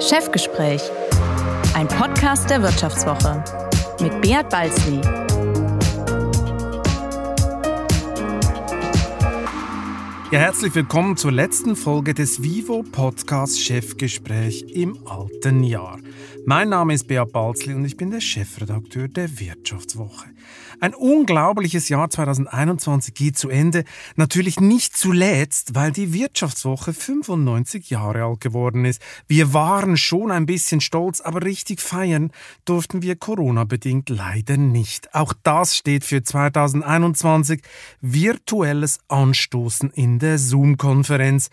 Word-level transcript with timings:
Chefgespräch, 0.00 0.80
ein 1.74 1.86
Podcast 1.86 2.48
der 2.48 2.62
Wirtschaftswoche 2.62 3.44
mit 4.00 4.22
Beat 4.22 4.48
Balzli. 4.48 4.98
Ja, 10.32 10.38
herzlich 10.38 10.74
willkommen 10.74 11.18
zur 11.18 11.32
letzten 11.32 11.76
Folge 11.76 12.14
des 12.14 12.42
Vivo 12.42 12.82
Podcast 12.82 13.60
Chefgespräch 13.60 14.62
im 14.72 14.96
alten 15.06 15.62
Jahr. 15.64 15.98
Mein 16.46 16.70
Name 16.70 16.94
ist 16.94 17.06
Beat 17.06 17.32
Balzli 17.32 17.74
und 17.74 17.84
ich 17.84 17.96
bin 17.96 18.10
der 18.10 18.20
Chefredakteur 18.20 19.08
der 19.08 19.38
Wirtschaftswoche. 19.38 20.28
Ein 20.80 20.94
unglaubliches 20.94 21.90
Jahr 21.90 22.08
2021 22.08 23.12
geht 23.12 23.36
zu 23.36 23.50
Ende. 23.50 23.84
Natürlich 24.16 24.60
nicht 24.60 24.96
zuletzt, 24.96 25.74
weil 25.74 25.92
die 25.92 26.14
Wirtschaftswoche 26.14 26.94
95 26.94 27.90
Jahre 27.90 28.24
alt 28.24 28.40
geworden 28.40 28.86
ist. 28.86 29.02
Wir 29.28 29.52
waren 29.52 29.98
schon 29.98 30.30
ein 30.30 30.46
bisschen 30.46 30.80
stolz, 30.80 31.20
aber 31.20 31.42
richtig 31.42 31.80
feiern 31.80 32.30
durften 32.64 33.02
wir 33.02 33.16
Corona-bedingt 33.16 34.08
leider 34.08 34.56
nicht. 34.56 35.14
Auch 35.14 35.34
das 35.42 35.76
steht 35.76 36.04
für 36.04 36.22
2021 36.22 37.60
virtuelles 38.00 39.00
Anstoßen 39.08 39.90
in 39.90 40.18
der 40.18 40.38
Zoom-Konferenz. 40.38 41.50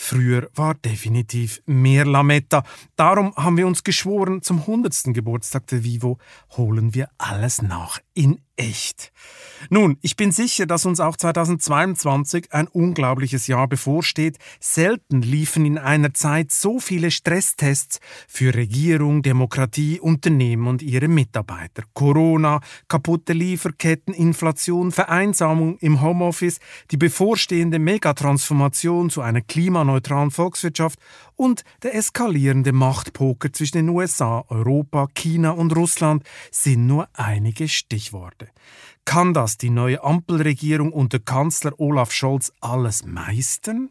Früher 0.00 0.48
war 0.54 0.74
definitiv 0.74 1.60
mehr 1.66 2.06
Lametta. 2.06 2.62
Darum 2.94 3.34
haben 3.34 3.56
wir 3.56 3.66
uns 3.66 3.82
geschworen, 3.82 4.42
zum 4.42 4.60
100. 4.60 5.12
Geburtstag 5.12 5.66
der 5.66 5.82
Vivo 5.82 6.18
holen 6.56 6.94
wir 6.94 7.10
alles 7.18 7.62
nach 7.62 7.98
in 8.14 8.40
echt. 8.58 9.12
Nun, 9.70 9.98
ich 10.02 10.16
bin 10.16 10.30
sicher, 10.30 10.66
dass 10.66 10.86
uns 10.86 11.00
auch 11.00 11.16
2022 11.16 12.52
ein 12.52 12.68
unglaubliches 12.68 13.46
Jahr 13.48 13.66
bevorsteht. 13.66 14.38
Selten 14.60 15.20
liefen 15.20 15.66
in 15.66 15.78
einer 15.78 16.14
Zeit 16.14 16.52
so 16.52 16.78
viele 16.78 17.10
Stresstests 17.10 17.98
für 18.28 18.54
Regierung, 18.54 19.22
Demokratie, 19.22 19.98
Unternehmen 19.98 20.68
und 20.68 20.82
ihre 20.82 21.08
Mitarbeiter. 21.08 21.82
Corona, 21.92 22.60
kaputte 22.86 23.32
Lieferketten, 23.32 24.14
Inflation, 24.14 24.92
Vereinsamung 24.92 25.76
im 25.78 26.00
Homeoffice, 26.00 26.60
die 26.90 26.96
bevorstehende 26.96 27.78
Megatransformation 27.78 29.10
zu 29.10 29.22
einer 29.22 29.40
klimaneutralen 29.40 30.30
Volkswirtschaft 30.30 30.98
und 31.38 31.62
der 31.84 31.94
eskalierende 31.94 32.72
Machtpoker 32.72 33.52
zwischen 33.52 33.78
den 33.78 33.88
USA, 33.90 34.44
Europa, 34.48 35.06
China 35.14 35.52
und 35.52 35.74
Russland 35.74 36.24
sind 36.50 36.86
nur 36.86 37.08
einige 37.14 37.68
Stichworte. 37.68 38.48
Kann 39.04 39.32
das 39.32 39.56
die 39.56 39.70
neue 39.70 40.02
Ampelregierung 40.02 40.92
unter 40.92 41.20
Kanzler 41.20 41.78
Olaf 41.78 42.12
Scholz 42.12 42.52
alles 42.60 43.06
meistern? 43.06 43.88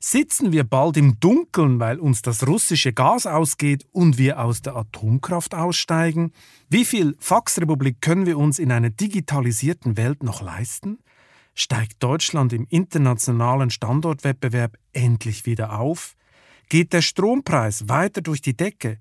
Sitzen 0.00 0.52
wir 0.52 0.64
bald 0.64 0.96
im 0.96 1.18
Dunkeln, 1.20 1.80
weil 1.80 2.00
uns 2.00 2.20
das 2.20 2.46
russische 2.46 2.92
Gas 2.92 3.26
ausgeht 3.26 3.86
und 3.92 4.18
wir 4.18 4.40
aus 4.40 4.60
der 4.60 4.76
Atomkraft 4.76 5.54
aussteigen? 5.54 6.32
Wie 6.68 6.84
viel 6.84 7.16
Faxrepublik 7.20 8.02
können 8.02 8.26
wir 8.26 8.36
uns 8.36 8.58
in 8.58 8.72
einer 8.72 8.90
digitalisierten 8.90 9.96
Welt 9.96 10.22
noch 10.24 10.42
leisten? 10.42 10.98
Steigt 11.54 12.02
Deutschland 12.02 12.52
im 12.52 12.66
internationalen 12.68 13.70
Standortwettbewerb 13.70 14.76
endlich 14.92 15.46
wieder 15.46 15.78
auf? 15.78 16.17
Geht 16.68 16.92
der 16.92 17.02
Strompreis 17.02 17.88
weiter 17.88 18.20
durch 18.20 18.42
die 18.42 18.56
Decke? 18.56 18.98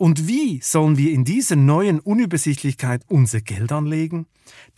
Und 0.00 0.26
wie 0.26 0.60
sollen 0.62 0.96
wir 0.96 1.12
in 1.12 1.26
dieser 1.26 1.56
neuen 1.56 2.00
Unübersichtlichkeit 2.00 3.02
unser 3.08 3.42
Geld 3.42 3.70
anlegen? 3.70 4.24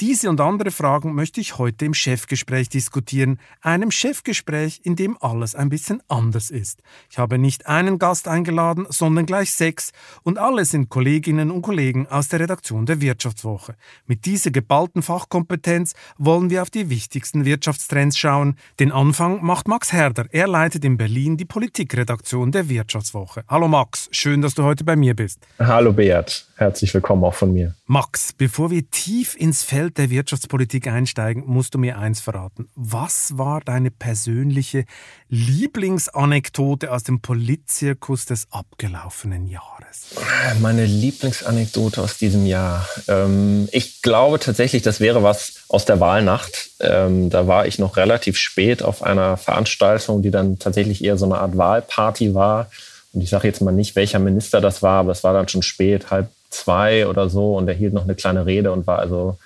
Diese 0.00 0.28
und 0.28 0.40
andere 0.40 0.70
Fragen 0.70 1.14
möchte 1.14 1.40
ich 1.40 1.58
heute 1.58 1.84
im 1.84 1.94
Chefgespräch 1.94 2.68
diskutieren, 2.68 3.38
einem 3.60 3.90
Chefgespräch, 3.90 4.80
in 4.82 4.96
dem 4.96 5.16
alles 5.20 5.54
ein 5.54 5.68
bisschen 5.68 6.02
anders 6.08 6.50
ist. 6.50 6.82
Ich 7.10 7.18
habe 7.18 7.38
nicht 7.38 7.66
einen 7.66 7.98
Gast 7.98 8.28
eingeladen, 8.28 8.86
sondern 8.88 9.26
gleich 9.26 9.52
sechs 9.52 9.92
und 10.24 10.38
alle 10.38 10.64
sind 10.64 10.88
Kolleginnen 10.88 11.50
und 11.50 11.62
Kollegen 11.62 12.06
aus 12.08 12.28
der 12.28 12.40
Redaktion 12.40 12.86
der 12.86 13.00
Wirtschaftswoche. 13.00 13.76
Mit 14.06 14.26
dieser 14.26 14.50
geballten 14.50 15.02
Fachkompetenz 15.02 15.94
wollen 16.18 16.50
wir 16.50 16.62
auf 16.62 16.70
die 16.70 16.90
wichtigsten 16.90 17.44
Wirtschaftstrends 17.44 18.18
schauen. 18.18 18.56
Den 18.80 18.92
Anfang 18.92 19.44
macht 19.44 19.68
Max 19.68 19.92
Herder. 19.92 20.26
Er 20.32 20.48
leitet 20.48 20.84
in 20.84 20.96
Berlin 20.96 21.36
die 21.36 21.44
Politikredaktion 21.44 22.52
der 22.52 22.68
Wirtschaftswoche. 22.68 23.44
Hallo 23.48 23.68
Max, 23.68 24.08
schön, 24.10 24.42
dass 24.42 24.54
du 24.54 24.64
heute 24.64 24.84
bei 24.84 24.96
mir 24.96 25.11
bist. 25.14 25.40
Hallo 25.58 25.92
Beat, 25.92 26.46
herzlich 26.56 26.92
willkommen 26.94 27.24
auch 27.24 27.34
von 27.34 27.52
mir. 27.52 27.74
Max, 27.86 28.32
bevor 28.32 28.70
wir 28.70 28.90
tief 28.90 29.36
ins 29.36 29.62
Feld 29.62 29.98
der 29.98 30.10
Wirtschaftspolitik 30.10 30.86
einsteigen, 30.86 31.44
musst 31.46 31.74
du 31.74 31.78
mir 31.78 31.98
eins 31.98 32.20
verraten. 32.20 32.68
Was 32.74 33.36
war 33.36 33.60
deine 33.60 33.90
persönliche 33.90 34.84
Lieblingsanekdote 35.28 36.90
aus 36.90 37.02
dem 37.02 37.20
Politzirkus 37.20 38.26
des 38.26 38.46
abgelaufenen 38.50 39.46
Jahres? 39.46 40.14
Meine 40.60 40.84
Lieblingsanekdote 40.86 42.00
aus 42.00 42.18
diesem 42.18 42.46
Jahr. 42.46 42.88
Ähm, 43.08 43.68
ich 43.72 44.02
glaube 44.02 44.38
tatsächlich, 44.38 44.82
das 44.82 45.00
wäre 45.00 45.22
was 45.22 45.64
aus 45.68 45.84
der 45.84 46.00
Wahlnacht. 46.00 46.70
Ähm, 46.80 47.30
da 47.30 47.46
war 47.46 47.66
ich 47.66 47.78
noch 47.78 47.96
relativ 47.96 48.36
spät 48.36 48.82
auf 48.82 49.02
einer 49.02 49.36
Veranstaltung, 49.36 50.22
die 50.22 50.30
dann 50.30 50.58
tatsächlich 50.58 51.04
eher 51.04 51.16
so 51.16 51.26
eine 51.26 51.38
Art 51.38 51.56
Wahlparty 51.56 52.34
war. 52.34 52.70
Und 53.12 53.20
ich 53.20 53.30
sage 53.30 53.48
jetzt 53.48 53.60
mal 53.60 53.72
nicht, 53.72 53.96
welcher 53.96 54.18
Minister 54.18 54.60
das 54.60 54.82
war, 54.82 55.00
aber 55.00 55.12
es 55.12 55.24
war 55.24 55.34
dann 55.34 55.48
schon 55.48 55.62
spät, 55.62 56.10
halb 56.10 56.28
zwei 56.50 57.06
oder 57.06 57.28
so 57.28 57.56
und 57.56 57.68
er 57.68 57.74
hielt 57.74 57.92
noch 57.92 58.04
eine 58.04 58.14
kleine 58.14 58.46
Rede 58.46 58.72
und 58.72 58.86
war 58.86 58.98
also 58.98 59.38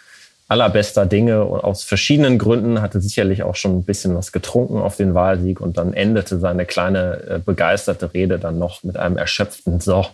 allerbester 0.49 1.07
Dinge. 1.07 1.45
Und 1.45 1.61
aus 1.61 1.83
verschiedenen 1.83 2.39
Gründen 2.39 2.81
hatte 2.81 3.01
sicherlich 3.01 3.43
auch 3.43 3.57
schon 3.57 3.79
ein 3.79 3.85
bisschen 3.85 4.15
was 4.17 4.33
getrunken 4.33 4.79
auf 4.79 4.97
den 4.97 5.15
Wahlsieg 5.15 5.61
und 5.61 5.77
dann 5.77 5.93
endete 5.93 6.39
seine 6.39 6.67
kleine 6.67 7.23
äh, 7.29 7.39
begeisterte 7.45 8.13
Rede 8.15 8.39
dann 8.39 8.59
noch 8.59 8.83
mit 8.85 8.97
einem 8.97 9.17
erschöpften 9.17 9.81
So 9.81 10.07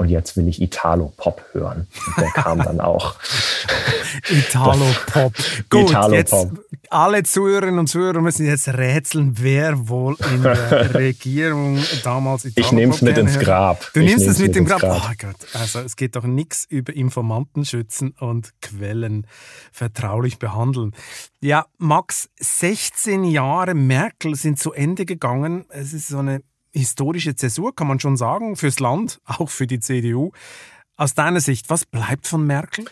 und 0.00 0.08
jetzt 0.08 0.34
will 0.38 0.48
ich 0.48 0.62
Italo-Pop 0.62 1.44
hören. 1.52 1.86
Und 2.06 2.22
der 2.22 2.30
kam 2.30 2.58
dann 2.58 2.80
auch. 2.80 3.16
Italo-Pop. 4.30 5.34
Gut, 5.68 5.90
Italo 5.90 6.06
-Pop. 6.06 6.14
jetzt 6.14 6.34
alle 6.88 7.22
Zuhörerinnen 7.22 7.78
und 7.78 7.86
Zuhörer 7.86 8.22
müssen 8.22 8.46
jetzt 8.46 8.66
rätseln, 8.68 9.34
wer 9.40 9.90
wohl 9.90 10.16
in 10.32 10.42
der 10.42 10.94
Regierung 10.94 11.78
damals 12.02 12.46
Italo 12.46 12.66
Ich 12.66 12.72
nehme 12.72 12.94
es 12.94 13.02
mit 13.02 13.18
ins 13.18 13.38
Grab. 13.38 13.92
Du 13.92 14.00
ich 14.00 14.06
nimmst 14.06 14.26
es 14.26 14.38
mit, 14.38 14.48
mit 14.48 14.56
dem 14.56 14.64
Grab. 14.64 14.80
Grab. 14.80 15.02
Oh 15.04 15.14
Gott, 15.18 15.36
also 15.52 15.80
es 15.80 15.96
geht 15.96 16.16
doch 16.16 16.24
nichts 16.24 16.64
über 16.66 16.94
Informanten 16.94 17.66
schützen 17.66 18.14
und 18.18 18.54
Quellen 18.62 19.26
vertraulich 19.70 20.38
behandeln. 20.38 20.92
Ja, 21.42 21.66
Max, 21.76 22.30
16 22.38 23.24
Jahre 23.24 23.74
Merkel 23.74 24.34
sind 24.34 24.58
zu 24.58 24.72
Ende 24.72 25.04
gegangen. 25.04 25.66
Es 25.68 25.92
ist 25.92 26.08
so 26.08 26.18
eine 26.18 26.40
historische 26.72 27.34
Zäsur, 27.36 27.74
kann 27.74 27.86
man 27.86 28.00
schon 28.00 28.16
sagen, 28.16 28.56
fürs 28.56 28.80
Land, 28.80 29.20
auch 29.24 29.48
für 29.50 29.66
die 29.66 29.80
CDU. 29.80 30.32
Aus 30.96 31.14
deiner 31.14 31.40
Sicht, 31.40 31.70
was 31.70 31.86
bleibt 31.86 32.26
von 32.26 32.46
Merkel? 32.46 32.84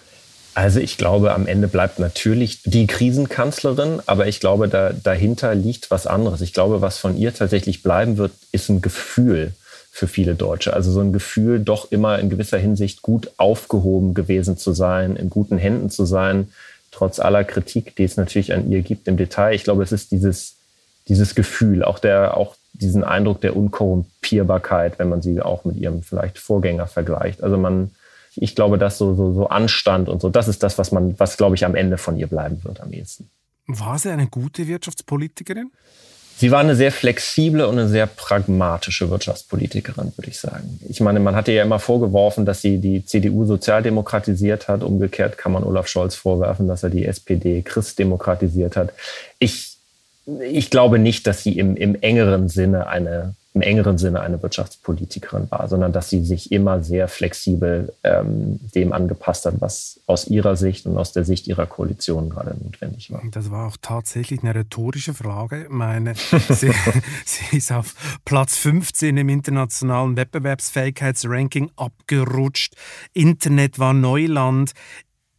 Also 0.55 0.81
ich 0.81 0.97
glaube, 0.97 1.35
am 1.35 1.47
Ende 1.47 1.69
bleibt 1.69 2.01
natürlich 2.01 2.63
die 2.65 2.89
Krisenkanzlerin, 2.89 4.01
aber 4.07 4.27
ich 4.27 4.41
glaube, 4.41 4.69
da, 4.69 4.93
dahinter 4.93 5.55
liegt 5.55 5.91
was 5.91 6.07
anderes. 6.09 6.41
Ich 6.41 6.53
glaube, 6.53 6.81
was 6.81 6.99
von 6.99 7.17
ihr 7.17 7.33
tatsächlich 7.33 7.83
bleiben 7.83 8.17
wird, 8.17 8.33
ist 8.51 8.69
ein 8.69 8.81
Gefühl 8.81 9.53
für 9.93 10.09
viele 10.09 10.35
Deutsche. 10.35 10.75
Also 10.75 10.91
so 10.91 11.01
ein 11.01 11.13
Gefühl, 11.13 11.61
doch 11.61 11.93
immer 11.93 12.19
in 12.19 12.31
gewisser 12.31 12.59
Hinsicht 12.59 13.03
gut 13.03 13.31
aufgehoben 13.37 14.15
gewesen 14.15 14.57
zu 14.57 14.73
sein, 14.73 15.17
in 15.17 15.31
guten 15.31 15.59
Händen 15.59 15.91
zu 15.91 16.05
sein, 16.07 16.49
trotz 16.91 17.21
aller 17.21 17.45
Kritik, 17.45 17.95
die 17.95 18.05
es 18.05 18.17
natürlich 18.17 18.53
an 18.53 18.71
ihr 18.71 18.83
gibt 18.83 19.07
im 19.07 19.17
Detail. 19.17 19.55
Ich 19.55 19.65
glaube, 19.65 19.83
es 19.83 19.93
ist 19.93 20.11
dieses, 20.11 20.57
dieses 21.09 21.35
Gefühl, 21.35 21.85
auch 21.85 21.99
der, 21.99 22.37
auch 22.37 22.57
diesen 22.81 23.05
Eindruck 23.05 23.41
der 23.41 23.57
Unkorrumpierbarkeit, 23.57 24.99
wenn 24.99 25.09
man 25.09 25.23
sie 25.23 25.41
auch 25.41 25.65
mit 25.65 25.77
ihrem 25.77 26.03
vielleicht 26.03 26.39
Vorgänger 26.39 26.87
vergleicht. 26.87 27.43
Also 27.43 27.57
man, 27.57 27.91
ich 28.37 28.55
glaube, 28.55 28.79
dass 28.79 28.99
so, 28.99 29.15
so, 29.15 29.33
so 29.33 29.49
Anstand 29.49 30.09
und 30.09 30.21
so, 30.21 30.29
das 30.29 30.49
ist 30.49 30.63
das, 30.63 30.79
was 30.79 30.93
man, 30.93 31.19
was 31.19 31.37
glaube 31.37 31.57
ich 31.57 31.65
am 31.65 31.75
Ende 31.75 31.99
von 31.99 32.17
ihr 32.17 32.27
bleiben 32.27 32.63
wird 32.65 32.81
am 32.81 32.93
ehesten. 32.93 33.31
War 33.67 33.99
sie 33.99 34.11
eine 34.11 34.27
gute 34.27 34.67
Wirtschaftspolitikerin? 34.67 35.71
Sie 36.39 36.53
war 36.53 36.61
eine 36.61 36.77
sehr 36.77 36.93
flexible 36.93 37.67
und 37.67 37.81
eine 37.81 37.89
sehr 37.89 38.07
pragmatische 38.07 39.11
Wirtschaftspolitikerin, 39.11 40.13
würde 40.17 40.31
ich 40.31 40.39
sagen. 40.39 40.79
Ich 40.89 41.01
meine, 41.01 41.19
man 41.19 41.35
hatte 41.35 41.51
ja 41.51 41.65
immer 41.65 41.81
vorgeworfen, 41.81 42.47
dass 42.47 42.63
sie 42.63 42.79
die 42.79 43.05
CDU 43.05 43.45
sozialdemokratisiert 43.45 44.69
hat. 44.69 44.85
Umgekehrt 44.85 45.37
kann 45.37 45.51
man 45.51 45.65
Olaf 45.65 45.89
Scholz 45.89 46.15
vorwerfen, 46.15 46.69
dass 46.69 46.85
er 46.85 46.91
die 46.91 47.07
SPD 47.07 47.63
christdemokratisiert 47.63 48.77
hat. 48.77 48.93
Ich 49.41 49.78
ich 50.41 50.71
glaube 50.71 50.99
nicht, 50.99 51.27
dass 51.27 51.43
sie 51.43 51.59
im, 51.59 51.77
im 51.77 51.95
engeren 52.01 52.49
Sinne 52.49 52.87
eine 52.87 53.35
im 53.59 53.63
engeren 53.63 53.99
Sinne 53.99 54.21
eine 54.21 54.41
Wirtschaftspolitikerin 54.41 55.51
war, 55.51 55.69
sondern 55.69 55.93
dass 55.93 56.11
sie 56.11 56.25
sich 56.25 56.53
immer 56.53 56.83
sehr 56.85 57.09
flexibel 57.09 57.93
ähm, 58.05 58.61
dem 58.73 58.93
angepasst 58.93 59.47
hat, 59.47 59.61
was 59.61 60.01
aus 60.07 60.29
ihrer 60.29 60.55
Sicht 60.55 60.87
und 60.87 60.97
aus 60.97 61.13
der 61.13 61.25
Sicht 61.25 61.49
ihrer 61.49 61.67
Koalition 61.67 62.31
gerade 62.31 62.57
notwendig 62.63 63.11
war. 63.11 63.21
Das 63.33 63.51
war 63.51 63.67
auch 63.67 63.77
tatsächlich 63.81 64.45
eine 64.45 64.55
rhetorische 64.55 65.13
Frage. 65.13 65.67
Meine, 65.71 66.15
sie, 66.49 66.73
sie 67.25 67.57
ist 67.57 67.73
auf 67.73 67.95
Platz 68.25 68.57
15 68.59 69.17
im 69.17 69.29
internationalen 69.29 70.17
Wettbewerbsfähigkeitsranking 70.17 71.71
abgerutscht. 71.75 72.75
Internet 73.13 73.81
war 73.81 73.93
Neuland. 73.93 74.73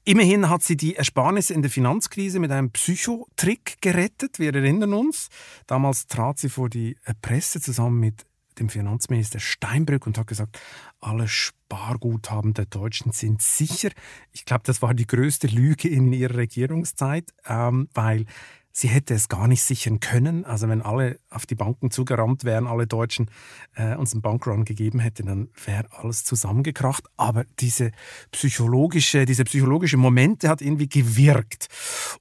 Immerhin 0.09 0.49
hat 0.49 0.63
sie 0.63 0.75
die 0.75 0.95
Ersparnisse 0.95 1.53
in 1.53 1.61
der 1.61 1.69
Finanzkrise 1.69 2.39
mit 2.39 2.49
einem 2.49 2.71
Psychotrick 2.71 3.79
gerettet. 3.79 4.39
Wir 4.39 4.55
erinnern 4.55 4.95
uns. 4.95 5.29
Damals 5.67 6.07
trat 6.07 6.39
sie 6.39 6.49
vor 6.49 6.67
die 6.67 6.97
Presse 7.21 7.61
zusammen 7.61 7.99
mit 7.99 8.25
dem 8.57 8.69
Finanzminister 8.69 9.39
Steinbrück 9.39 10.07
und 10.07 10.17
hat 10.17 10.25
gesagt, 10.25 10.59
alle 10.99 11.27
Sparguthaben 11.27 12.55
der 12.55 12.65
Deutschen 12.65 13.11
sind 13.11 13.43
sicher. 13.43 13.91
Ich 14.31 14.45
glaube, 14.45 14.63
das 14.65 14.81
war 14.81 14.95
die 14.95 15.05
größte 15.05 15.45
Lüge 15.45 15.87
in 15.87 16.11
ihrer 16.11 16.37
Regierungszeit, 16.37 17.31
ähm, 17.45 17.87
weil 17.93 18.25
sie 18.71 18.87
hätte 18.87 19.13
es 19.13 19.29
gar 19.29 19.47
nicht 19.47 19.63
sichern 19.63 19.99
können. 19.99 20.45
Also 20.45 20.69
wenn 20.69 20.81
alle 20.81 21.19
auf 21.29 21.45
die 21.45 21.55
Banken 21.55 21.91
zugerammt 21.91 22.43
wären, 22.43 22.67
alle 22.67 22.87
Deutschen 22.87 23.29
äh, 23.75 23.95
uns 23.95 24.13
einen 24.13 24.21
Bankrun 24.21 24.65
gegeben 24.65 24.99
hätten, 24.99 25.25
dann 25.25 25.49
wäre 25.65 25.85
alles 25.91 26.23
zusammengekracht. 26.23 27.03
Aber 27.17 27.45
diese 27.59 27.91
psychologische, 28.31 29.25
diese 29.25 29.43
psychologische 29.43 29.97
Momente 29.97 30.49
hat 30.49 30.61
irgendwie 30.61 30.87
gewirkt. 30.87 31.67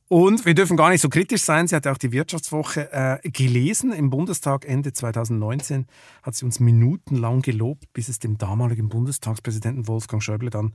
Und 0.09 0.47
wir 0.47 0.55
dürfen 0.55 0.77
gar 0.77 0.91
nicht 0.91 1.03
so 1.03 1.09
kritisch 1.09 1.43
sein. 1.43 1.69
Sie 1.69 1.77
hat 1.77 1.87
auch 1.87 1.99
die 1.99 2.13
Wirtschaftswoche 2.13 2.93
äh, 2.93 3.31
gelesen. 3.31 3.93
Im 3.93 4.11
Bundestag 4.11 4.65
Ende 4.67 4.93
2019 4.93 5.87
hat 6.23 6.35
sie 6.35 6.45
uns 6.45 6.61
minutenlang 6.61 7.43
gelobt, 7.43 7.93
bis 7.93 8.09
es 8.09 8.19
dem 8.19 8.39
damaligen 8.39 8.89
Bundestagspräsidenten 8.89 9.87
Wolfgang 9.87 10.23
Schäuble 10.23 10.51
dann 10.51 10.73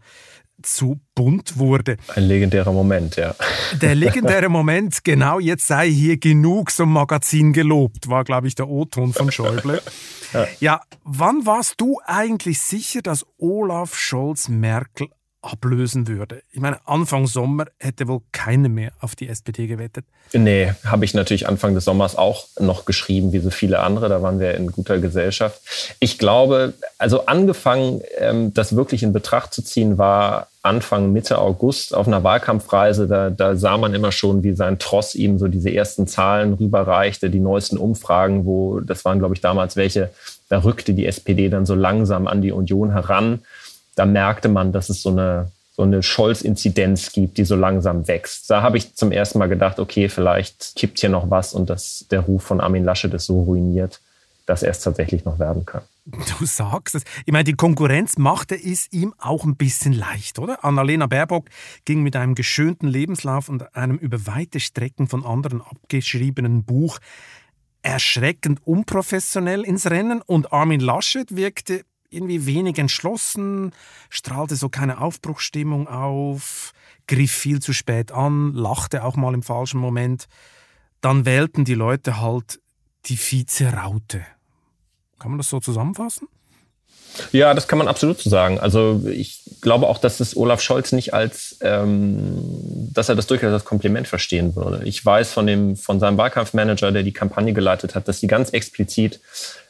zu 0.62 1.00
bunt 1.16 1.58
wurde. 1.58 1.98
Ein 2.16 2.24
legendärer 2.24 2.72
Moment, 2.72 3.16
ja. 3.16 3.36
Der 3.81 3.96
legendäre 3.96 4.50
Moment, 4.50 5.04
genau, 5.04 5.40
jetzt 5.40 5.62
sei 5.68 5.89
hier 5.89 6.18
genug 6.18 6.71
zum 6.71 6.94
Magazin 6.94 7.54
gelobt, 7.54 8.10
war, 8.10 8.24
glaube 8.24 8.48
ich, 8.48 8.56
der 8.56 8.68
O-Ton 8.68 9.13
von 9.13 9.31
Schäuble. 9.31 9.81
ja. 10.33 10.48
ja, 10.60 10.81
wann 11.04 11.45
warst 11.45 11.81
du 11.81 12.00
eigentlich 12.06 12.62
sicher, 12.62 13.01
dass 13.01 13.25
Olaf 13.38 13.95
Scholz 13.95 14.50
Merkel 14.50 15.10
ablösen 15.44 16.07
würde. 16.07 16.42
Ich 16.51 16.60
meine, 16.60 16.78
Anfang 16.88 17.28
Sommer 17.28 17.66
hätte 17.78 18.07
wohl 18.07 18.22
keiner 18.31 18.69
mehr 18.69 18.92
auf 19.01 19.16
die 19.16 19.28
SPD 19.28 19.68
gewettet. 19.68 20.06
Nee, 20.31 20.74
habe 20.86 21.06
ich 21.06 21.13
natürlich 21.13 21.48
Anfang 21.48 21.75
des 21.75 21.86
Sommers 21.86 22.16
auch 22.16 22.48
noch 22.60 22.86
geschrieben, 22.86 23.34
wie 23.34 23.40
so 23.40 23.50
viele 23.50 23.81
andere. 23.81 24.10
Da 24.10 24.22
waren 24.22 24.40
wir 24.40 24.56
in 24.56 24.72
guter 24.72 25.00
Gesellschaft. 25.00 25.62
Ich 26.00 26.18
glaube, 26.18 26.74
also 26.98 27.25
angefangen, 27.25 28.01
ähm, 28.18 28.54
das 28.54 28.75
wirklich 28.75 29.04
in 29.04 29.13
Betracht 29.13 29.54
zu 29.54 29.62
ziehen, 29.62 29.98
war 29.98 30.48
Anfang, 30.62 31.12
Mitte 31.12 31.40
August 31.40 31.94
auf 31.94 32.07
einer 32.07 32.24
Wahlkampfreise. 32.24 33.07
Da, 33.07 33.30
da 33.30 33.57
sah 33.57 33.78
man 33.78 33.94
immer 33.94 34.13
schon, 34.13 34.44
wie 34.44 34.54
sein 34.54 34.80
Tross 34.80 35.13
ihm 35.13 35.38
so 35.38 35.50
diese 35.50 35.74
ersten 35.74 36.07
Zahlen 36.07 36.54
rüberreichte, 36.54 37.30
die 37.30 37.42
neuesten 37.42 37.78
Umfragen, 37.78 38.46
wo, 38.46 38.80
das 38.80 39.04
waren, 39.04 39.19
glaube 39.19 39.36
ich, 39.36 39.42
damals 39.42 39.75
welche, 39.75 40.10
da 40.48 40.63
rückte 40.63 40.94
die 40.94 41.06
SPD 41.06 41.50
dann 41.50 41.66
so 41.66 41.75
langsam 41.75 42.28
an 42.28 42.42
die 42.42 42.54
Union 42.54 42.92
heran 42.92 43.42
da 43.95 44.06
merkte 44.06 44.50
man, 44.50 44.72
dass 44.72 44.90
es 44.90 45.01
so 45.01 45.10
eine, 45.10 45.51
so 45.72 45.84
eine 45.84 46.04
Scholz-Inzidenz 46.04 47.12
gibt, 47.12 47.38
die 47.38 47.45
so 47.45 47.56
langsam 47.56 48.07
wächst. 48.07 48.50
Da 48.50 48.62
habe 48.62 48.78
ich 48.78 48.95
zum 48.95 49.12
ersten 49.12 49.40
Mal 49.40 49.50
gedacht, 49.50 49.80
okay, 49.80 50.10
vielleicht 50.10 50.75
kippt 50.75 51.00
hier 51.00 51.10
noch 51.10 51.30
was 51.30 51.54
und 51.54 51.69
dass 51.69 52.06
der 52.12 52.22
Ruf 52.22 52.44
von 52.44 52.62
Armin 52.62 52.84
Laschet 52.84 53.13
ist 53.13 53.25
so 53.25 53.42
ruiniert, 53.42 54.01
dass 54.45 54.63
er 54.63 54.72
es 54.72 54.80
tatsächlich 54.80 55.25
noch 55.25 55.40
werden 55.40 55.66
kann. 55.66 55.81
Du 56.06 56.45
sagst 56.45 56.95
es. 56.95 57.04
Ich 57.25 57.31
meine, 57.31 57.45
die 57.45 57.54
Konkurrenz 57.54 58.18
machte 58.18 58.56
es 58.56 58.92
ihm 58.92 59.13
auch 59.18 59.45
ein 59.45 59.56
bisschen 59.56 59.94
leicht, 59.94 60.38
oder? 60.38 60.66
Annalena 60.66 61.07
Baerbock 61.07 61.46
ging 61.86 62.04
mit 62.04 62.18
einem 62.18 62.36
geschönten 62.36 62.89
Lebenslauf 62.89 63.48
und 63.48 63.74
einem 63.75 63.98
über 63.98 64.28
weite 64.28 64.60
Strecken 64.60 65.07
von 65.07 65.25
anderen 65.25 65.62
abgeschriebenen 65.62 66.66
Buch 66.66 67.00
erschreckend 67.84 68.66
unprofessionell 68.66 69.62
ins 69.62 69.89
Rennen 69.89 70.22
und 70.22 70.51
Armin 70.51 70.80
Laschet 70.80 71.36
wirkte 71.36 71.84
irgendwie 72.13 72.45
wenig 72.45 72.77
entschlossen, 72.77 73.71
strahlte 74.10 74.56
so 74.56 74.69
keine 74.69 75.01
Aufbruchsstimmung 75.01 75.88
auf, 75.88 76.74
griff 77.07 77.31
viel 77.31 77.62
zu 77.62 77.74
spät 77.74 78.12
an, 78.12 78.54
lachte 78.54 79.04
auch 79.04 79.15
mal 79.15 79.33
im 79.33 79.44
falschen 79.44 79.80
Moment. 79.80 80.27
Dann 81.01 81.25
wählten 81.25 81.65
die 81.65 81.74
Leute 81.74 82.21
halt 82.21 82.60
die 83.06 83.18
Vize-Raute. 83.18 84.25
Kann 85.19 85.31
man 85.31 85.38
das 85.38 85.50
so 85.50 85.60
zusammenfassen? 85.60 86.27
Ja, 87.31 87.54
das 87.54 87.68
kann 87.68 87.77
man 87.77 87.88
absolut 87.88 88.19
so 88.19 88.30
sagen. 88.30 88.60
Also 88.60 89.04
ich 89.07 89.42
glaube 89.62 89.88
auch, 89.88 90.00
dass 90.00 90.19
es 90.19 90.36
Olaf 90.36 90.62
Scholz 90.62 90.92
nicht 90.92 91.13
als, 91.13 91.57
ähm, 91.62 92.38
dass 92.94 93.10
er 93.10 93.15
das 93.15 93.27
durchaus 93.27 93.54
als 93.54 93.65
Kompliment 93.65 94.07
verstehen 94.07 94.56
würde. 94.56 94.83
Ich 94.86 95.06
weiß 95.06 95.31
von 95.31 95.45
dem, 95.45 95.75
von 95.75 96.00
seinem 96.00 96.18
Wahlkampfmanager, 96.18 96.92
der 96.92 97.04
die 97.04 97.13
Kampagne 97.13 97.54
geleitet 97.54 97.95
hat, 97.95 98.07
dass 98.07 98.19
sie 98.19 98.27
ganz 98.27 98.50
explizit 98.50 99.19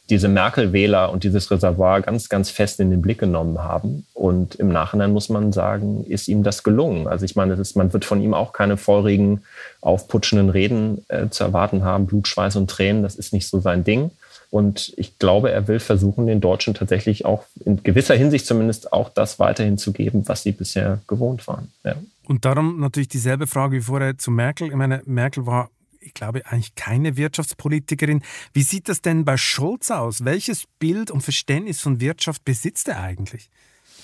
diese 0.09 0.27
Merkel-Wähler 0.27 1.11
und 1.11 1.23
dieses 1.23 1.49
Reservoir 1.49 2.01
ganz, 2.01 2.27
ganz 2.27 2.49
fest 2.49 2.79
in 2.79 2.89
den 2.89 3.01
Blick 3.01 3.19
genommen 3.19 3.63
haben. 3.63 4.05
Und 4.13 4.55
im 4.55 4.69
Nachhinein 4.69 5.13
muss 5.13 5.29
man 5.29 5.53
sagen, 5.53 6.03
ist 6.05 6.27
ihm 6.27 6.43
das 6.43 6.63
gelungen. 6.63 7.07
Also 7.07 7.23
ich 7.23 7.35
meine, 7.35 7.53
ist, 7.53 7.75
man 7.75 7.93
wird 7.93 8.03
von 8.03 8.21
ihm 8.21 8.33
auch 8.33 8.51
keine 8.51 8.75
feurigen, 8.75 9.43
aufputschenden 9.81 10.49
Reden 10.49 11.05
äh, 11.07 11.29
zu 11.29 11.43
erwarten 11.45 11.83
haben, 11.83 12.05
Blut, 12.05 12.27
Schweiß 12.27 12.57
und 12.57 12.69
Tränen. 12.69 13.01
Das 13.01 13.15
ist 13.15 13.31
nicht 13.31 13.47
so 13.47 13.59
sein 13.59 13.83
Ding. 13.83 14.11
Und 14.53 14.93
ich 14.97 15.17
glaube, 15.17 15.51
er 15.51 15.67
will 15.67 15.79
versuchen, 15.79 16.27
den 16.27 16.41
Deutschen 16.41 16.75
tatsächlich 16.75 17.25
auch 17.25 17.45
in 17.65 17.81
gewisser 17.81 18.13
Hinsicht 18.13 18.45
zumindest 18.45 18.93
auch 18.93 19.09
das 19.09 19.39
weiterhin 19.39 19.79
zu 19.79 19.93
geben, 19.93 20.27
was 20.27 20.43
sie 20.43 20.51
bisher 20.51 20.99
gewohnt 21.07 21.47
waren. 21.47 21.71
Ja. 21.83 21.95
Und 22.27 22.45
darum 22.45 22.79
natürlich 22.79 23.09
dieselbe 23.09 23.47
Frage 23.47 23.77
wie 23.77 23.81
vorher 23.81 24.17
zu 24.17 24.29
Merkel. 24.29 24.67
Ich 24.67 24.75
meine, 24.75 25.01
Merkel 25.05 25.47
war 25.47 25.69
ich 26.05 26.13
glaube, 26.13 26.45
eigentlich 26.45 26.75
keine 26.75 27.17
Wirtschaftspolitikerin. 27.17 28.23
Wie 28.53 28.63
sieht 28.63 28.89
das 28.89 29.01
denn 29.01 29.25
bei 29.25 29.37
Scholz 29.37 29.91
aus? 29.91 30.25
Welches 30.25 30.65
Bild 30.79 31.11
und 31.11 31.21
Verständnis 31.21 31.81
von 31.81 31.99
Wirtschaft 31.99 32.45
besitzt 32.45 32.87
er 32.87 33.01
eigentlich? 33.01 33.49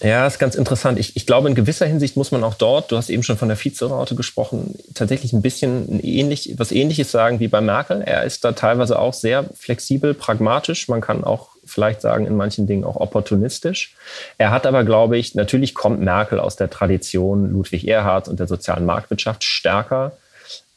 Ja, 0.02 0.26
ist 0.26 0.40
ganz 0.40 0.56
interessant. 0.56 0.98
Ich, 0.98 1.18
ich 1.18 1.26
glaube, 1.26 1.50
in 1.50 1.56
gewisser 1.56 1.86
Hinsicht 1.86 2.16
muss 2.16 2.32
man 2.32 2.44
auch 2.46 2.54
dort, 2.54 2.90
du 2.90 2.96
hast 2.96 3.10
eben 3.10 3.22
schon 3.22 3.36
von 3.36 3.50
der 3.50 3.58
Vizeraute 3.58 4.16
gesprochen, 4.16 4.76
tatsächlich 4.94 5.34
ein 5.34 5.42
bisschen 5.42 6.00
ähnlich, 6.02 6.54
was 6.58 6.72
Ähnliches 6.72 7.12
sagen 7.12 7.42
wie 7.42 7.50
bei 7.50 7.60
Merkel. 7.60 8.02
Er 8.02 8.24
ist 8.24 8.46
da 8.46 8.54
teilweise 8.54 8.98
auch 8.98 9.14
sehr 9.14 9.50
flexibel, 9.56 10.14
pragmatisch. 10.14 10.88
Man 10.88 11.02
kann 11.02 11.26
auch 11.26 11.50
vielleicht 11.66 12.00
sagen, 12.00 12.26
in 12.26 12.38
manchen 12.38 12.66
Dingen 12.66 12.86
auch 12.86 12.96
opportunistisch. 12.96 13.94
Er 14.38 14.52
hat 14.52 14.66
aber, 14.66 14.86
glaube 14.86 15.18
ich, 15.18 15.36
natürlich 15.36 15.76
kommt 15.76 16.00
Merkel 16.00 16.40
aus 16.40 16.56
der 16.56 16.70
Tradition 16.70 17.52
Ludwig 17.52 17.86
Erhard 17.86 18.30
und 18.30 18.40
der 18.40 18.48
sozialen 18.48 18.86
Marktwirtschaft 18.86 19.44
stärker 19.44 20.14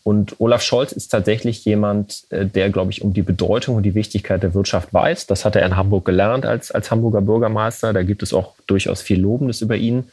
und 0.04 0.40
Olaf 0.40 0.62
Scholz 0.62 0.92
ist 0.92 1.08
tatsächlich 1.08 1.64
jemand, 1.64 2.24
äh, 2.30 2.44
der, 2.46 2.70
glaube 2.70 2.90
ich, 2.90 3.02
um 3.02 3.12
die 3.12 3.22
Bedeutung 3.22 3.76
und 3.76 3.84
die 3.84 3.94
Wichtigkeit 3.94 4.42
der 4.42 4.54
Wirtschaft 4.54 4.92
weiß. 4.92 5.26
Das 5.26 5.44
hat 5.44 5.54
er 5.54 5.64
in 5.64 5.76
Hamburg 5.76 6.04
gelernt 6.04 6.44
als, 6.44 6.72
als 6.72 6.90
Hamburger 6.90 7.20
Bürgermeister. 7.20 7.92
Da 7.92 8.02
gibt 8.02 8.22
es 8.22 8.32
auch 8.32 8.54
durchaus 8.66 9.00
viel 9.00 9.20
Lobendes 9.20 9.60
über 9.60 9.76
ihn. 9.76 10.04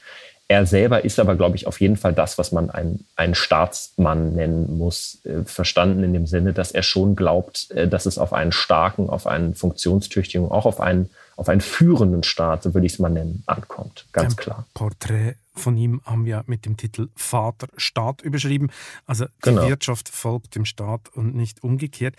Er 0.47 0.65
selber 0.65 1.05
ist 1.05 1.19
aber, 1.19 1.35
glaube 1.35 1.55
ich, 1.55 1.67
auf 1.67 1.79
jeden 1.79 1.95
Fall 1.95 2.13
das, 2.13 2.39
was 2.39 2.51
man 2.51 2.71
einen, 2.71 3.05
einen 3.15 3.35
Staatsmann 3.35 4.33
nennen 4.33 4.77
muss, 4.77 5.19
äh, 5.23 5.43
verstanden 5.43 6.03
in 6.03 6.13
dem 6.13 6.25
Sinne, 6.25 6.53
dass 6.53 6.71
er 6.71 6.81
schon 6.83 7.15
glaubt, 7.15 7.69
äh, 7.71 7.87
dass 7.87 8.05
es 8.05 8.17
auf 8.17 8.33
einen 8.33 8.51
starken, 8.51 9.09
auf 9.09 9.27
einen 9.27 9.53
funktionstüchtigen, 9.53 10.49
auch 10.49 10.65
auf 10.65 10.79
einen, 10.79 11.09
auf 11.35 11.49
einen 11.49 11.61
führenden 11.61 12.23
Staat, 12.23 12.63
so 12.63 12.73
würde 12.73 12.87
ich 12.87 12.93
es 12.93 12.99
mal 12.99 13.09
nennen, 13.09 13.43
ankommt. 13.45 14.05
Ganz 14.11 14.33
Ein 14.33 14.37
klar. 14.37 14.65
Porträt 14.73 15.35
von 15.59 15.77
ihm 15.77 16.01
haben 16.05 16.25
wir 16.25 16.43
mit 16.47 16.65
dem 16.65 16.77
Titel 16.77 17.09
Vater 17.15 17.67
Staat 17.77 18.21
überschrieben. 18.21 18.71
Also 19.05 19.25
die 19.25 19.31
genau. 19.41 19.67
Wirtschaft 19.67 20.09
folgt 20.09 20.55
dem 20.55 20.65
Staat 20.65 21.09
und 21.09 21.35
nicht 21.35 21.63
umgekehrt. 21.63 22.15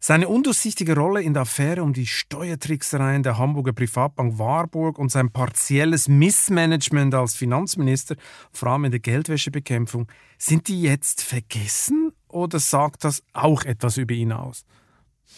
Seine 0.00 0.28
undurchsichtige 0.28 0.94
Rolle 0.94 1.22
in 1.22 1.34
der 1.34 1.42
Affäre 1.42 1.82
um 1.82 1.92
die 1.92 2.06
Steuertricksereien 2.06 3.24
der 3.24 3.36
Hamburger 3.36 3.72
Privatbank 3.72 4.38
Warburg 4.38 4.96
und 4.96 5.10
sein 5.10 5.30
partielles 5.32 6.06
Missmanagement 6.06 7.14
als 7.14 7.34
Finanzminister, 7.34 8.14
vor 8.52 8.68
allem 8.68 8.84
in 8.84 8.90
der 8.92 9.00
Geldwäschebekämpfung, 9.00 10.06
sind 10.38 10.68
die 10.68 10.82
jetzt 10.82 11.20
vergessen 11.20 12.12
oder 12.28 12.60
sagt 12.60 13.02
das 13.02 13.24
auch 13.32 13.64
etwas 13.64 13.96
über 13.96 14.14
ihn 14.14 14.30
aus? 14.30 14.64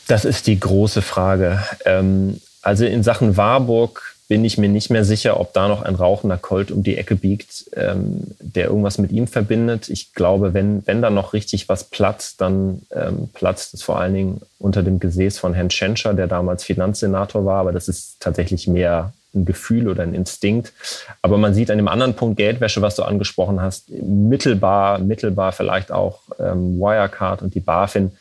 Das 0.08 0.26
ist 0.26 0.46
die 0.46 0.60
große 0.60 1.00
Frage. 1.00 1.64
Ähm, 1.86 2.38
also 2.60 2.84
in 2.84 3.02
Sachen 3.02 3.38
Warburg 3.38 4.14
bin 4.30 4.44
ich 4.44 4.58
mir 4.58 4.68
nicht 4.68 4.90
mehr 4.90 5.04
sicher, 5.04 5.40
ob 5.40 5.52
da 5.54 5.66
noch 5.66 5.82
ein 5.82 5.96
rauchender 5.96 6.38
Colt 6.38 6.70
um 6.70 6.84
die 6.84 6.96
Ecke 6.96 7.16
biegt, 7.16 7.64
ähm, 7.74 8.28
der 8.38 8.68
irgendwas 8.68 8.96
mit 8.98 9.10
ihm 9.10 9.26
verbindet. 9.26 9.88
Ich 9.88 10.14
glaube, 10.14 10.54
wenn, 10.54 10.86
wenn 10.86 11.02
da 11.02 11.10
noch 11.10 11.32
richtig 11.32 11.68
was 11.68 11.82
platzt, 11.82 12.40
dann 12.40 12.82
ähm, 12.94 13.28
platzt 13.34 13.74
es 13.74 13.82
vor 13.82 13.98
allen 13.98 14.14
Dingen 14.14 14.40
unter 14.60 14.84
dem 14.84 15.00
Gesäß 15.00 15.40
von 15.40 15.52
Herrn 15.52 15.68
Tschentscher, 15.68 16.14
der 16.14 16.28
damals 16.28 16.62
Finanzsenator 16.62 17.44
war. 17.44 17.58
Aber 17.58 17.72
das 17.72 17.88
ist 17.88 18.20
tatsächlich 18.20 18.68
mehr 18.68 19.12
ein 19.34 19.46
Gefühl 19.46 19.88
oder 19.88 20.04
ein 20.04 20.14
Instinkt. 20.14 20.74
Aber 21.22 21.36
man 21.36 21.52
sieht 21.52 21.72
an 21.72 21.78
dem 21.78 21.88
anderen 21.88 22.14
Punkt 22.14 22.36
Geldwäsche, 22.36 22.82
was 22.82 22.94
du 22.94 23.02
angesprochen 23.02 23.60
hast, 23.60 23.90
mittelbar, 23.90 25.00
mittelbar 25.00 25.50
vielleicht 25.50 25.90
auch 25.90 26.20
ähm, 26.38 26.78
Wirecard 26.78 27.42
und 27.42 27.56
die 27.56 27.60
BaFin, 27.60 28.12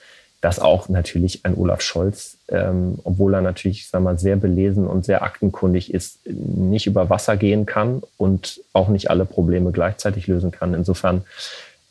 dass 0.41 0.59
auch 0.59 0.87
natürlich 0.87 1.45
ein 1.45 1.55
Olaf 1.57 1.81
Scholz, 1.81 2.37
ähm, 2.47 2.99
obwohl 3.03 3.33
er 3.33 3.41
natürlich 3.41 3.87
sag 3.87 4.01
mal, 4.01 4.17
sehr 4.17 4.37
belesen 4.37 4.87
und 4.87 5.03
sehr 5.03 5.21
aktenkundig 5.21 5.93
ist, 5.93 6.19
nicht 6.25 6.87
über 6.87 7.09
Wasser 7.09 7.35
gehen 7.35 7.65
kann 7.65 8.01
und 8.17 8.61
auch 8.71 8.87
nicht 8.87 9.09
alle 9.09 9.25
Probleme 9.25 9.71
gleichzeitig 9.71 10.27
lösen 10.27 10.51
kann. 10.51 10.73
Insofern, 10.73 11.23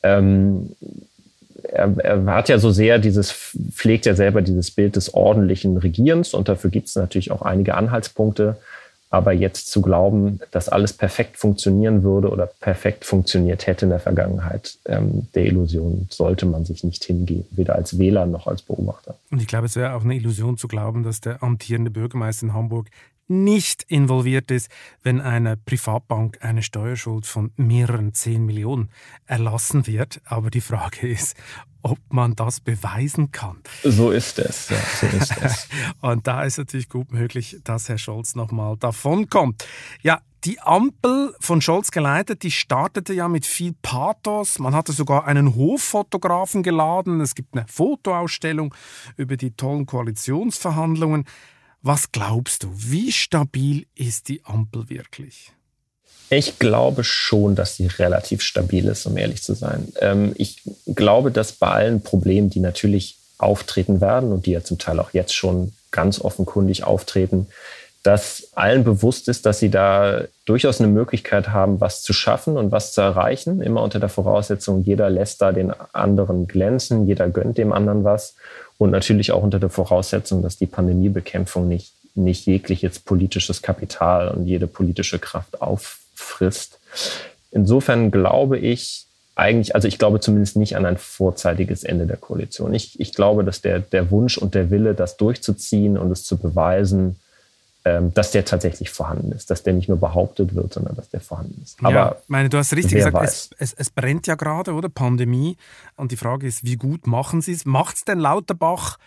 ähm, 0.02 0.76
er, 1.62 1.95
er 1.99 2.25
hat 2.26 2.49
ja 2.49 2.59
so 2.59 2.71
sehr 2.71 2.99
dieses, 2.99 3.31
pflegt 3.31 4.07
ja 4.07 4.14
selber 4.14 4.40
dieses 4.40 4.71
Bild 4.71 4.97
des 4.97 5.12
ordentlichen 5.12 5.76
Regierens 5.76 6.33
und 6.33 6.49
dafür 6.49 6.71
gibt 6.71 6.88
es 6.88 6.97
natürlich 6.97 7.31
auch 7.31 7.43
einige 7.43 7.75
Anhaltspunkte. 7.75 8.57
Aber 9.10 9.32
jetzt 9.32 9.70
zu 9.70 9.80
glauben, 9.80 10.40
dass 10.50 10.68
alles 10.68 10.92
perfekt 10.92 11.38
funktionieren 11.38 12.02
würde 12.02 12.28
oder 12.30 12.46
perfekt 12.46 13.04
funktioniert 13.04 13.66
hätte 13.66 13.86
in 13.86 13.90
der 13.90 14.00
Vergangenheit, 14.00 14.76
ähm, 14.84 15.28
der 15.34 15.46
Illusion 15.46 16.06
sollte 16.10 16.44
man 16.44 16.64
sich 16.64 16.84
nicht 16.84 17.04
hingeben, 17.04 17.46
weder 17.50 17.74
als 17.74 17.98
Wähler 17.98 18.26
noch 18.26 18.46
als 18.46 18.62
Beobachter. 18.62 19.14
Und 19.30 19.40
ich 19.40 19.46
glaube, 19.46 19.66
es 19.66 19.76
wäre 19.76 19.94
auch 19.94 20.04
eine 20.04 20.14
Illusion 20.14 20.58
zu 20.58 20.68
glauben, 20.68 21.04
dass 21.04 21.20
der 21.20 21.42
amtierende 21.42 21.90
Bürgermeister 21.90 22.46
in 22.46 22.52
Hamburg 22.52 22.88
nicht 23.28 23.85
involviert 23.85 24.50
ist, 24.50 24.70
wenn 25.02 25.20
eine 25.20 25.56
Privatbank 25.56 26.38
eine 26.40 26.62
Steuerschuld 26.62 27.26
von 27.26 27.52
mehreren 27.56 28.14
10 28.14 28.44
Millionen 28.44 28.90
erlassen 29.26 29.87
wird. 29.87 30.20
Aber 30.25 30.50
die 30.50 30.61
Frage 30.61 31.08
ist, 31.08 31.37
ob 31.82 31.99
man 32.11 32.35
das 32.35 32.61
beweisen 32.61 33.30
kann. 33.30 33.58
So 33.85 34.11
ist 34.11 34.38
es. 34.38 34.68
Ja, 34.68 34.76
so 35.00 35.06
ist 35.06 35.37
es. 35.42 35.68
Und 36.00 36.26
da 36.26 36.42
ist 36.42 36.58
natürlich 36.58 36.88
gut 36.88 37.12
möglich, 37.12 37.58
dass 37.64 37.88
Herr 37.88 37.99
Scholz 37.99 38.35
nochmal 38.35 38.76
davonkommt. 38.76 39.64
Ja, 40.02 40.20
die 40.44 40.61
Ampel 40.61 41.35
von 41.40 41.61
Scholz 41.61 41.90
geleitet, 41.90 42.42
die 42.42 42.50
startete 42.50 43.12
ja 43.12 43.28
mit 43.28 43.44
viel 43.44 43.75
Pathos. 43.82 44.58
Man 44.58 44.75
hatte 44.75 44.92
sogar 44.92 45.26
einen 45.26 45.54
Hoffotografen 45.56 46.62
geladen. 46.62 47.20
Es 47.20 47.35
gibt 47.35 47.56
eine 47.56 47.66
Fotoausstellung 47.66 48.75
über 49.16 49.37
die 49.37 49.50
tollen 49.52 49.87
Koalitionsverhandlungen. 49.87 51.25
Was 51.82 52.11
glaubst 52.11 52.64
du, 52.64 52.70
wie 52.75 53.12
stabil 53.12 53.87
ist 53.94 54.28
die 54.28 54.44
Ampel 54.44 54.88
wirklich? 54.88 55.52
Ich 56.30 56.58
glaube 56.58 57.04
schon, 57.04 57.54
dass 57.54 57.76
sie 57.76 57.87
relativ 57.87 58.42
stabil 58.42 58.87
ist, 58.87 59.06
um 59.06 59.16
ehrlich 59.16 59.42
zu 59.42 59.54
sein. 59.54 59.92
Ähm, 60.00 60.35
ich 60.37 60.62
glaube, 60.87 61.30
dass 61.30 61.52
bei 61.52 61.68
allen 61.68 62.02
Problemen, 62.02 62.50
die 62.50 62.61
natürlich 62.61 63.16
auftreten 63.38 64.00
werden 64.00 64.32
und 64.32 64.47
die 64.47 64.50
ja 64.50 64.64
zum 64.64 64.78
Teil 64.78 64.99
auch 64.99 65.14
jetzt 65.14 65.35
schon 65.35 65.73
ganz 65.90 66.20
offenkundig 66.20 66.85
auftreten, 66.85 67.47
dass 68.02 68.50
allen 68.55 68.85
bewusst 68.85 69.28
ist, 69.28 69.45
dass 69.45 69.59
sie 69.59 69.71
da 69.71 70.23
durchaus 70.47 70.81
eine 70.81 70.88
Möglichkeit 70.88 71.49
haben, 71.49 71.81
was 71.81 72.02
zu 72.02 72.12
schaffen 72.12 72.57
und 72.57 72.71
was 72.71 72.93
zu 72.93 73.00
erreichen. 73.00 73.61
Immer 73.61 73.83
unter 73.83 73.99
der 73.99 74.09
Voraussetzung, 74.09 74.83
jeder 74.85 75.11
lässt 75.11 75.43
da 75.43 75.52
den 75.52 75.73
anderen 75.93 76.47
glänzen, 76.47 77.07
jeder 77.07 77.28
gönnt 77.28 77.59
dem 77.59 77.73
anderen 77.73 78.05
was. 78.05 78.37
Und 78.78 78.90
natürlich 78.90 79.33
auch 79.33 79.43
unter 79.43 79.59
der 79.59 79.69
Voraussetzung, 79.69 80.43
dass 80.43 80.57
die 80.57 80.67
Pandemiebekämpfung 80.67 81.67
nicht, 81.67 81.93
nicht 82.14 82.47
jegliches 82.47 83.00
politisches 83.00 83.62
Kapital 83.62 84.28
und 84.28 84.47
jede 84.47 84.69
politische 84.69 85.19
Kraft 85.19 85.61
auffrisst. 85.61 86.78
Insofern 87.50 88.12
glaube 88.12 88.59
ich, 88.59 89.07
eigentlich, 89.35 89.75
also 89.75 89.87
ich 89.87 89.99
glaube 89.99 90.21
zumindest 90.21 90.57
nicht 90.57 90.76
an 90.76 90.87
ein 90.87 90.99
vorzeitiges 90.99 91.85
Ende 91.85 92.07
der 92.07 92.17
Koalition. 92.17 92.75
Ich, 92.75 92.99
ich 92.99 93.12
glaube, 93.12 93.45
dass 93.45 93.61
der, 93.61 93.81
der 93.81 94.11
Wunsch 94.11 94.38
und 94.38 94.55
der 94.55 94.71
Wille, 94.71 94.95
das 94.95 95.17
durchzuziehen 95.17 95.99
und 95.99 96.11
es 96.11 96.25
zu 96.25 96.37
beweisen, 96.37 97.17
dass 98.14 98.30
der 98.30 98.45
tatsächlich 98.45 98.90
vorhanden 98.90 99.33
ist, 99.33 99.50
dass 99.50 99.62
der 99.62 99.73
nicht 99.73 99.88
nur 99.88 99.99
behauptet 99.99 100.54
wird, 100.54 100.73
sondern 100.73 100.97
dass 100.97 101.09
der 101.11 101.21
vorhanden 101.21 101.61
ist. 101.62 101.78
Aber 101.83 101.95
ja, 101.95 102.16
meine, 102.28 102.49
du 102.49 102.59
hast 102.59 102.75
richtig 102.75 102.95
gesagt, 102.95 103.16
es, 103.23 103.50
es, 103.59 103.73
es, 103.73 103.90
brennt 103.90 104.26
ja 104.26 104.35
gerade, 104.35 104.73
oder? 104.73 104.88
Pandemie. 104.88 105.57
Und 105.97 106.12
die 106.12 106.16
Frage 106.16 106.47
ist, 106.47 106.64
wie 106.64 106.76
gut 106.76 107.07
machen 107.07 107.40
sie 107.40 107.52
es? 107.52 107.64
Macht 107.64 107.97
es 107.97 108.04
denn 108.04 108.18
Lauterbach 108.18 108.99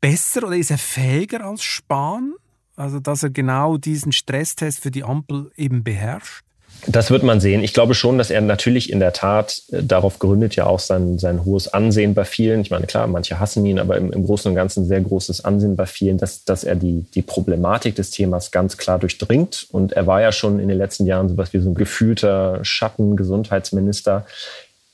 besser 0.00 0.46
oder 0.46 0.56
ist 0.56 0.70
er 0.70 0.78
fähiger 0.78 1.44
als 1.44 1.62
Spahn? 1.62 2.34
Also, 2.76 2.98
dass 2.98 3.22
er 3.22 3.30
genau 3.30 3.76
diesen 3.76 4.12
Stresstest 4.12 4.80
für 4.80 4.90
die 4.90 5.04
Ampel 5.04 5.52
eben 5.56 5.84
beherrscht? 5.84 6.44
Das 6.86 7.10
wird 7.10 7.22
man 7.22 7.40
sehen. 7.40 7.62
Ich 7.62 7.72
glaube 7.72 7.94
schon, 7.94 8.18
dass 8.18 8.30
er 8.30 8.40
natürlich 8.40 8.92
in 8.92 9.00
der 9.00 9.12
Tat, 9.12 9.62
äh, 9.72 9.82
darauf 9.82 10.18
gründet 10.18 10.56
ja 10.56 10.66
auch 10.66 10.80
sein, 10.80 11.18
sein 11.18 11.44
hohes 11.44 11.72
Ansehen 11.72 12.14
bei 12.14 12.24
vielen. 12.24 12.60
Ich 12.60 12.70
meine, 12.70 12.86
klar, 12.86 13.06
manche 13.06 13.40
hassen 13.40 13.64
ihn, 13.64 13.78
aber 13.78 13.96
im, 13.96 14.12
im 14.12 14.24
Großen 14.26 14.50
und 14.50 14.54
Ganzen 14.54 14.86
sehr 14.86 15.00
großes 15.00 15.44
Ansehen 15.44 15.76
bei 15.76 15.86
vielen, 15.86 16.18
dass, 16.18 16.44
dass 16.44 16.64
er 16.64 16.74
die, 16.74 17.06
die 17.14 17.22
Problematik 17.22 17.94
des 17.94 18.10
Themas 18.10 18.50
ganz 18.50 18.76
klar 18.76 18.98
durchdringt. 18.98 19.66
Und 19.70 19.92
er 19.92 20.06
war 20.06 20.20
ja 20.20 20.32
schon 20.32 20.60
in 20.60 20.68
den 20.68 20.76
letzten 20.76 21.06
Jahren 21.06 21.28
sowas 21.28 21.52
wie 21.52 21.60
so 21.60 21.70
ein 21.70 21.74
gefühlter 21.74 22.60
Schattengesundheitsminister. 22.62 24.26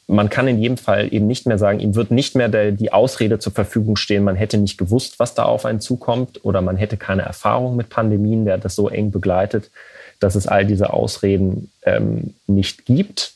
Man 0.07 0.31
kann 0.31 0.49
in 0.49 0.61
jedem 0.61 0.77
Fall 0.77 1.13
eben 1.13 1.27
nicht 1.27 1.47
mehr 1.47 1.59
sagen, 1.59 1.81
ihm 1.81 1.95
wird 1.95 2.11
nicht 2.11 2.35
mehr 2.35 2.49
der, 2.49 2.73
die 2.73 2.93
Ausrede 2.93 3.39
zur 3.39 3.53
Verfügung 3.53 3.97
stehen, 3.97 4.25
man 4.25 4.35
hätte 4.35 4.59
nicht 4.59 4.77
gewusst, 4.77 5.19
was 5.19 5.35
da 5.35 5.45
auf 5.45 5.65
einen 5.65 5.81
zukommt 5.81 6.45
oder 6.45 6.63
man 6.63 6.77
hätte 6.77 6.97
keine 6.97 7.23
Erfahrung 7.23 7.77
mit 7.77 7.91
Pandemien, 7.91 8.45
der 8.45 8.59
das 8.59 8.75
so 8.75 8.89
eng 8.89 9.13
begleitet 9.13 9.71
dass 10.21 10.35
es 10.35 10.47
all 10.47 10.65
diese 10.65 10.93
Ausreden 10.93 11.71
ähm, 11.85 12.35
nicht 12.47 12.85
gibt. 12.85 13.35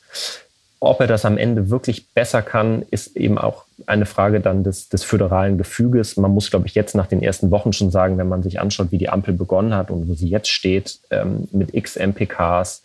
Ob 0.81 1.00
er 1.00 1.07
das 1.07 1.25
am 1.25 1.38
Ende 1.38 1.71
wirklich 1.71 2.09
besser 2.11 2.43
kann, 2.43 2.83
ist 2.91 3.17
eben 3.17 3.38
auch 3.38 3.64
eine 3.87 4.05
Frage 4.05 4.41
dann 4.41 4.64
des, 4.64 4.91
des 4.91 5.03
föderalen 5.03 5.57
Gefüges. 5.57 6.19
Man 6.19 6.33
muss, 6.33 6.50
glaube 6.50 6.67
ich, 6.67 6.75
jetzt 6.75 6.95
nach 6.95 7.07
den 7.07 7.23
ersten 7.23 7.50
Wochen 7.50 7.73
schon 7.73 7.91
sagen, 7.91 8.19
wenn 8.19 8.29
man 8.29 8.43
sich 8.43 8.61
anschaut, 8.61 8.88
wie 8.91 8.99
die 8.99 9.09
Ampel 9.09 9.33
begonnen 9.33 9.75
hat 9.75 9.91
und 9.91 10.09
wo 10.09 10.14
sie 10.14 10.29
jetzt 10.29 10.50
steht, 10.50 10.99
ähm, 11.11 11.49
mit 11.53 11.75
x 11.75 11.97
MPKs, 11.97 12.83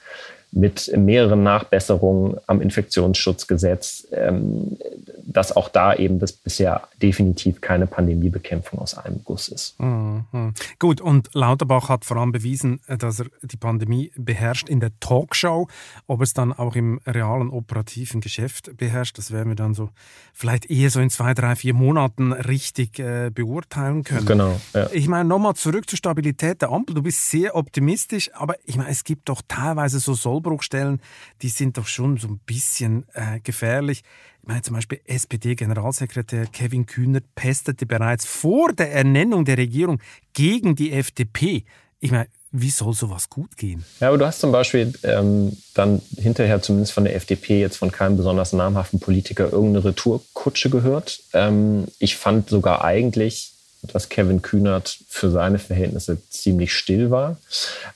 mit 0.51 0.91
mehreren 0.97 1.43
Nachbesserungen 1.43 2.37
am 2.47 2.61
Infektionsschutzgesetz, 2.61 4.07
ähm, 4.11 4.77
dass 5.23 5.55
auch 5.55 5.69
da 5.69 5.93
eben 5.93 6.17
das 6.17 6.31
bisher 6.31 6.87
definitiv 7.01 7.61
keine 7.61 7.85
Pandemiebekämpfung 7.85 8.79
aus 8.79 8.97
einem 8.97 9.21
Guss 9.23 9.49
ist. 9.49 9.79
Mhm. 9.79 10.53
Gut, 10.79 11.01
und 11.01 11.29
Lauterbach 11.33 11.89
hat 11.89 12.03
vor 12.03 12.17
allem 12.17 12.31
bewiesen, 12.31 12.79
dass 12.87 13.19
er 13.19 13.27
die 13.43 13.57
Pandemie 13.57 14.11
beherrscht 14.15 14.69
in 14.69 14.79
der 14.79 14.91
Talkshow. 14.99 15.67
Ob 16.07 16.21
es 16.21 16.33
dann 16.33 16.51
auch 16.51 16.75
im 16.75 16.99
realen 17.05 17.51
operativen 17.51 18.19
Geschäft 18.21 18.75
beherrscht, 18.75 19.19
das 19.19 19.31
werden 19.31 19.49
wir 19.49 19.55
dann 19.55 19.75
so 19.75 19.89
vielleicht 20.33 20.71
eher 20.71 20.89
so 20.89 20.99
in 20.99 21.11
zwei, 21.11 21.35
drei, 21.35 21.55
vier 21.55 21.75
Monaten 21.75 22.33
richtig 22.33 22.97
äh, 22.97 23.29
beurteilen 23.29 24.03
können. 24.03 24.25
Genau. 24.25 24.59
Ja. 24.73 24.89
Ich 24.93 25.07
meine, 25.07 25.29
nochmal 25.29 25.53
zurück 25.53 25.87
zur 25.87 25.97
Stabilität 25.97 26.63
der 26.63 26.71
Ampel. 26.71 26.95
Du 26.95 27.03
bist 27.03 27.29
sehr 27.29 27.55
optimistisch, 27.55 28.31
aber 28.33 28.55
ich 28.65 28.77
meine, 28.77 28.89
es 28.89 29.03
gibt 29.03 29.29
doch 29.29 29.43
teilweise 29.47 29.99
so 29.99 30.15
Soll 30.15 30.38
Sollbruchstellen, 30.39 31.01
die 31.41 31.49
sind 31.49 31.77
doch 31.77 31.87
schon 31.87 32.17
so 32.17 32.27
ein 32.27 32.39
bisschen 32.45 33.05
äh, 33.13 33.39
gefährlich. 33.41 34.03
Ich 34.41 34.47
meine 34.47 34.61
zum 34.61 34.75
Beispiel 34.75 35.01
SPD-Generalsekretär 35.05 36.47
Kevin 36.47 36.85
Kühnert 36.85 37.25
pestete 37.35 37.85
bereits 37.85 38.25
vor 38.25 38.73
der 38.73 38.91
Ernennung 38.93 39.45
der 39.45 39.57
Regierung 39.57 39.99
gegen 40.33 40.75
die 40.75 40.93
FDP. 40.93 41.65
Ich 41.99 42.11
meine, 42.11 42.27
wie 42.51 42.69
soll 42.69 42.93
sowas 42.93 43.29
gut 43.29 43.57
gehen? 43.57 43.83
Ja, 43.99 44.07
aber 44.07 44.17
du 44.17 44.25
hast 44.25 44.39
zum 44.39 44.51
Beispiel 44.51 44.93
ähm, 45.03 45.55
dann 45.75 46.01
hinterher 46.17 46.61
zumindest 46.61 46.93
von 46.93 47.03
der 47.03 47.15
FDP 47.15 47.59
jetzt 47.59 47.77
von 47.77 47.91
keinem 47.91 48.17
besonders 48.17 48.53
namhaften 48.53 48.99
Politiker 48.99 49.51
irgendeine 49.51 49.85
Retourkutsche 49.85 50.69
gehört. 50.69 51.19
Ähm, 51.33 51.85
ich 51.99 52.15
fand 52.15 52.49
sogar 52.49 52.83
eigentlich 52.83 53.53
dass 53.81 54.09
Kevin 54.09 54.41
Kühnert 54.41 54.99
für 55.07 55.29
seine 55.29 55.57
Verhältnisse 55.57 56.17
ziemlich 56.29 56.73
still 56.73 57.11
war. 57.11 57.37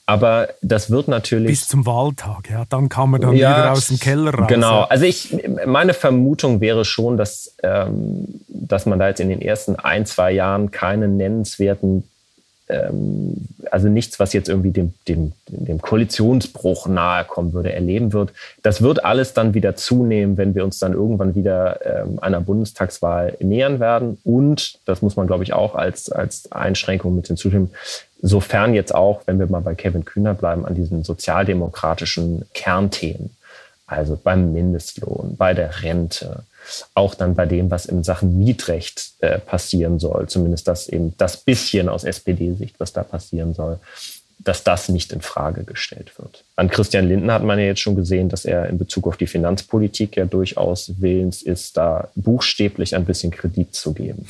Aber 0.06 0.50
das 0.62 0.90
wird 0.90 1.08
natürlich. 1.08 1.52
Bis 1.52 1.68
zum 1.68 1.86
Wahltag, 1.86 2.50
ja. 2.50 2.64
Dann 2.70 2.90
kam 2.90 3.14
er 3.14 3.20
dann 3.20 3.36
ja, 3.36 3.58
wieder 3.58 3.72
aus 3.72 3.88
dem 3.88 4.00
Keller 4.00 4.34
raus. 4.34 4.48
Genau. 4.48 4.84
Also 4.84 5.06
ich, 5.06 5.36
meine 5.66 5.94
Vermutung 5.94 6.62
wäre 6.62 6.86
schon, 6.86 7.18
dass, 7.18 7.56
ähm, 7.64 8.26
dass 8.48 8.86
man 8.86 9.00
da 9.00 9.10
jetzt 9.10 9.20
in 9.20 9.30
den 9.30 9.42
ersten 9.42 9.76
ein, 9.76 10.06
zwei 10.06 10.32
Jahren 10.32 10.72
keinen 10.72 11.18
nennenswerten 11.18 12.08
ähm, 12.74 13.36
also 13.72 13.88
nichts, 13.88 14.20
was 14.20 14.34
jetzt 14.34 14.50
irgendwie 14.50 14.72
dem, 14.72 14.94
dem, 15.08 15.34
dem 15.48 15.82
Koalitionsbruch 15.82 16.88
nahe 16.88 17.24
kommen 17.26 17.54
würde, 17.54 17.74
erleben 17.74 18.14
wird. 18.14 18.34
Das 18.62 18.82
wird 18.82 19.06
alles 19.06 19.34
dann 19.34 19.54
wieder 19.54 19.76
zunehmen, 19.76 20.38
wenn 20.38 20.56
wir 20.56 20.64
uns 20.64 20.80
dann 20.80 20.94
irgendwann 20.94 21.36
wieder 21.36 21.80
ähm, 21.86 22.20
einer 22.20 22.42
Bundestagswahl 22.42 23.38
nähern 23.40 23.80
werden. 23.80 24.18
Und, 24.24 24.80
das 24.86 25.02
muss 25.02 25.16
man, 25.16 25.28
glaube 25.28 25.44
ich, 25.44 25.54
auch 25.54 25.76
als, 25.76 26.12
als 26.12 26.52
Einschränkung 26.52 27.16
mit 27.16 27.28
hinzustimmen, 27.28 27.72
sofern 28.22 28.74
jetzt 28.74 28.96
auch, 28.96 29.22
wenn 29.26 29.40
wir 29.40 29.48
mal 29.48 29.62
bei 29.62 29.76
Kevin 29.76 30.06
Kühner 30.06 30.34
bleiben, 30.34 30.66
an 30.66 30.76
diesen 30.76 31.04
sozialdemokratischen 31.04 32.46
Kernthemen, 32.54 33.32
also 33.86 34.20
beim 34.22 34.54
Mindestlohn, 34.54 35.36
bei 35.38 35.54
der 35.54 35.84
Rente, 35.84 36.44
auch 36.94 37.16
dann 37.16 37.36
bei 37.36 37.46
dem, 37.46 37.72
was 37.72 37.86
in 37.86 38.04
Sachen 38.04 38.38
Mietrecht 38.38 39.14
äh, 39.20 39.40
passieren 39.40 40.00
soll, 40.00 40.28
zumindest 40.28 40.68
das 40.68 40.88
eben 40.88 41.16
das 41.18 41.38
bisschen 41.38 41.90
aus 41.90 42.04
SPD-Sicht, 42.04 42.80
was 42.80 42.94
da 42.94 43.04
passieren 43.04 43.54
soll, 43.54 43.80
dass 44.44 44.64
das 44.64 44.90
nicht 44.90 45.14
in 45.14 45.22
Frage 45.22 45.64
gestellt 45.64 46.18
wird. 46.18 46.44
An 46.56 46.70
Christian 46.70 47.08
Lindner 47.08 47.34
hat 47.34 47.44
man 47.44 47.60
ja 47.60 47.66
jetzt 47.66 47.80
schon 47.80 47.96
gesehen, 47.96 48.30
dass 48.30 48.46
er 48.46 48.68
in 48.68 48.78
Bezug 48.78 49.08
auf 49.08 49.18
die 49.18 49.28
Finanzpolitik 49.28 50.18
ja 50.18 50.26
durchaus 50.26 50.94
willens 51.00 51.42
ist, 51.42 51.78
da 51.78 52.10
buchstäblich 52.16 52.96
ein 52.96 53.06
bisschen 53.06 53.32
Kredit 53.32 53.74
zu 53.74 53.94
geben. 53.94 54.28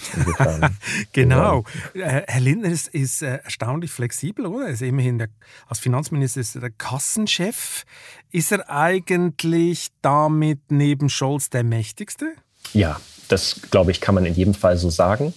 genau. 1.13 1.63
Ja. 1.95 2.21
Herr 2.27 2.41
Lindner 2.41 2.69
ist, 2.69 2.89
ist, 2.89 3.23
äh, 3.23 3.39
erstaunlich 3.43 3.91
flexibel, 3.91 4.45
oder? 4.45 4.67
Er 4.67 4.73
ist 4.73 4.81
immerhin 4.81 5.17
der, 5.17 5.29
als 5.67 5.79
Finanzminister 5.79 6.41
ist 6.41 6.55
er 6.55 6.61
der 6.61 6.71
Kassenchef. 6.71 7.85
Ist 8.33 8.51
er 8.51 8.69
eigentlich 8.69 9.91
damit 10.01 10.59
neben 10.69 11.07
Scholz 11.07 11.49
der 11.49 11.63
mächtigste? 11.63 12.33
Ja, 12.73 12.99
das 13.29 13.61
glaube 13.71 13.91
ich, 13.91 14.01
kann 14.01 14.15
man 14.15 14.25
in 14.25 14.35
jedem 14.35 14.53
Fall 14.53 14.77
so 14.77 14.89
sagen 14.89 15.33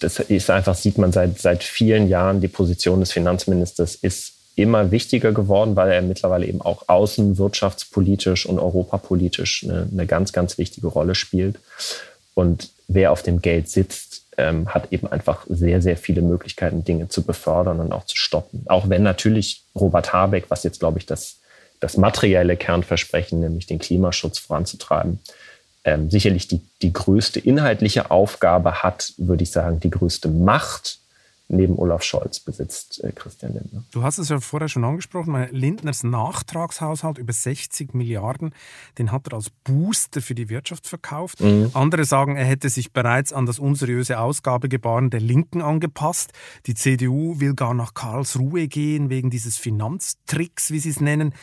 das 0.00 0.18
ist 0.18 0.50
einfach, 0.50 0.74
sieht 0.74 0.98
man 0.98 1.12
seit, 1.12 1.38
seit 1.38 1.64
vielen 1.64 2.08
Jahren, 2.08 2.40
die 2.40 2.48
Position 2.48 3.00
des 3.00 3.12
Finanzministers 3.12 3.94
ist 3.94 4.34
immer 4.56 4.90
wichtiger 4.90 5.32
geworden, 5.32 5.74
weil 5.76 5.90
er 5.90 6.02
mittlerweile 6.02 6.46
eben 6.46 6.60
auch 6.60 6.84
außen 6.88 7.38
wirtschaftspolitisch 7.38 8.46
und 8.46 8.58
europapolitisch 8.58 9.64
eine, 9.64 9.88
eine 9.90 10.06
ganz, 10.06 10.32
ganz 10.32 10.58
wichtige 10.58 10.86
Rolle 10.86 11.14
spielt. 11.14 11.58
Und 12.34 12.70
wer 12.86 13.12
auf 13.12 13.22
dem 13.22 13.40
Geld 13.40 13.68
sitzt, 13.68 14.26
ähm, 14.36 14.68
hat 14.68 14.92
eben 14.92 15.06
einfach 15.06 15.46
sehr, 15.48 15.80
sehr 15.80 15.96
viele 15.96 16.22
Möglichkeiten, 16.22 16.84
Dinge 16.84 17.08
zu 17.08 17.22
befördern 17.22 17.80
und 17.80 17.92
auch 17.92 18.04
zu 18.04 18.16
stoppen. 18.16 18.64
Auch 18.66 18.88
wenn 18.88 19.02
natürlich 19.02 19.64
Robert 19.74 20.12
Habeck, 20.12 20.46
was 20.48 20.62
jetzt, 20.64 20.80
glaube 20.80 20.98
ich, 20.98 21.06
das, 21.06 21.38
das 21.84 21.98
materielle 21.98 22.56
Kernversprechen, 22.56 23.40
nämlich 23.40 23.66
den 23.66 23.78
Klimaschutz 23.78 24.38
voranzutreiben, 24.38 25.18
ähm, 25.84 26.10
sicherlich 26.10 26.48
die, 26.48 26.62
die 26.80 26.94
größte 26.94 27.40
inhaltliche 27.40 28.10
Aufgabe 28.10 28.82
hat, 28.82 29.12
würde 29.18 29.42
ich 29.42 29.50
sagen, 29.50 29.80
die 29.80 29.90
größte 29.90 30.28
Macht 30.30 31.00
neben 31.48 31.78
Olaf 31.78 32.02
Scholz 32.02 32.40
besitzt 32.40 33.04
äh, 33.04 33.12
Christian 33.12 33.52
Lindner. 33.52 33.84
Du 33.90 34.02
hast 34.02 34.16
es 34.16 34.30
ja 34.30 34.40
vorher 34.40 34.70
schon 34.70 34.82
angesprochen, 34.82 35.46
Lindners 35.50 36.04
Nachtragshaushalt 36.04 37.18
über 37.18 37.34
60 37.34 37.92
Milliarden, 37.92 38.54
den 38.96 39.12
hat 39.12 39.26
er 39.28 39.34
als 39.34 39.50
Booster 39.50 40.22
für 40.22 40.34
die 40.34 40.48
Wirtschaft 40.48 40.86
verkauft. 40.86 41.42
Mhm. 41.42 41.70
Andere 41.74 42.06
sagen, 42.06 42.36
er 42.36 42.46
hätte 42.46 42.70
sich 42.70 42.94
bereits 42.94 43.34
an 43.34 43.44
das 43.44 43.58
unseriöse 43.58 44.20
Ausgabegebaren 44.20 45.10
der 45.10 45.20
Linken 45.20 45.60
angepasst. 45.60 46.32
Die 46.64 46.72
CDU 46.72 47.40
will 47.40 47.52
gar 47.52 47.74
nach 47.74 47.92
Karlsruhe 47.92 48.68
gehen 48.68 49.10
wegen 49.10 49.28
dieses 49.28 49.58
Finanztricks, 49.58 50.70
wie 50.70 50.78
sie 50.78 50.88
es 50.88 51.02
nennen. 51.02 51.34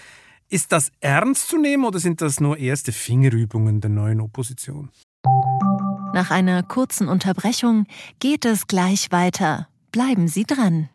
Ist 0.54 0.74
das 0.74 0.92
ernst 1.00 1.48
zu 1.48 1.58
nehmen 1.58 1.86
oder 1.86 2.02
sind 2.02 2.20
das 2.20 2.42
nur 2.42 2.58
erste 2.58 2.92
Fingerübungen 2.92 3.80
der 3.80 3.90
neuen 3.90 4.20
Opposition? 4.20 4.92
Nach 6.14 6.30
einer 6.30 6.62
kurzen 6.62 7.08
Unterbrechung 7.08 7.88
geht 8.20 8.44
es 8.44 8.68
gleich 8.68 9.14
weiter. 9.14 9.70
Bleiben 9.94 10.28
Sie 10.28 10.44
dran. 10.44 10.90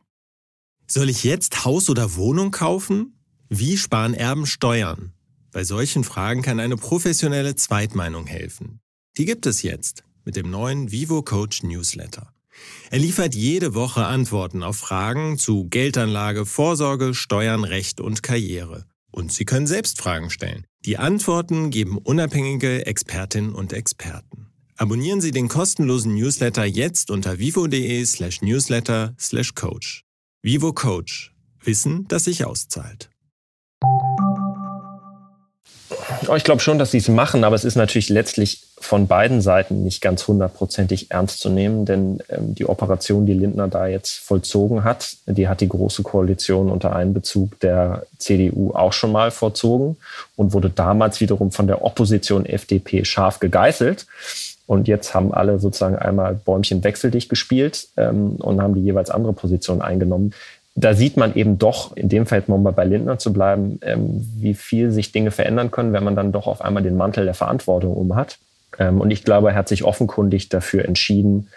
Soll 0.87 1.09
ich 1.09 1.25
jetzt 1.25 1.65
Haus 1.65 1.89
oder 1.89 2.17
Wohnung 2.17 2.51
kaufen? 2.51 3.19
Wie 3.49 3.79
sparen 3.79 4.13
Erben 4.13 4.45
Steuern? 4.45 5.15
Bei 5.53 5.65
solchen 5.65 6.05
Fragen 6.05 6.43
kann 6.43 6.61
eine 6.61 6.77
professionelle 6.77 7.55
Zweitmeinung 7.55 8.27
helfen. 8.27 8.81
Die 9.17 9.25
gibt 9.25 9.47
es 9.47 9.63
jetzt 9.63 10.05
mit 10.27 10.37
dem 10.37 10.51
neuen 10.51 10.93
Vivo 10.93 11.23
Coach 11.23 11.63
Newsletter. 11.63 12.31
Er 12.91 12.99
liefert 12.99 13.35
jede 13.35 13.75
Woche 13.75 14.05
Antworten 14.05 14.63
auf 14.63 14.77
Fragen 14.77 15.39
zu 15.39 15.67
Geldanlage, 15.71 16.45
Vorsorge, 16.45 17.15
Steuern, 17.15 17.65
Recht 17.65 18.03
und 18.03 18.23
Karriere. 18.23 18.85
Und 19.17 19.33
Sie 19.33 19.47
können 19.47 19.67
selbst 19.67 19.99
Fragen 19.99 20.29
stellen. 20.29 20.67
Die 20.85 20.99
Antworten 20.99 21.71
geben 21.71 21.97
unabhängige 21.97 22.85
Expertinnen 22.85 23.55
und 23.55 23.73
Experten. 23.73 24.53
Abonnieren 24.77 25.23
Sie 25.23 25.31
den 25.31 25.49
kostenlosen 25.49 26.15
Newsletter 26.15 26.67
jetzt 26.67 27.11
unter 27.11 27.39
vivo.de 27.39 28.05
slash 28.05 28.43
newsletter 28.43 29.15
slash 29.19 29.55
coach. 29.55 30.05
Vivo 30.43 30.75
Coach. 30.75 31.35
Wissen, 31.65 32.05
das 32.09 32.25
sich 32.25 32.45
auszahlt. 32.45 33.09
Ich 36.35 36.45
glaube 36.45 36.61
schon, 36.61 36.79
dass 36.79 36.91
sie 36.91 36.99
es 36.99 37.09
machen, 37.09 37.45
aber 37.45 37.55
es 37.55 37.65
ist 37.65 37.77
natürlich 37.77 38.09
letztlich 38.09 38.63
von 38.79 39.07
beiden 39.07 39.41
Seiten 39.41 39.85
nicht 39.85 40.01
ganz 40.01 40.27
hundertprozentig 40.27 41.11
ernst 41.11 41.41
zu 41.41 41.49
nehmen, 41.49 41.85
denn 41.85 42.23
ähm, 42.29 42.55
die 42.55 42.69
Operation, 42.69 43.27
die 43.27 43.33
Lindner 43.33 43.69
da 43.69 43.87
jetzt 43.87 44.19
vollzogen 44.19 44.85
hat, 44.85 45.17
die 45.27 45.49
hat 45.49 45.61
die 45.61 45.69
Große 45.69 46.03
Koalition 46.03 46.71
unter 46.71 46.95
Einbezug 46.95 47.61
der 47.61 48.07
CDU 48.19 48.73
auch 48.73 48.93
schon 48.93 49.13
mal 49.13 49.31
vollzogen 49.31 49.97
und 50.37 50.53
wurde 50.53 50.71
damals 50.71 51.21
wiederum 51.21 51.53
von 51.53 51.67
der 51.67 51.85
Opposition 51.85 52.45
FDP 52.45 53.05
scharf 53.05 53.39
gegeißelt. 53.41 54.07
Und 54.67 54.89
jetzt 54.89 55.15
haben 55.15 55.33
alle 55.33 55.61
sozusagen 55.61 55.97
einmal 55.97 56.35
Bäumchen 56.35 56.83
wechseldicht 56.83 57.29
gespielt 57.29 57.89
ähm, 57.97 58.37
und 58.37 58.61
haben 58.61 58.75
die 58.75 58.83
jeweils 58.83 59.11
andere 59.11 59.33
Position 59.33 59.81
eingenommen 59.81 60.35
da 60.79 60.93
sieht 60.93 61.17
man 61.17 61.35
eben 61.35 61.59
doch, 61.59 61.97
in 61.97 62.11
dem 62.11 62.27
Fall 62.27 62.45
mal 62.47 62.73
bei 62.73 62.85
Lindner 62.85 63.19
zu 63.19 63.33
bleiben, 63.33 63.81
ähm, 63.83 64.27
wie 64.37 64.55
viel 64.55 64.93
sich 64.93 65.11
Dinge 65.11 65.31
verändern 65.31 65.71
können, 65.71 65.95
wenn 65.95 66.05
man 66.05 66.17
dann 66.17 66.33
doch 66.33 66.47
auf 66.47 66.61
einmal 66.61 66.83
den 66.83 66.97
Mantel 66.97 67.25
der 67.25 67.35
Verantwortung 67.35 67.97
um 67.97 68.15
hat. 68.15 68.39
Ähm, 68.79 69.01
und 69.01 69.11
ich 69.11 69.25
glaube, 69.25 69.49
er 69.49 69.55
hat 69.55 69.69
sich 69.69 69.85
offenkundig 69.85 70.51
dafür 70.51 70.85
entschieden, 70.85 71.49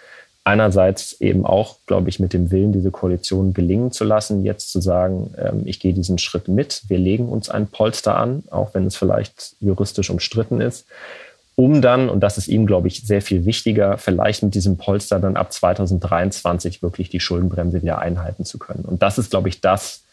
einerseits 0.42 1.20
eben 1.20 1.44
auch, 1.44 1.76
glaube 1.86 2.08
ich, 2.08 2.18
mit 2.18 2.32
dem 2.32 2.50
Willen, 2.50 2.72
diese 2.72 2.90
Koalition 2.90 3.52
gelingen 3.52 3.92
zu 3.92 4.04
lassen, 4.04 4.42
jetzt 4.42 4.72
zu 4.72 4.80
sagen, 4.80 5.34
ähm, 5.36 5.62
ich 5.66 5.80
gehe 5.80 5.92
diesen 5.92 6.16
Schritt 6.16 6.48
mit, 6.48 6.82
wir 6.88 6.98
legen 6.98 7.28
uns 7.28 7.50
ein 7.50 7.66
Polster 7.66 8.16
an, 8.16 8.44
auch 8.50 8.72
wenn 8.72 8.86
es 8.86 8.96
vielleicht 8.96 9.54
juristisch 9.60 10.08
umstritten 10.08 10.62
ist 10.62 10.86
um 11.60 11.82
dann, 11.82 12.08
und 12.08 12.20
das 12.20 12.38
ist 12.38 12.48
ihm, 12.48 12.66
glaube 12.66 12.88
ich, 12.88 13.06
sehr 13.06 13.20
viel 13.20 13.44
wichtiger, 13.44 13.98
vielleicht 13.98 14.42
mit 14.42 14.54
diesem 14.54 14.78
Polster 14.78 15.20
dann 15.20 15.36
ab 15.36 15.52
2023 15.52 16.82
wirklich 16.82 17.10
die 17.10 17.20
Schuldenbremse 17.20 17.82
wieder 17.82 17.98
einhalten 17.98 18.46
zu 18.46 18.58
können. 18.58 18.86
Und 18.86 19.02
das 19.02 19.18
ist, 19.18 19.30
glaube 19.30 19.50
ich, 19.50 19.60
das, 19.60 20.04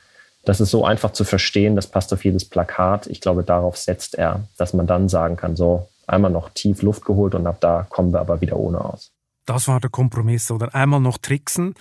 das 0.44 0.60
ist 0.60 0.72
so 0.72 0.84
einfach 0.84 1.14
zu 1.14 1.24
verstehen, 1.24 1.78
das 1.78 1.88
passt 1.88 2.12
auf 2.12 2.26
jedes 2.26 2.44
Plakat. 2.44 3.08
Ich 3.08 3.22
glaube, 3.22 3.44
darauf 3.44 3.78
setzt 3.78 4.16
er, 4.16 4.42
dass 4.58 4.74
man 4.74 4.88
dann 4.88 5.08
sagen 5.08 5.38
kann, 5.38 5.56
so 5.56 5.88
einmal 6.06 6.32
noch 6.32 6.50
tief 6.50 6.82
Luft 6.82 7.06
geholt 7.06 7.34
und 7.34 7.48
ab 7.48 7.62
da 7.62 7.88
kommen 7.88 8.12
wir 8.12 8.20
aber 8.20 8.42
wieder 8.42 8.58
ohne 8.58 8.84
aus. 8.84 9.12
Das 9.48 9.68
war 9.70 9.80
der 9.80 9.90
Kompromiss. 9.90 10.52
Oder 10.52 10.76
einmal 10.76 11.00
noch 11.00 11.18
tricksen, 11.18 11.74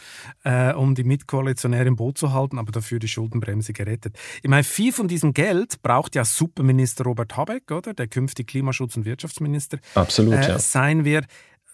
äh, 0.45 0.73
um 0.73 0.95
die 0.95 1.03
Mitkoalitionäre 1.05 1.87
im 1.87 1.97
Boot 1.97 2.17
zu 2.17 2.33
halten, 2.33 2.59
aber 2.59 2.71
dafür 2.71 3.01
die 3.01 3.09
Schuldenbremse 3.09 3.73
gerettet. 3.73 4.17
Ich 4.43 4.49
meine, 4.49 4.63
viel 4.63 4.93
von 4.93 5.09
diesem 5.09 5.35
Geld 5.35 5.83
braucht 5.83 6.15
ja 6.15 6.25
Superminister 6.25 7.05
Robert 7.05 7.37
Habeck, 7.37 7.71
oder? 7.73 7.93
Der 7.93 8.07
künftig 8.07 8.49
Klimaschutz- 8.49 8.97
und 8.97 9.05
Wirtschaftsminister 9.05 9.79
Absolut, 9.97 10.35
äh, 10.35 10.49
ja. 10.49 10.59
sein 10.61 11.05
wird. 11.05 11.27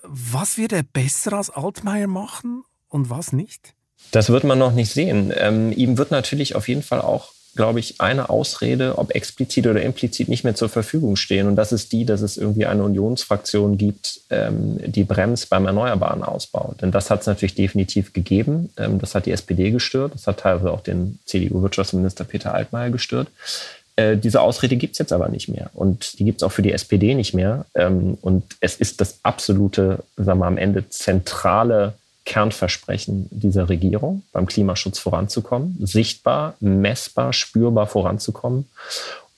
Was 0.02 0.56
wird 0.56 0.72
er 0.72 0.82
besser 0.82 1.34
als 1.34 1.50
Altmaier 1.50 2.08
machen 2.08 2.64
und 2.88 3.10
was 3.10 3.32
nicht? 3.32 3.74
Das 4.12 4.30
wird 4.30 4.44
man 4.44 4.58
noch 4.58 4.72
nicht 4.72 4.90
sehen. 4.90 5.30
Ähm, 5.36 5.72
ihm 5.72 5.98
wird 5.98 6.10
natürlich 6.10 6.56
auf 6.56 6.68
jeden 6.68 6.82
Fall 6.82 7.02
auch 7.02 7.32
glaube 7.54 7.80
ich, 7.80 8.00
eine 8.00 8.30
Ausrede, 8.30 8.98
ob 8.98 9.14
explizit 9.14 9.66
oder 9.66 9.82
implizit, 9.82 10.28
nicht 10.28 10.44
mehr 10.44 10.54
zur 10.54 10.68
Verfügung 10.68 11.16
stehen. 11.16 11.46
Und 11.46 11.56
das 11.56 11.72
ist 11.72 11.92
die, 11.92 12.04
dass 12.04 12.22
es 12.22 12.36
irgendwie 12.36 12.66
eine 12.66 12.82
Unionsfraktion 12.82 13.76
gibt, 13.76 14.20
ähm, 14.30 14.78
die 14.84 15.04
bremst 15.04 15.50
beim 15.50 15.66
erneuerbaren 15.66 16.22
Ausbau. 16.22 16.74
Denn 16.80 16.90
das 16.90 17.10
hat 17.10 17.20
es 17.20 17.26
natürlich 17.26 17.54
definitiv 17.54 18.12
gegeben. 18.12 18.70
Ähm, 18.78 18.98
das 18.98 19.14
hat 19.14 19.26
die 19.26 19.32
SPD 19.32 19.70
gestört. 19.70 20.14
Das 20.14 20.26
hat 20.26 20.40
teilweise 20.40 20.70
auch 20.70 20.80
den 20.80 21.18
CDU-Wirtschaftsminister 21.26 22.24
Peter 22.24 22.54
Altmaier 22.54 22.90
gestört. 22.90 23.28
Äh, 23.96 24.16
diese 24.16 24.40
Ausrede 24.40 24.76
gibt 24.76 24.92
es 24.92 24.98
jetzt 24.98 25.12
aber 25.12 25.28
nicht 25.28 25.48
mehr. 25.48 25.70
Und 25.74 26.18
die 26.18 26.24
gibt 26.24 26.40
es 26.40 26.46
auch 26.46 26.52
für 26.52 26.62
die 26.62 26.72
SPD 26.72 27.14
nicht 27.14 27.34
mehr. 27.34 27.66
Ähm, 27.74 28.16
und 28.22 28.44
es 28.60 28.76
ist 28.76 29.00
das 29.02 29.18
absolute, 29.22 30.04
sagen 30.16 30.38
wir 30.38 30.46
am 30.46 30.56
Ende, 30.56 30.88
zentrale 30.88 31.94
Kernversprechen 32.24 33.28
dieser 33.30 33.68
Regierung, 33.68 34.22
beim 34.32 34.46
Klimaschutz 34.46 34.98
voranzukommen, 34.98 35.76
sichtbar, 35.80 36.54
messbar, 36.60 37.32
spürbar 37.32 37.86
voranzukommen. 37.86 38.68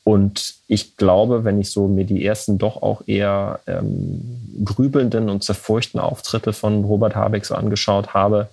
Und 0.04 0.56
ich 0.68 0.98
glaube, 0.98 1.44
wenn 1.44 1.58
ich 1.60 1.70
so 1.70 1.88
mir 1.88 2.04
die 2.04 2.24
ersten 2.24 2.58
doch 2.58 2.82
auch 2.82 3.02
eher 3.06 3.60
ähm, 3.66 4.60
grübelnden 4.62 5.30
und 5.30 5.42
zerfurchten 5.42 5.98
Auftritte 5.98 6.52
von 6.52 6.84
Robert 6.84 7.16
Habeck 7.16 7.46
so 7.46 7.54
angeschaut 7.54 8.12
habe, 8.12 8.48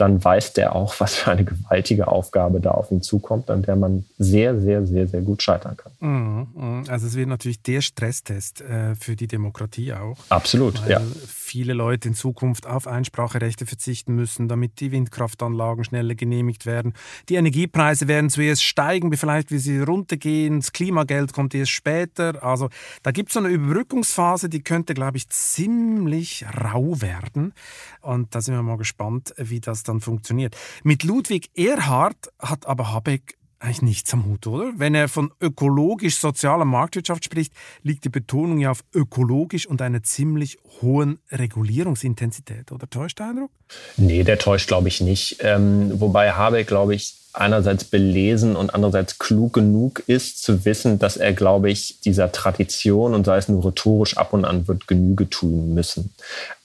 dann 0.00 0.22
weiß 0.22 0.54
der 0.54 0.74
auch, 0.74 0.94
was 0.98 1.14
für 1.16 1.30
eine 1.32 1.44
gewaltige 1.44 2.08
Aufgabe 2.08 2.60
da 2.60 2.72
auf 2.72 2.90
ihn 2.90 3.02
zukommt, 3.02 3.50
an 3.50 3.62
der 3.62 3.76
man 3.76 4.04
sehr, 4.18 4.58
sehr, 4.58 4.86
sehr, 4.86 5.06
sehr 5.06 5.20
gut 5.20 5.42
scheitern 5.42 5.76
kann. 5.76 5.92
Mhm, 6.00 6.48
mhm. 6.54 6.84
Also 6.88 7.06
es 7.06 7.14
wird 7.14 7.28
natürlich 7.28 7.62
der 7.62 7.80
Stresstest 7.80 8.60
äh, 8.60 8.94
für 8.94 9.16
die 9.16 9.26
Demokratie 9.26 9.92
auch. 9.92 10.16
Absolut, 10.28 10.86
ja. 10.88 11.00
Viele 11.26 11.72
Leute 11.72 12.08
in 12.08 12.14
Zukunft 12.14 12.66
auf 12.66 12.86
Einspracherechte 12.86 13.66
verzichten 13.66 14.14
müssen, 14.14 14.48
damit 14.48 14.80
die 14.80 14.92
Windkraftanlagen 14.92 15.84
schneller 15.84 16.14
genehmigt 16.14 16.64
werden. 16.64 16.94
Die 17.28 17.34
Energiepreise 17.34 18.08
werden 18.08 18.30
zuerst 18.30 18.62
steigen, 18.62 19.12
vielleicht 19.16 19.50
wie 19.50 19.58
sie 19.58 19.80
runtergehen. 19.80 20.60
Das 20.60 20.72
Klimageld 20.72 21.32
kommt 21.32 21.54
erst 21.54 21.72
später. 21.72 22.42
Also 22.42 22.68
da 23.02 23.10
gibt 23.10 23.30
es 23.30 23.34
so 23.34 23.40
eine 23.40 23.48
Überbrückungsphase, 23.48 24.48
die 24.48 24.62
könnte, 24.62 24.94
glaube 24.94 25.16
ich, 25.16 25.28
ziemlich 25.28 26.44
rau 26.62 27.00
werden. 27.00 27.52
Und 28.00 28.34
da 28.34 28.40
sind 28.40 28.54
wir 28.54 28.62
mal 28.62 28.78
gespannt, 28.78 29.34
wie 29.36 29.60
das 29.60 29.82
dann 29.90 30.00
funktioniert. 30.00 30.56
Mit 30.82 31.04
Ludwig 31.04 31.50
Erhard 31.54 32.32
hat 32.38 32.66
aber 32.66 32.92
Habeck 32.92 33.36
eigentlich 33.60 33.82
nichts 33.82 34.14
am 34.14 34.24
Hut, 34.24 34.46
oder? 34.46 34.72
Wenn 34.76 34.94
er 34.94 35.08
von 35.08 35.30
ökologisch-sozialer 35.40 36.64
Marktwirtschaft 36.64 37.24
spricht, 37.26 37.52
liegt 37.82 38.04
die 38.04 38.08
Betonung 38.08 38.58
ja 38.58 38.70
auf 38.70 38.82
ökologisch 38.94 39.66
und 39.66 39.82
einer 39.82 40.02
ziemlich 40.02 40.56
hohen 40.80 41.18
Regulierungsintensität, 41.30 42.72
oder 42.72 42.88
täuscht 42.88 43.18
der 43.18 43.28
Eindruck? 43.28 43.50
Nee, 43.98 44.24
der 44.24 44.38
täuscht, 44.38 44.68
glaube 44.68 44.88
ich, 44.88 45.02
nicht. 45.02 45.36
Ähm, 45.40 46.00
wobei 46.00 46.32
Habeck, 46.32 46.68
glaube 46.68 46.94
ich, 46.94 47.19
einerseits 47.32 47.84
belesen 47.84 48.56
und 48.56 48.74
andererseits 48.74 49.18
klug 49.18 49.52
genug 49.52 50.02
ist, 50.06 50.42
zu 50.42 50.64
wissen, 50.64 50.98
dass 50.98 51.16
er, 51.16 51.32
glaube 51.32 51.70
ich, 51.70 52.00
dieser 52.00 52.32
Tradition 52.32 53.14
und 53.14 53.24
sei 53.24 53.36
es 53.36 53.48
nur 53.48 53.64
rhetorisch 53.64 54.16
ab 54.16 54.32
und 54.32 54.44
an 54.44 54.66
wird 54.66 54.88
Genüge 54.88 55.28
tun 55.28 55.72
müssen. 55.74 56.12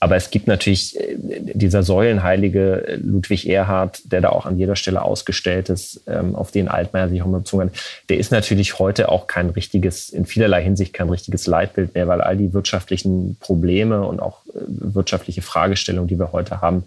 Aber 0.00 0.16
es 0.16 0.30
gibt 0.30 0.48
natürlich 0.48 0.98
äh, 0.98 1.16
dieser 1.18 1.82
säulenheilige 1.82 2.98
Ludwig 3.02 3.48
Erhard, 3.48 4.00
der 4.04 4.20
da 4.20 4.30
auch 4.30 4.44
an 4.46 4.58
jeder 4.58 4.76
Stelle 4.76 5.02
ausgestellt 5.02 5.68
ist, 5.68 6.02
ähm, 6.06 6.34
auf 6.34 6.50
den 6.50 6.68
Altmaier 6.68 7.08
sich 7.08 7.22
auch 7.22 7.26
mal 7.26 7.38
bezogen 7.38 7.64
hat. 7.64 7.72
Der 8.08 8.18
ist 8.18 8.32
natürlich 8.32 8.78
heute 8.78 9.08
auch 9.08 9.28
kein 9.28 9.50
richtiges, 9.50 10.08
in 10.08 10.26
vielerlei 10.26 10.62
Hinsicht 10.62 10.92
kein 10.92 11.08
richtiges 11.08 11.46
Leitbild 11.46 11.94
mehr, 11.94 12.08
weil 12.08 12.20
all 12.20 12.36
die 12.36 12.52
wirtschaftlichen 12.52 13.36
Probleme 13.38 14.04
und 14.04 14.20
auch 14.20 14.44
äh, 14.46 14.60
wirtschaftliche 14.66 15.42
Fragestellungen, 15.42 16.08
die 16.08 16.18
wir 16.18 16.32
heute 16.32 16.60
haben, 16.60 16.84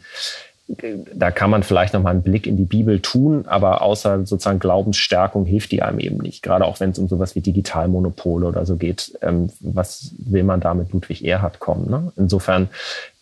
da 1.14 1.32
kann 1.32 1.50
man 1.50 1.64
vielleicht 1.64 1.94
noch 1.94 2.04
mal 2.04 2.12
einen 2.12 2.22
Blick 2.22 2.46
in 2.46 2.56
die 2.56 2.66
Bibel 2.66 3.00
tun, 3.00 3.46
aber 3.48 3.82
außer 3.82 4.26
sozusagen 4.26 4.60
Glaubensstärkung 4.60 5.46
hilft 5.46 5.72
die 5.72 5.82
einem 5.82 6.00
eben 6.00 6.18
nicht. 6.18 6.44
Gerade 6.44 6.66
auch 6.66 6.80
wenn 6.80 6.92
es 6.92 7.00
um 7.00 7.08
sowas 7.08 7.36
wie 7.36 7.42
Digitalmonopole 7.42 8.46
oder 8.46 8.66
so 8.66 8.76
geht. 8.76 9.18
Ähm, 9.22 9.50
was 9.60 10.12
will 10.18 10.44
man 10.44 10.60
da 10.60 10.74
mit 10.74 10.92
Ludwig 10.92 11.26
Erhard 11.26 11.60
kommen? 11.60 11.90
Ne? 11.90 12.12
Insofern 12.16 12.70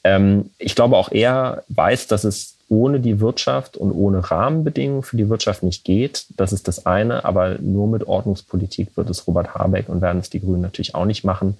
Ähm, 0.07 0.51
ich 0.57 0.75
glaube 0.75 0.95
auch 0.95 1.11
er 1.11 1.63
weiß, 1.67 2.07
dass 2.07 2.23
es 2.23 2.55
ohne 2.69 2.99
die 2.99 3.19
Wirtschaft 3.19 3.77
und 3.77 3.91
ohne 3.91 4.29
Rahmenbedingungen 4.29 5.03
für 5.03 5.17
die 5.17 5.29
Wirtschaft 5.29 5.63
nicht 5.63 5.83
geht. 5.83 6.25
Das 6.35 6.53
ist 6.53 6.67
das 6.67 6.85
eine, 6.85 7.25
aber 7.25 7.57
nur 7.59 7.87
mit 7.87 8.07
Ordnungspolitik 8.07 8.95
wird 8.95 9.09
es 9.09 9.27
Robert 9.27 9.55
Habeck 9.55 9.89
und 9.89 10.01
werden 10.01 10.19
es 10.19 10.29
die 10.29 10.41
Grünen 10.41 10.61
natürlich 10.61 10.95
auch 10.95 11.05
nicht 11.05 11.23
machen. 11.23 11.57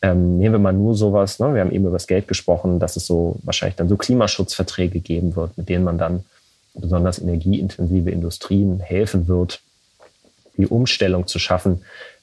Ähm, 0.00 0.38
nehmen 0.38 0.54
wir 0.54 0.58
mal 0.60 0.72
nur 0.72 0.94
sowas, 0.94 1.40
ne? 1.40 1.54
wir 1.54 1.60
haben 1.60 1.72
eben 1.72 1.84
über 1.84 1.94
das 1.94 2.06
Geld 2.06 2.28
gesprochen, 2.28 2.78
dass 2.78 2.96
es 2.96 3.06
so 3.06 3.36
wahrscheinlich 3.42 3.76
dann 3.76 3.88
so 3.88 3.96
Klimaschutzverträge 3.96 5.00
geben 5.00 5.34
wird, 5.34 5.58
mit 5.58 5.68
denen 5.68 5.84
man 5.84 5.98
dann 5.98 6.24
besonders 6.74 7.18
energieintensive 7.18 8.10
Industrien 8.10 8.78
helfen 8.78 9.26
wird, 9.26 9.60
die 10.56 10.66
Umstellung 10.66 11.26
zu 11.26 11.40
schaffen. 11.40 11.82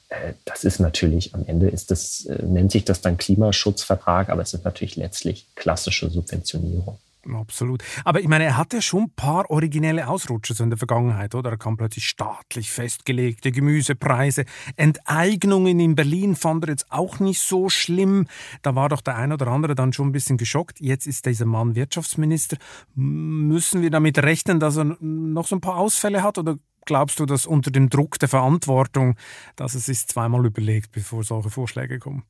Äh, 0.09 0.33
das 0.45 0.63
ist 0.63 0.79
natürlich, 0.79 1.33
am 1.33 1.43
Ende 1.47 1.67
ist 1.67 1.91
das, 1.91 2.25
äh, 2.25 2.43
nennt 2.43 2.71
sich 2.71 2.85
das 2.85 3.01
dann 3.01 3.17
Klimaschutzvertrag, 3.17 4.29
aber 4.29 4.41
es 4.41 4.53
ist 4.53 4.63
natürlich 4.63 4.95
letztlich 4.95 5.45
klassische 5.55 6.09
Subventionierung. 6.09 6.97
Absolut. 7.33 7.83
Aber 8.03 8.19
ich 8.19 8.27
meine, 8.27 8.43
er 8.43 8.57
hatte 8.57 8.81
schon 8.81 9.03
ein 9.03 9.13
paar 9.15 9.49
originelle 9.49 10.07
Ausrutscher 10.07 10.59
in 10.63 10.69
der 10.69 10.77
Vergangenheit, 10.77 11.33
oder? 11.33 11.51
Er 11.51 11.57
kam 11.57 11.75
plötzlich 11.75 12.07
staatlich 12.07 12.71
festgelegte 12.71 13.51
Gemüsepreise. 13.51 14.45
Enteignungen 14.75 15.79
in 15.79 15.95
Berlin 15.95 16.35
fand 16.35 16.65
er 16.65 16.71
jetzt 16.71 16.91
auch 16.91 17.19
nicht 17.19 17.41
so 17.41 17.69
schlimm. 17.69 18.27
Da 18.61 18.75
war 18.75 18.89
doch 18.89 19.01
der 19.01 19.15
ein 19.15 19.31
oder 19.31 19.47
andere 19.47 19.73
dann 19.73 19.93
schon 19.93 20.09
ein 20.09 20.11
bisschen 20.11 20.37
geschockt. 20.37 20.79
Jetzt 20.79 21.07
ist 21.07 21.25
dieser 21.25 21.45
Mann 21.45 21.75
Wirtschaftsminister. 21.75 22.57
Müssen 22.93 23.81
wir 23.81 23.89
damit 23.89 24.19
rechnen, 24.19 24.59
dass 24.59 24.77
er 24.77 24.95
noch 24.99 25.47
so 25.47 25.55
ein 25.55 25.61
paar 25.61 25.77
Ausfälle 25.77 26.21
hat? 26.21 26.37
Oder 26.37 26.57
glaubst 26.85 27.19
du, 27.19 27.25
dass 27.25 27.47
unter 27.47 27.71
dem 27.71 27.89
Druck 27.89 28.19
der 28.19 28.29
Verantwortung, 28.29 29.15
dass 29.55 29.73
es 29.73 29.87
sich 29.87 30.05
zweimal 30.07 30.45
überlegt, 30.45 30.91
bevor 30.91 31.23
solche 31.23 31.49
Vorschläge 31.49 31.97
kommen? 31.97 32.23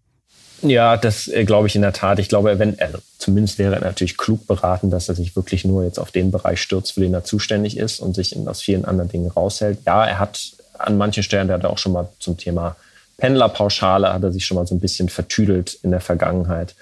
Ja, 0.62 0.98
das 0.98 1.28
äh, 1.28 1.44
glaube 1.44 1.68
ich 1.68 1.76
in 1.76 1.82
der 1.82 1.94
Tat. 1.94 2.20
Ich 2.20 2.30
glaube, 2.30 2.58
wenn, 2.60 2.80
also 2.80 2.98
zumindest 3.18 3.60
wäre 3.60 3.76
er 3.76 3.82
natürlich 3.82 4.18
klug 4.18 4.48
beraten, 4.48 4.90
dass 4.90 5.10
er 5.10 5.16
sich 5.16 5.36
wirklich 5.36 5.66
nur 5.66 5.84
jetzt 5.84 6.00
auf 6.00 6.12
den 6.12 6.32
Bereich 6.32 6.62
stürzt, 6.62 6.94
für 6.94 7.02
den 7.02 7.14
er 7.14 7.24
zuständig 7.24 7.78
ist 7.78 8.00
und 8.00 8.16
sich 8.16 8.36
aus 8.48 8.62
vielen 8.62 8.86
anderen 8.86 9.10
Dingen 9.10 9.30
raushält. 9.30 9.80
Ja, 9.86 10.06
er 10.06 10.20
hat 10.20 10.54
an 10.78 10.98
manchen 10.98 11.24
Stellen, 11.24 11.48
der 11.48 11.58
hat 11.58 11.66
auch 11.66 11.78
schon 11.78 11.94
mal 11.94 12.10
zum 12.20 12.38
Thema 12.38 12.76
Pendlerpauschale, 13.18 14.14
hat 14.14 14.24
er 14.24 14.32
sich 14.34 14.46
schon 14.46 14.56
mal 14.56 14.68
so 14.68 14.76
ein 14.76 14.82
bisschen 14.82 15.08
vertüdelt 15.08 15.80
in 15.84 15.92
der 15.92 16.02
Vergangenheit. 16.02 16.76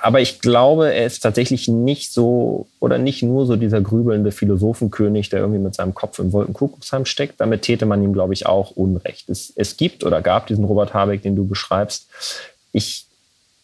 Aber 0.00 0.20
ich 0.20 0.40
glaube, 0.40 0.92
er 0.92 1.06
ist 1.06 1.20
tatsächlich 1.20 1.66
nicht 1.66 2.12
so 2.12 2.66
oder 2.78 2.98
nicht 2.98 3.22
nur 3.22 3.46
so 3.46 3.56
dieser 3.56 3.80
grübelnde 3.80 4.32
Philosophenkönig, 4.32 5.30
der 5.30 5.40
irgendwie 5.40 5.58
mit 5.60 5.74
seinem 5.74 5.94
Kopf 5.94 6.18
im 6.18 6.32
Wolkenkuckucksheim 6.32 7.06
steckt. 7.06 7.40
Damit 7.40 7.62
täte 7.62 7.86
man 7.86 8.02
ihm, 8.02 8.12
glaube 8.12 8.34
ich, 8.34 8.44
auch 8.44 8.72
Unrecht. 8.72 9.30
Es, 9.30 9.52
es 9.56 9.76
gibt 9.78 10.04
oder 10.04 10.20
gab 10.20 10.46
diesen 10.46 10.64
Robert 10.64 10.92
Habeck, 10.92 11.22
den 11.22 11.36
du 11.36 11.46
beschreibst, 11.46 12.06
ich 12.72 13.06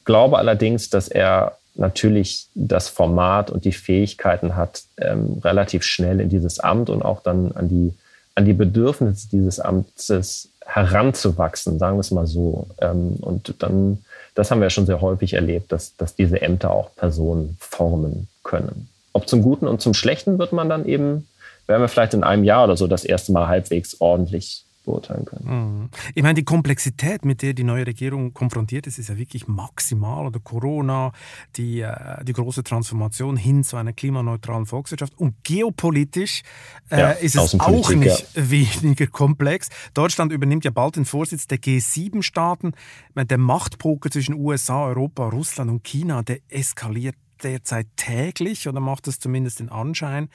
glaube 0.05 0.39
allerdings, 0.39 0.91
dass 0.91 1.09
er 1.09 1.59
natürlich 1.75 2.49
das 2.55 2.89
Format 2.89 3.51
und 3.51 3.65
die 3.65 3.73
Fähigkeiten 3.73 4.57
hat, 4.57 4.83
ähm, 4.99 5.41
relativ 5.45 5.85
schnell 5.85 6.21
in 6.21 6.29
dieses 6.29 6.59
Amt 6.61 6.91
und 6.91 7.03
auch 7.03 7.23
dann 7.23 7.53
an 7.53 7.69
die, 7.69 7.95
an 8.35 8.45
die 8.45 8.53
Bedürfnisse 8.53 9.29
dieses 9.31 9.61
Amtes 9.61 10.51
heranzuwachsen, 10.67 11.79
sagen 11.79 11.97
wir 11.97 12.01
es 12.01 12.11
mal 12.11 12.27
so. 12.27 12.67
Ähm, 12.81 13.17
und 13.21 13.55
dann, 13.61 14.05
das 14.35 14.51
haben 14.51 14.61
wir 14.61 14.71
schon 14.71 14.87
sehr 14.87 15.01
häufig 15.01 15.35
erlebt, 15.35 15.73
dass, 15.73 15.97
dass 15.97 16.15
diese 16.15 16.43
Ämter 16.43 16.71
auch 16.71 16.95
Personen 16.97 17.57
formen 17.61 18.29
können. 18.43 18.89
Ob 19.13 19.29
zum 19.29 19.43
Guten 19.43 19.67
und 19.67 19.81
zum 19.81 19.95
Schlechten 19.95 20.39
wird 20.39 20.53
man 20.53 20.69
dann 20.69 20.85
eben, 20.85 21.29
werden 21.67 21.83
wir 21.83 21.89
vielleicht 21.89 22.15
in 22.15 22.25
einem 22.25 22.45
Jahr 22.45 22.65
oder 22.65 22.77
so 22.77 22.87
das 22.87 23.05
erste 23.05 23.33
Mal 23.33 23.47
halbwegs 23.47 24.01
ordentlich 24.01 24.65
beurteilen 24.89 25.25
können. 25.25 25.45
Mhm. 25.47 25.91
Ich 26.15 26.23
meine, 26.23 26.35
die 26.35 26.45
Komplexität, 26.45 27.25
mit 27.25 27.43
der 27.43 27.53
die 27.53 27.65
neue 27.65 27.87
Regierung 27.87 28.33
konfrontiert 28.33 28.87
ist, 28.87 28.99
ist 28.99 29.09
ja 29.09 29.19
wirklich 29.19 29.47
maximal. 29.47 30.27
Oder 30.27 30.41
Corona, 30.41 31.13
die, 31.57 31.81
äh, 31.81 32.25
die 32.25 32.33
große 32.33 32.65
Transformation 32.65 33.37
hin 33.37 33.65
zu 33.65 33.77
einer 33.77 33.93
klimaneutralen 33.93 34.67
Volkswirtschaft. 34.67 35.19
Und 35.19 35.35
geopolitisch 35.45 36.43
äh, 36.91 37.01
ja, 37.01 37.11
ist 37.11 37.37
es 37.37 37.61
auch 37.61 37.91
nicht 37.91 38.35
ja. 38.35 38.51
weniger 38.51 39.07
komplex. 39.07 39.69
Deutschland 39.95 40.33
übernimmt 40.33 40.65
ja 40.65 40.71
bald 40.71 40.97
den 40.97 41.05
Vorsitz 41.05 41.47
der 41.47 41.59
G7-Staaten. 41.59 42.73
Der 43.15 43.39
Machtpoker 43.39 44.11
zwischen 44.11 44.35
USA, 44.35 44.87
Europa, 44.87 45.29
Russland 45.29 45.71
und 45.71 45.85
China, 45.85 46.23
der 46.23 46.39
eskaliert 46.49 47.17
derzeit 47.43 47.87
täglich 47.97 48.69
oder 48.69 48.81
macht 48.81 49.07
es 49.07 49.21
zumindest 49.21 49.61
den 49.61 49.69
Anschein. 49.69 50.29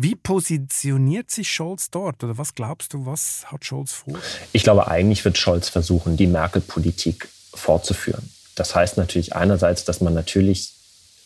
Wie 0.00 0.14
positioniert 0.14 1.28
sich 1.28 1.50
Scholz 1.50 1.90
dort? 1.90 2.22
Oder 2.22 2.38
was 2.38 2.54
glaubst 2.54 2.94
du, 2.94 3.04
was 3.04 3.42
hat 3.46 3.64
Scholz 3.64 3.92
vor? 3.92 4.14
Ich 4.52 4.62
glaube, 4.62 4.86
eigentlich 4.86 5.24
wird 5.24 5.36
Scholz 5.36 5.68
versuchen, 5.68 6.16
die 6.16 6.28
Merkel-Politik 6.28 7.28
fortzuführen. 7.52 8.30
Das 8.54 8.76
heißt 8.76 8.96
natürlich 8.96 9.34
einerseits, 9.34 9.84
dass 9.84 10.00
man 10.00 10.14
natürlich 10.14 10.72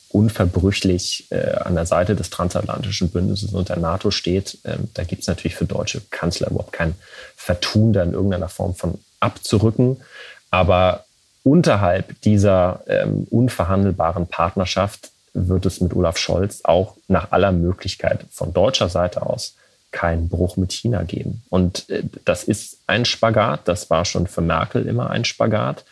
unverbrüchlich 0.09 1.27
äh, 1.29 1.53
an 1.57 1.75
der 1.75 1.85
Seite 1.85 2.17
des 2.17 2.31
transatlantischen 2.31 3.11
Bündnisses 3.11 3.53
und 3.53 3.69
der 3.69 3.77
NATO 3.77 4.11
steht. 4.11 4.57
Ähm, 4.65 4.89
da 4.95 5.05
gibt 5.05 5.21
es 5.21 5.29
natürlich 5.29 5.55
für 5.55 5.67
deutsche 5.67 6.01
Kanzler 6.09 6.51
überhaupt 6.51 6.73
kein 6.73 6.95
Vertun, 7.37 7.93
da 7.93 8.03
in 8.03 8.15
irgendeiner 8.15 8.49
Form 8.49 8.75
von 8.75 8.99
abzurücken. 9.21 9.99
Aber 10.51 11.05
unterhalb 11.45 12.19
dieser 12.23 12.83
ähm, 12.87 13.27
unverhandelbaren 13.29 14.27
Partnerschaft 14.29 15.11
wird 15.35 15.67
es 15.67 15.81
mit 15.81 15.95
Olaf 15.95 16.19
Scholz 16.19 16.61
auch 16.65 16.97
nach 17.09 17.33
aller 17.33 17.53
Möglichkeit 17.53 18.27
von 18.31 18.53
deutscher 18.53 18.89
Seite 18.89 19.25
aus 19.25 19.57
keinen 19.91 20.29
Bruch 20.29 20.57
mit 20.57 20.73
China 20.73 21.03
geben. 21.03 21.43
Und 21.51 21.89
äh, 21.91 22.03
das 22.25 22.45
ist 22.45 22.79
ein 22.87 23.05
Spagat, 23.05 23.69
das 23.69 23.91
war 23.91 24.05
schon 24.05 24.27
für 24.27 24.41
Merkel 24.41 24.87
immer 24.87 25.11
ein 25.11 25.25
Spagat, 25.25 25.85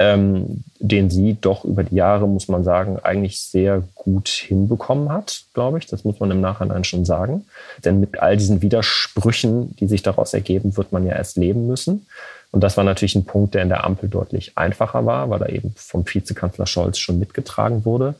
ähm, 0.00 0.62
den 0.78 1.10
sie 1.10 1.36
doch 1.40 1.64
über 1.64 1.82
die 1.82 1.96
Jahre, 1.96 2.28
muss 2.28 2.48
man 2.48 2.62
sagen, 2.62 2.98
eigentlich 3.02 3.40
sehr 3.40 3.82
gut 3.94 4.28
hinbekommen 4.28 5.10
hat, 5.10 5.42
glaube 5.54 5.78
ich. 5.78 5.86
Das 5.86 6.04
muss 6.04 6.20
man 6.20 6.30
im 6.30 6.40
Nachhinein 6.40 6.84
schon 6.84 7.04
sagen. 7.04 7.46
Denn 7.84 7.98
mit 7.98 8.20
all 8.20 8.36
diesen 8.36 8.62
Widersprüchen, 8.62 9.74
die 9.76 9.88
sich 9.88 10.02
daraus 10.02 10.34
ergeben, 10.34 10.76
wird 10.76 10.92
man 10.92 11.04
ja 11.04 11.14
erst 11.14 11.36
leben 11.36 11.66
müssen. 11.66 12.06
Und 12.50 12.62
das 12.62 12.76
war 12.76 12.84
natürlich 12.84 13.16
ein 13.16 13.24
Punkt, 13.24 13.54
der 13.54 13.62
in 13.62 13.68
der 13.68 13.84
Ampel 13.84 14.08
deutlich 14.08 14.56
einfacher 14.56 15.04
war, 15.04 15.30
weil 15.30 15.42
er 15.42 15.50
eben 15.50 15.74
vom 15.76 16.04
Vizekanzler 16.06 16.66
Scholz 16.66 16.98
schon 16.98 17.18
mitgetragen 17.18 17.84
wurde. 17.84 18.14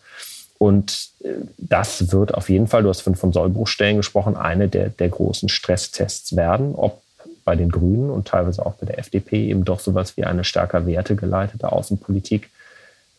Und 0.59 1.11
äh, 1.23 1.29
das 1.57 2.13
wird 2.13 2.35
auf 2.35 2.49
jeden 2.49 2.67
Fall, 2.67 2.83
du 2.83 2.89
hast 2.89 3.01
von, 3.01 3.33
Sollbruchstellen 3.33 3.97
gesprochen, 3.97 4.37
eine 4.37 4.69
der, 4.69 4.91
der 4.91 5.09
großen 5.09 5.49
Stresstests 5.49 6.37
werden, 6.37 6.75
ob 6.75 7.03
bei 7.45 7.57
den 7.57 7.71
Grünen 7.71 8.11
und 8.11 8.29
teilweise 8.29 8.67
auch 8.67 8.75
bei 8.75 8.87
der 8.87 8.99
FDP 8.99 9.49
eben 9.49 9.65
doch 9.65 9.81
sowas 9.81 10.17
wie 10.17 10.25
eine 10.25 10.45
stärker 10.45 10.87
wertegeleitete 10.87 11.73
Außenpolitik 11.73 12.51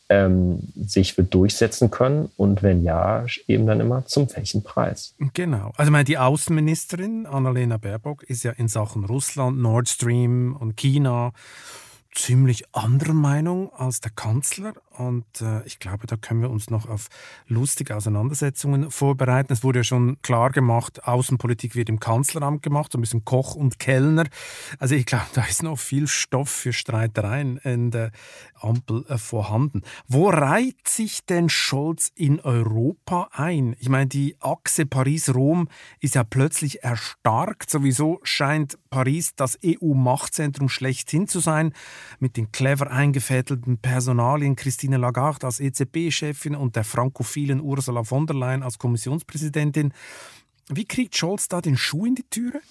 ähm, 0.09 0.59
sich 0.75 1.17
wird 1.17 1.33
durchsetzen 1.33 1.91
können 1.91 2.31
und 2.35 2.63
wenn 2.63 2.83
ja, 2.83 3.25
eben 3.47 3.67
dann 3.67 3.79
immer 3.79 4.05
zum 4.05 4.27
welchen 4.35 4.63
Preis. 4.63 5.13
Genau. 5.33 5.71
Also 5.77 5.91
meine, 5.91 6.03
die 6.03 6.17
Außenministerin 6.17 7.27
Annalena 7.27 7.77
Baerbock 7.77 8.23
ist 8.23 8.43
ja 8.43 8.51
in 8.51 8.67
Sachen 8.67 9.05
Russland, 9.05 9.59
Nord 9.59 9.87
Stream 9.87 10.55
und 10.55 10.75
China 10.77 11.31
ziemlich 12.13 12.63
anderer 12.75 13.13
Meinung 13.13 13.71
als 13.73 14.01
der 14.01 14.11
Kanzler. 14.11 14.73
Und 14.97 15.41
äh, 15.41 15.63
ich 15.65 15.79
glaube, 15.79 16.07
da 16.07 16.17
können 16.17 16.41
wir 16.41 16.49
uns 16.49 16.69
noch 16.69 16.89
auf 16.89 17.07
lustige 17.47 17.95
Auseinandersetzungen 17.95 18.91
vorbereiten. 18.91 19.53
Es 19.53 19.63
wurde 19.63 19.79
ja 19.79 19.83
schon 19.83 20.21
klar 20.21 20.49
gemacht, 20.49 21.05
Außenpolitik 21.05 21.75
wird 21.75 21.87
im 21.87 21.99
Kanzleramt 21.99 22.63
gemacht, 22.63 22.91
so 22.91 22.97
ein 22.97 23.01
bisschen 23.01 23.23
Koch 23.23 23.55
und 23.55 23.79
Kellner. 23.79 24.25
Also 24.79 24.95
ich 24.95 25.05
glaube, 25.05 25.27
da 25.33 25.45
ist 25.45 25.63
noch 25.63 25.79
viel 25.79 26.07
Stoff 26.07 26.49
für 26.49 26.73
Streitereien 26.73 27.57
in 27.57 27.91
der 27.91 28.11
Ampel 28.55 29.05
äh, 29.07 29.17
vorhanden. 29.17 29.83
Wo 30.07 30.29
reiht 30.29 30.87
sich 30.87 31.25
denn 31.25 31.47
Scholz 31.47 32.11
in 32.15 32.39
Europa 32.41 33.29
ein? 33.31 33.75
Ich 33.79 33.87
meine, 33.87 34.07
die 34.07 34.35
Achse 34.41 34.85
Paris-Rom 34.85 35.69
ist 36.01 36.15
ja 36.15 36.23
plötzlich 36.23 36.83
erstarkt. 36.83 37.69
Sowieso 37.69 38.19
scheint 38.23 38.77
Paris 38.89 39.35
das 39.35 39.57
EU-Machtzentrum 39.63 40.67
schlechthin 40.67 41.27
zu 41.27 41.39
sein, 41.39 41.73
mit 42.19 42.37
den 42.37 42.51
clever 42.51 42.91
eingefädelten 42.91 43.77
Personalien 43.77 44.55
Christine 44.55 44.97
Lagarde 44.97 45.45
als 45.45 45.59
EZB-Chefin 45.59 46.55
und 46.55 46.75
der 46.75 46.83
frankophilen 46.83 47.61
Ursula 47.61 48.03
von 48.03 48.27
der 48.27 48.35
Leyen 48.35 48.63
als 48.63 48.77
Kommissionspräsidentin. 48.77 49.93
Wie 50.69 50.85
kriegt 50.85 51.15
Scholz 51.17 51.47
da 51.47 51.61
den 51.61 51.77
Schuh 51.77 52.05
in 52.05 52.15
die 52.15 52.29
Türe? 52.29 52.61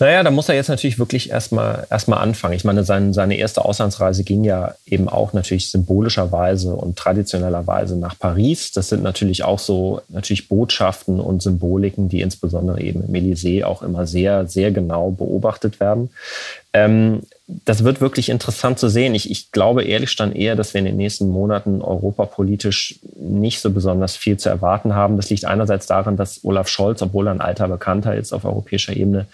Naja, 0.00 0.24
da 0.24 0.30
muss 0.32 0.48
er 0.48 0.56
jetzt 0.56 0.68
natürlich 0.68 0.98
wirklich 0.98 1.30
erstmal 1.30 1.86
erstmal 1.88 2.18
anfangen. 2.18 2.54
Ich 2.54 2.64
meine, 2.64 2.82
sein, 2.82 3.12
seine 3.12 3.36
erste 3.36 3.64
Auslandsreise 3.64 4.24
ging 4.24 4.42
ja 4.42 4.74
eben 4.86 5.08
auch 5.08 5.32
natürlich 5.32 5.70
symbolischerweise 5.70 6.74
und 6.74 6.98
traditionellerweise 6.98 7.96
nach 7.96 8.18
Paris. 8.18 8.72
Das 8.72 8.88
sind 8.88 9.04
natürlich 9.04 9.44
auch 9.44 9.60
so 9.60 10.00
natürlich 10.08 10.48
Botschaften 10.48 11.20
und 11.20 11.42
Symboliken, 11.42 12.08
die 12.08 12.22
insbesondere 12.22 12.80
eben 12.80 13.04
im 13.04 13.14
Élysée 13.14 13.64
auch 13.64 13.82
immer 13.82 14.06
sehr, 14.08 14.48
sehr 14.48 14.72
genau 14.72 15.12
beobachtet 15.12 15.78
werden. 15.78 16.10
Ähm, 16.72 17.22
das 17.46 17.84
wird 17.84 18.00
wirklich 18.00 18.30
interessant 18.30 18.80
zu 18.80 18.88
sehen. 18.88 19.14
Ich, 19.14 19.30
ich 19.30 19.52
glaube 19.52 19.84
ehrlich 19.84 20.16
dann 20.16 20.32
eher, 20.32 20.56
dass 20.56 20.74
wir 20.74 20.80
in 20.80 20.86
den 20.86 20.96
nächsten 20.96 21.28
Monaten 21.28 21.82
europapolitisch 21.82 22.98
nicht 23.16 23.60
so 23.60 23.70
besonders 23.70 24.16
viel 24.16 24.38
zu 24.38 24.48
erwarten 24.48 24.94
haben. 24.94 25.16
Das 25.16 25.30
liegt 25.30 25.44
einerseits 25.44 25.86
daran, 25.86 26.16
dass 26.16 26.40
Olaf 26.42 26.68
Scholz, 26.68 27.00
obwohl 27.00 27.28
er 27.28 27.32
ein 27.32 27.40
alter 27.40 27.68
Bekannter 27.68 28.16
ist 28.16 28.32
auf 28.32 28.44
europäischer 28.44 28.96
Ebene, 28.96 29.26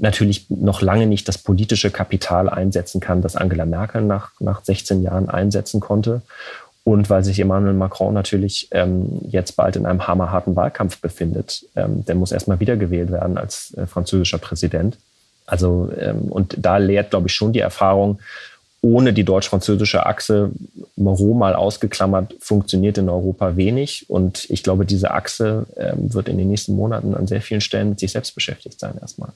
natürlich 0.00 0.46
noch 0.48 0.82
lange 0.82 1.06
nicht 1.06 1.28
das 1.28 1.38
politische 1.38 1.90
Kapital 1.90 2.48
einsetzen 2.48 3.00
kann, 3.00 3.22
das 3.22 3.36
Angela 3.36 3.66
Merkel 3.66 4.02
nach, 4.02 4.32
nach 4.40 4.64
16 4.64 5.02
Jahren 5.02 5.28
einsetzen 5.28 5.80
konnte. 5.80 6.22
und 6.82 7.10
weil 7.10 7.22
sich 7.22 7.38
Emmanuel 7.38 7.74
Macron 7.74 8.14
natürlich 8.14 8.68
ähm, 8.70 9.20
jetzt 9.28 9.52
bald 9.56 9.76
in 9.76 9.84
einem 9.84 10.06
hammerharten 10.06 10.56
Wahlkampf 10.56 10.98
befindet. 11.00 11.66
Ähm, 11.76 12.04
der 12.06 12.14
muss 12.14 12.32
erstmal 12.32 12.58
wiedergewählt 12.58 13.12
werden 13.12 13.36
als 13.36 13.74
äh, 13.74 13.86
französischer 13.86 14.38
Präsident. 14.38 14.96
Also, 15.46 15.90
ähm, 16.00 16.22
und 16.30 16.56
da 16.58 16.78
lehrt, 16.78 17.10
glaube 17.10 17.28
ich, 17.28 17.34
schon 17.34 17.52
die 17.52 17.60
Erfahrung, 17.60 18.18
ohne 18.82 19.12
die 19.12 19.24
deutsch-französische 19.24 20.06
Achse, 20.06 20.50
Moreau 20.96 21.34
mal 21.34 21.54
ausgeklammert, 21.54 22.34
funktioniert 22.40 22.96
in 22.96 23.10
Europa 23.10 23.56
wenig. 23.56 24.06
Und 24.08 24.48
ich 24.48 24.62
glaube, 24.62 24.86
diese 24.86 25.10
Achse 25.10 25.66
ähm, 25.76 26.14
wird 26.14 26.28
in 26.28 26.38
den 26.38 26.48
nächsten 26.48 26.74
Monaten 26.74 27.14
an 27.14 27.26
sehr 27.26 27.42
vielen 27.42 27.60
Stellen 27.60 27.90
mit 27.90 28.00
sich 28.00 28.12
selbst 28.12 28.34
beschäftigt 28.34 28.80
sein 28.80 28.94
erstmal. 28.98 29.32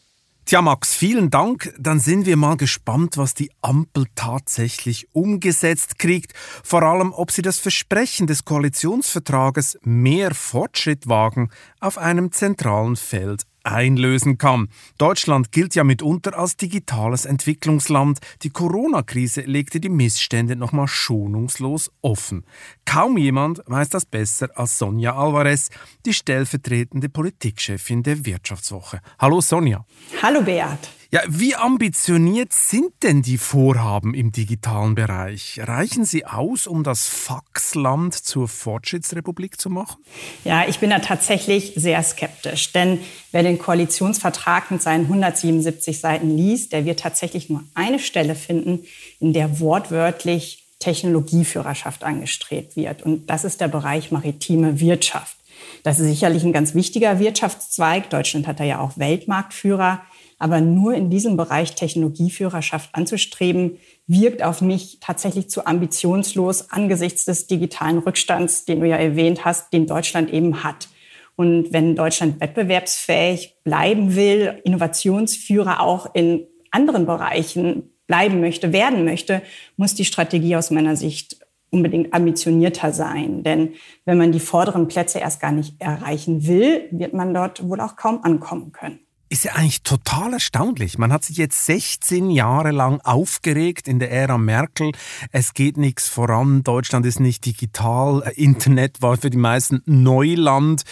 Tja, 0.47 0.61
Max, 0.61 0.95
vielen 0.95 1.31
Dank. 1.31 1.75
Dann 1.79 2.01
sind 2.01 2.27
wir 2.27 2.37
mal 2.37 2.59
gespannt, 2.59 3.17
was 3.17 3.33
die 3.33 3.51
Ampel 3.63 4.05
tatsächlich 4.15 5.09
umgesetzt 5.15 5.99
kriegt. 5.99 6.35
Vor 6.63 6.83
allem, 6.83 7.15
ob 7.15 7.31
sie 7.31 7.41
das 7.41 7.59
Versprechen 7.59 8.27
des 8.27 8.45
Koalitionsvertrages 8.45 9.79
mehr 9.85 10.35
Fortschritt 10.35 11.09
wagen 11.09 11.49
auf 11.81 11.97
einem 11.97 12.31
zentralen 12.31 12.97
Feld 12.97 13.45
einlösen 13.65 14.39
kann. 14.39 14.69
Deutschland 14.99 15.53
gilt 15.53 15.75
ja 15.75 15.85
mitunter 15.85 16.39
als 16.39 16.57
digitales 16.57 17.25
Entwicklungsland. 17.25 18.19
Die 18.43 18.51
Corona-Krise 18.51 19.43
legte 19.43 19.81
die 19.81 19.89
Missstände 19.89 20.57
nochmal 20.57 20.89
schonungslos 20.89 21.91
offen. 22.03 22.45
Kaum 22.85 23.17
jemand 23.19 23.63
weiß 23.67 23.89
das 23.89 24.05
besser 24.07 24.49
als 24.55 24.79
Sonja 24.79 25.17
Alvarez, 25.17 25.71
die 26.07 26.15
stellvertretende 26.15 27.09
Politikchefin 27.09 28.03
der 28.03 28.25
Wirtschaftswoche. 28.25 29.01
Hallo 29.19 29.41
Sonja. 29.41 29.85
Hallo 30.23 30.43
Beat. 30.43 30.91
Ja, 31.15 31.21
wie 31.29 31.55
ambitioniert 31.55 32.53
sind 32.53 32.91
denn 33.05 33.23
die 33.23 33.39
Vorhaben 33.39 34.15
im 34.15 34.33
digitalen 34.33 34.97
Bereich? 34.97 35.61
Reichen 35.63 36.05
sie 36.05 36.27
aus, 36.27 36.67
um 36.67 36.83
das 36.83 37.07
Faxland 37.07 38.15
zur 38.15 38.49
Fortschrittsrepublik 38.49 39.61
zu 39.61 39.71
machen? 39.71 40.03
Ja, 40.43 40.67
ich 40.67 40.81
bin 40.81 40.91
da 40.91 40.99
tatsächlich 40.99 41.75
sehr 41.77 42.03
skeptisch, 42.03 42.73
denn 42.73 42.99
wer 43.31 43.45
den 43.45 43.61
Koalitionsvertrag 43.61 44.73
mit 44.73 44.83
seinen 44.83 45.03
177 45.05 46.01
Seiten 46.01 46.37
liest, 46.37 46.73
der 46.73 46.85
wird 46.85 46.99
tatsächlich 46.99 47.49
nur 47.49 47.63
eine 47.75 48.01
Stelle 48.01 48.35
finden, 48.35 48.81
in 49.21 49.33
der 49.33 49.61
wortwörtlich 49.61 50.65
Technologieführerschaft 50.81 52.03
angestrebt 52.03 52.75
wird. 52.75 53.05
Und 53.05 53.31
das 53.31 53.45
ist 53.45 53.61
der 53.61 53.69
Bereich 53.69 54.11
maritime 54.11 54.81
Wirtschaft. 54.81 55.37
Das 55.85 56.01
ist 56.01 56.09
sicherlich 56.09 56.43
ein 56.43 56.53
ganz 56.53 56.75
wichtiger 56.75 57.21
Wirtschaftszweig. 57.21 58.11
Deutschland 58.11 58.49
hat 58.49 58.59
da 58.59 58.65
ja 58.65 58.81
auch 58.81 58.99
Weltmarktführer. 58.99 60.03
Aber 60.45 60.61
nur 60.61 60.93
in 60.93 61.09
diesem 61.09 61.39
Bereich 61.39 61.75
Technologieführerschaft 61.75 62.91
anzustreben, 62.93 63.79
wirkt 64.07 64.43
auf 64.43 64.61
mich 64.61 64.99
tatsächlich 65.01 65.49
zu 65.49 65.67
ambitionslos 65.67 66.71
angesichts 66.71 67.25
des 67.25 67.47
digitalen 67.47 67.97
Rückstands, 67.97 68.67
den 68.67 68.81
du 68.81 68.87
ja 68.87 68.97
erwähnt 68.97 69.47
hast, 69.47 69.73
den 69.73 69.87
Deutschland 69.87 70.31
eben 70.31 70.63
hat. 70.63 70.89
Und 71.35 71.73
wenn 71.73 71.97
Deutschland 71.97 72.43
wettbewerbsfähig 72.43 73.57
bleiben 73.65 74.17
will, 74.17 74.61
Innovationsführer 74.65 75.81
auch 75.81 76.15
in 76.15 76.47
anderen 76.71 77.07
Bereichen 77.07 77.95
bleiben 78.07 78.43
möchte, 78.43 78.75
werden 78.75 79.07
möchte, 79.07 79.41
muss 79.79 79.95
die 79.95 80.05
Strategie 80.05 80.57
aus 80.57 80.71
meiner 80.71 80.95
Sicht 80.95 81.39
unbedingt 81.71 82.13
ambitionierter 82.13 82.93
sein. 82.93 83.45
Denn 83.45 83.73
wenn 84.05 84.19
man 84.19 84.31
die 84.31 84.41
vorderen 84.41 84.89
Plätze 84.89 85.21
erst 85.21 85.41
gar 85.41 85.53
nicht 85.53 85.81
erreichen 85.81 86.47
will, 86.47 86.87
wird 86.91 87.15
man 87.15 87.33
dort 87.33 87.67
wohl 87.67 87.81
auch 87.81 87.97
kaum 87.97 88.23
ankommen 88.25 88.73
können 88.73 89.04
ist 89.35 89.43
ja 89.43 89.55
eigentlich 89.55 89.83
total 89.83 90.33
erstaunlich. 90.33 90.97
Man 90.97 91.13
hat 91.13 91.25
sich 91.25 91.39
jetzt 91.39 91.67
16 91.67 92.31
Jahre 92.31 92.71
lang 92.71 93.01
aufgeregt 93.01 93.89
in 93.89 93.99
der 93.99 94.13
Ära 94.13 94.39
Merkel. 94.39 94.93
Es 95.33 95.55
geht 95.55 95.77
nichts 95.77 96.09
voran. 96.09 96.63
Deutschland 96.63 97.05
ist 97.05 97.19
nicht 97.19 97.45
digital. 97.45 98.23
Internet 98.37 99.03
war 99.03 99.17
für 99.17 99.31
die 99.31 99.37
meisten 99.37 99.83
Neuland. 99.87 100.85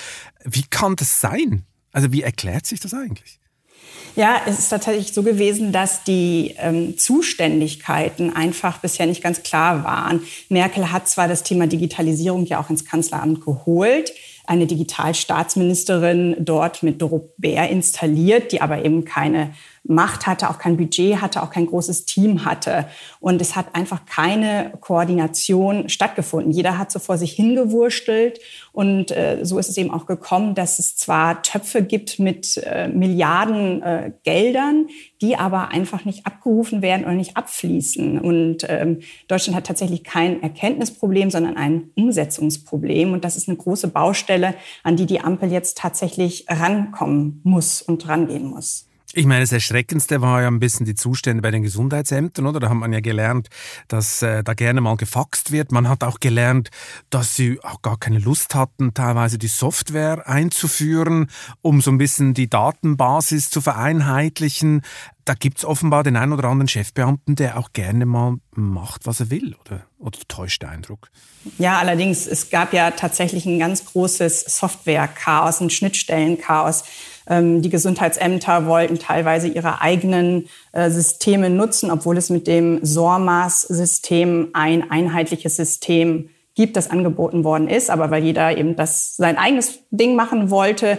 Wie 0.45 0.65
kann 0.69 0.97
das 0.97 1.21
sein? 1.21 1.65
Also 1.93 2.11
wie 2.11 2.23
erklärt 2.23 2.67
sich 2.67 2.81
das 2.81 2.95
eigentlich? 2.95 3.39
Ja, 4.17 4.43
es 4.45 4.59
ist 4.59 4.71
tatsächlich 4.71 5.13
so 5.13 5.23
gewesen, 5.23 5.71
dass 5.71 6.03
die 6.03 6.57
ähm, 6.59 6.99
Zuständigkeiten 6.99 8.35
einfach 8.35 8.79
bisher 8.79 9.07
nicht 9.07 9.23
ganz 9.23 9.45
klar 9.45 9.85
waren. 9.85 10.21
Merkel 10.49 10.91
hat 10.91 11.09
zwar 11.09 11.29
das 11.29 11.45
Thema 11.45 11.69
Digitalisierung 11.69 12.45
ja 12.47 12.61
auch 12.61 12.71
ins 12.71 12.85
Kanzleramt 12.85 13.45
geholt, 13.45 14.13
eine 14.45 14.67
Digitalstaatsministerin 14.67 16.37
dort 16.41 16.83
mit 16.83 17.01
Doro 17.01 17.33
Bär 17.37 17.69
installiert, 17.69 18.53
die 18.53 18.61
aber 18.61 18.85
eben 18.85 19.05
keine 19.05 19.55
Macht 19.85 20.29
hatte, 20.29 20.49
auch 20.49 20.59
kein 20.59 20.77
Budget 20.77 21.21
hatte, 21.21 21.43
auch 21.43 21.51
kein 21.51 21.67
großes 21.67 22.05
Team 22.05 22.45
hatte. 22.45 22.87
Und 23.19 23.41
es 23.43 23.57
hat 23.57 23.75
einfach 23.75 24.07
keine 24.07 24.73
Koordination 24.81 25.89
stattgefunden. 25.89 26.53
Jeder 26.53 26.79
hat 26.79 26.93
so 26.93 27.01
vor 27.01 27.19
sich 27.19 27.33
hingewurstelt. 27.33 28.39
Und 28.71 29.11
äh, 29.11 29.41
so 29.43 29.59
ist 29.59 29.69
es 29.69 29.77
eben 29.77 29.91
auch 29.91 30.07
gekommen, 30.07 30.55
dass 30.55 30.79
es 30.79 30.97
zwar 30.97 31.43
Töpfe 31.43 31.83
gibt 31.83 32.21
mit 32.21 32.59
äh, 32.59 32.87
Milliarden 32.87 33.83
äh, 33.83 34.13
Geldern, 34.23 34.87
die 35.21 35.37
aber 35.37 35.71
einfach 35.71 36.05
nicht 36.05 36.27
abgerufen 36.27 36.81
werden 36.81 37.05
oder 37.05 37.15
nicht 37.15 37.37
abfließen. 37.37 38.21
Und 38.21 38.65
ähm, 38.69 39.01
Deutschland 39.27 39.57
hat 39.57 39.67
tatsächlich 39.67 40.05
kein 40.05 40.45
Erkenntnisproblem, 40.45 41.33
sondern 41.33 41.57
ein 41.57 41.91
Umsetzungsproblem. 41.97 43.13
Und 43.13 43.25
das 43.25 43.37
ist 43.37 43.49
eine 43.49 43.57
große 43.57 43.89
Baustelle, 43.89 44.55
an 44.85 44.95
die 44.95 45.07
die 45.07 45.21
Ampel 45.21 45.51
jetzt 45.51 45.79
tatsächlich 45.79 46.47
rankommen 46.49 47.41
muss 47.43 47.83
und 47.83 48.07
rangehen 48.07 48.47
muss. 48.47 48.87
Ich 49.15 49.27
meine, 49.27 49.43
das 49.43 49.53
Erschreckendste 49.53 50.23
war 50.23 50.41
ja 50.41 50.49
ein 50.49 50.59
bisschen 50.59 50.87
die 50.87 50.95
Zustände 50.95 51.43
bei 51.43 51.51
den 51.51 51.63
Gesundheitsämtern, 51.63 52.47
oder? 52.47 52.61
Da 52.61 52.71
hat 52.71 52.77
man 52.77 52.95
ja 52.95 53.01
gelernt, 53.01 53.49
dass 53.89 54.23
äh, 54.23 54.43
da 54.43 54.55
gerne 54.55 54.81
mal 54.81 54.97
gefaxt 54.97 55.53
wird. 55.53 55.71
Man 55.71 55.87
hat 55.87 56.03
auch 56.03 56.19
gelernt, 56.19 56.71
dass 57.11 57.37
sie 57.37 57.61
auch 57.63 57.83
gar 57.83 57.99
keine 57.99 58.19
Lust 58.19 58.55
hatten, 58.55 58.95
teilweise 58.95 59.37
die 59.37 59.49
Software 59.49 60.27
einzuführen, 60.27 61.27
um 61.61 61.83
so 61.83 61.91
ein 61.91 61.99
bisschen 61.99 62.33
die 62.33 62.49
Datenbasis 62.49 63.51
zu 63.51 63.61
vereinheitlichen. 63.61 64.81
Da 65.25 65.35
gibt 65.35 65.59
es 65.59 65.65
offenbar 65.65 66.03
den 66.03 66.17
einen 66.17 66.33
oder 66.33 66.49
anderen 66.49 66.69
Chefbeamten, 66.69 67.37
der 67.37 67.59
auch 67.59 67.73
gerne 67.73 68.07
mal 68.07 68.37
macht, 68.55 69.07
was 69.07 69.21
er 69.21 69.31
will, 69.31 69.55
oder? 69.61 69.83
Oder 69.99 70.19
täuscht 70.27 70.63
der 70.63 70.71
Eindruck? 70.71 71.11
Ja, 71.59 71.79
allerdings, 71.79 72.27
es 72.27 72.51
gab 72.51 72.73
ja 72.73 72.91
tatsächlich 72.91 73.47
ein 73.47 73.59
ganz 73.59 73.85
großes 73.85 74.41
Software-Chaos, 74.41 75.61
ein 75.61 75.71
Schnittstellen-Chaos 75.71 76.85
ähm, 77.29 77.63
die 77.63 77.71
Gesundheitsämter 77.71 78.67
wollten 78.67 78.99
teilweise 78.99 79.49
ihre 79.49 79.81
eigenen 79.81 80.49
äh, 80.73 80.91
Systeme 80.91 81.51
nutzen, 81.51 81.91
obwohl 81.91 82.17
es 82.17 82.31
mit 82.31 82.47
dem 82.47 82.85
SORMAS-System 82.85 84.51
ein 84.53 84.91
einheitliches 84.91 85.57
System 85.57 86.31
gibt, 86.55 86.77
das 86.77 86.91
angeboten 86.91 87.45
worden 87.45 87.69
ist. 87.69 87.91
Aber 87.91 88.11
weil 88.11 88.25
jeder 88.25 88.57
eben 88.57 88.77
das 88.77 89.17
sein 89.17 89.39
eigenes 89.39 89.82
Ding 89.93 90.17
machen 90.17 90.51
wollte, 90.51 90.99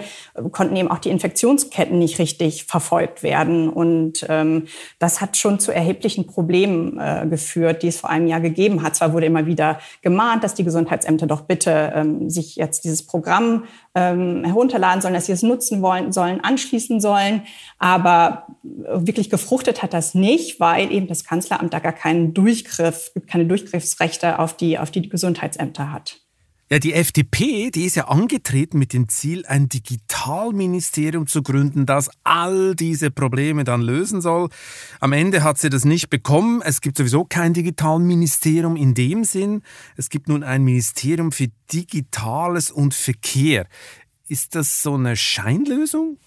konnten 0.51 0.75
eben 0.75 0.89
auch 0.89 0.99
die 0.99 1.09
Infektionsketten 1.09 1.97
nicht 1.97 2.19
richtig 2.19 2.65
verfolgt 2.65 3.23
werden. 3.23 3.67
Und 3.69 4.25
ähm, 4.29 4.65
das 4.99 5.19
hat 5.19 5.35
schon 5.35 5.59
zu 5.59 5.71
erheblichen 5.71 6.27
Problemen 6.27 6.99
äh, 6.99 7.25
geführt, 7.27 7.81
die 7.81 7.87
es 7.87 7.99
vor 7.99 8.11
einem 8.11 8.27
Jahr 8.27 8.39
gegeben 8.39 8.83
hat. 8.83 8.95
Zwar 8.95 9.11
wurde 9.13 9.25
immer 9.25 9.47
wieder 9.47 9.79
gemahnt, 10.03 10.43
dass 10.43 10.53
die 10.53 10.63
Gesundheitsämter 10.63 11.25
doch 11.25 11.41
bitte 11.41 11.91
ähm, 11.95 12.29
sich 12.29 12.55
jetzt 12.55 12.83
dieses 12.83 13.05
Programm 13.05 13.63
ähm, 13.95 14.43
herunterladen 14.43 15.01
sollen, 15.01 15.15
dass 15.15 15.25
sie 15.25 15.31
es 15.31 15.41
nutzen 15.41 15.81
wollen, 15.81 16.11
sollen, 16.11 16.43
anschließen 16.43 17.01
sollen. 17.01 17.41
Aber 17.79 18.47
wirklich 18.61 19.31
gefruchtet 19.31 19.81
hat 19.81 19.93
das 19.93 20.13
nicht, 20.13 20.59
weil 20.59 20.91
eben 20.91 21.07
das 21.07 21.23
Kanzleramt 21.23 21.73
da 21.73 21.79
gar 21.79 21.93
keinen 21.93 22.35
Durchgriff, 22.35 23.11
keine 23.27 23.45
Durchgriffsrechte 23.45 24.37
auf 24.37 24.55
die, 24.55 24.77
auf 24.77 24.91
die 24.91 25.09
Gesundheitsämter 25.09 25.91
hat. 25.91 26.22
Ja, 26.71 26.79
die 26.79 26.93
FDP, 26.93 27.71
die 27.71 27.83
ist 27.83 27.95
ja 27.95 28.07
angetreten 28.07 28.79
mit 28.79 28.93
dem 28.93 29.09
Ziel, 29.09 29.45
ein 29.45 29.67
Digitalministerium 29.67 31.27
zu 31.27 31.43
gründen, 31.43 31.85
das 31.85 32.09
all 32.23 32.73
diese 32.73 33.11
Probleme 33.11 33.65
dann 33.65 33.81
lösen 33.81 34.21
soll. 34.21 34.49
Am 35.01 35.11
Ende 35.11 35.43
hat 35.43 35.57
sie 35.57 35.69
das 35.69 35.83
nicht 35.83 36.09
bekommen. 36.09 36.61
Es 36.63 36.79
gibt 36.79 36.97
sowieso 36.97 37.25
kein 37.25 37.53
Digitalministerium 37.53 38.77
in 38.77 38.93
dem 38.93 39.25
Sinn. 39.25 39.61
Es 39.97 40.09
gibt 40.09 40.29
nun 40.29 40.41
ein 40.41 40.63
Ministerium 40.63 41.33
für 41.33 41.49
Digitales 41.71 42.71
und 42.71 42.93
Verkehr. 42.93 43.67
Ist 44.29 44.55
das 44.55 44.81
so 44.81 44.93
eine 44.93 45.17
Scheinlösung? 45.17 46.17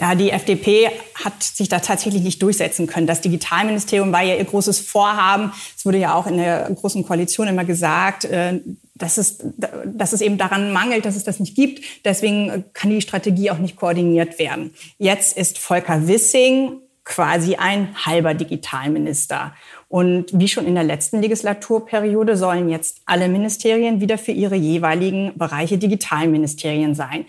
Ja, 0.00 0.14
die 0.14 0.30
FDP 0.30 0.90
hat 1.14 1.42
sich 1.42 1.68
da 1.68 1.80
tatsächlich 1.80 2.22
nicht 2.22 2.42
durchsetzen 2.42 2.86
können. 2.86 3.06
Das 3.06 3.20
Digitalministerium 3.20 4.12
war 4.12 4.22
ja 4.22 4.36
ihr 4.36 4.44
großes 4.44 4.80
Vorhaben. 4.80 5.52
Es 5.76 5.84
wurde 5.84 5.98
ja 5.98 6.14
auch 6.14 6.26
in 6.26 6.38
der 6.38 6.70
großen 6.74 7.04
Koalition 7.04 7.48
immer 7.48 7.64
gesagt, 7.64 8.24
äh, 8.24 8.60
dass 8.94 9.18
es, 9.18 9.38
dass 9.84 10.12
es 10.12 10.20
eben 10.20 10.38
daran 10.38 10.72
mangelt, 10.72 11.04
dass 11.04 11.16
es 11.16 11.24
das 11.24 11.40
nicht 11.40 11.54
gibt. 11.54 11.84
Deswegen 12.04 12.64
kann 12.72 12.90
die 12.90 13.00
Strategie 13.00 13.50
auch 13.50 13.58
nicht 13.58 13.76
koordiniert 13.76 14.38
werden. 14.38 14.74
Jetzt 14.98 15.36
ist 15.36 15.58
Volker 15.58 16.06
Wissing 16.06 16.80
quasi 17.04 17.56
ein 17.56 17.94
halber 18.06 18.34
Digitalminister. 18.34 19.52
Und 19.88 20.26
wie 20.32 20.46
schon 20.46 20.66
in 20.66 20.76
der 20.76 20.84
letzten 20.84 21.20
Legislaturperiode 21.20 22.36
sollen 22.36 22.68
jetzt 22.68 23.00
alle 23.06 23.28
Ministerien 23.28 24.00
wieder 24.00 24.18
für 24.18 24.30
ihre 24.30 24.54
jeweiligen 24.54 25.32
Bereiche 25.36 25.78
Digitalministerien 25.78 26.94
sein. 26.94 27.24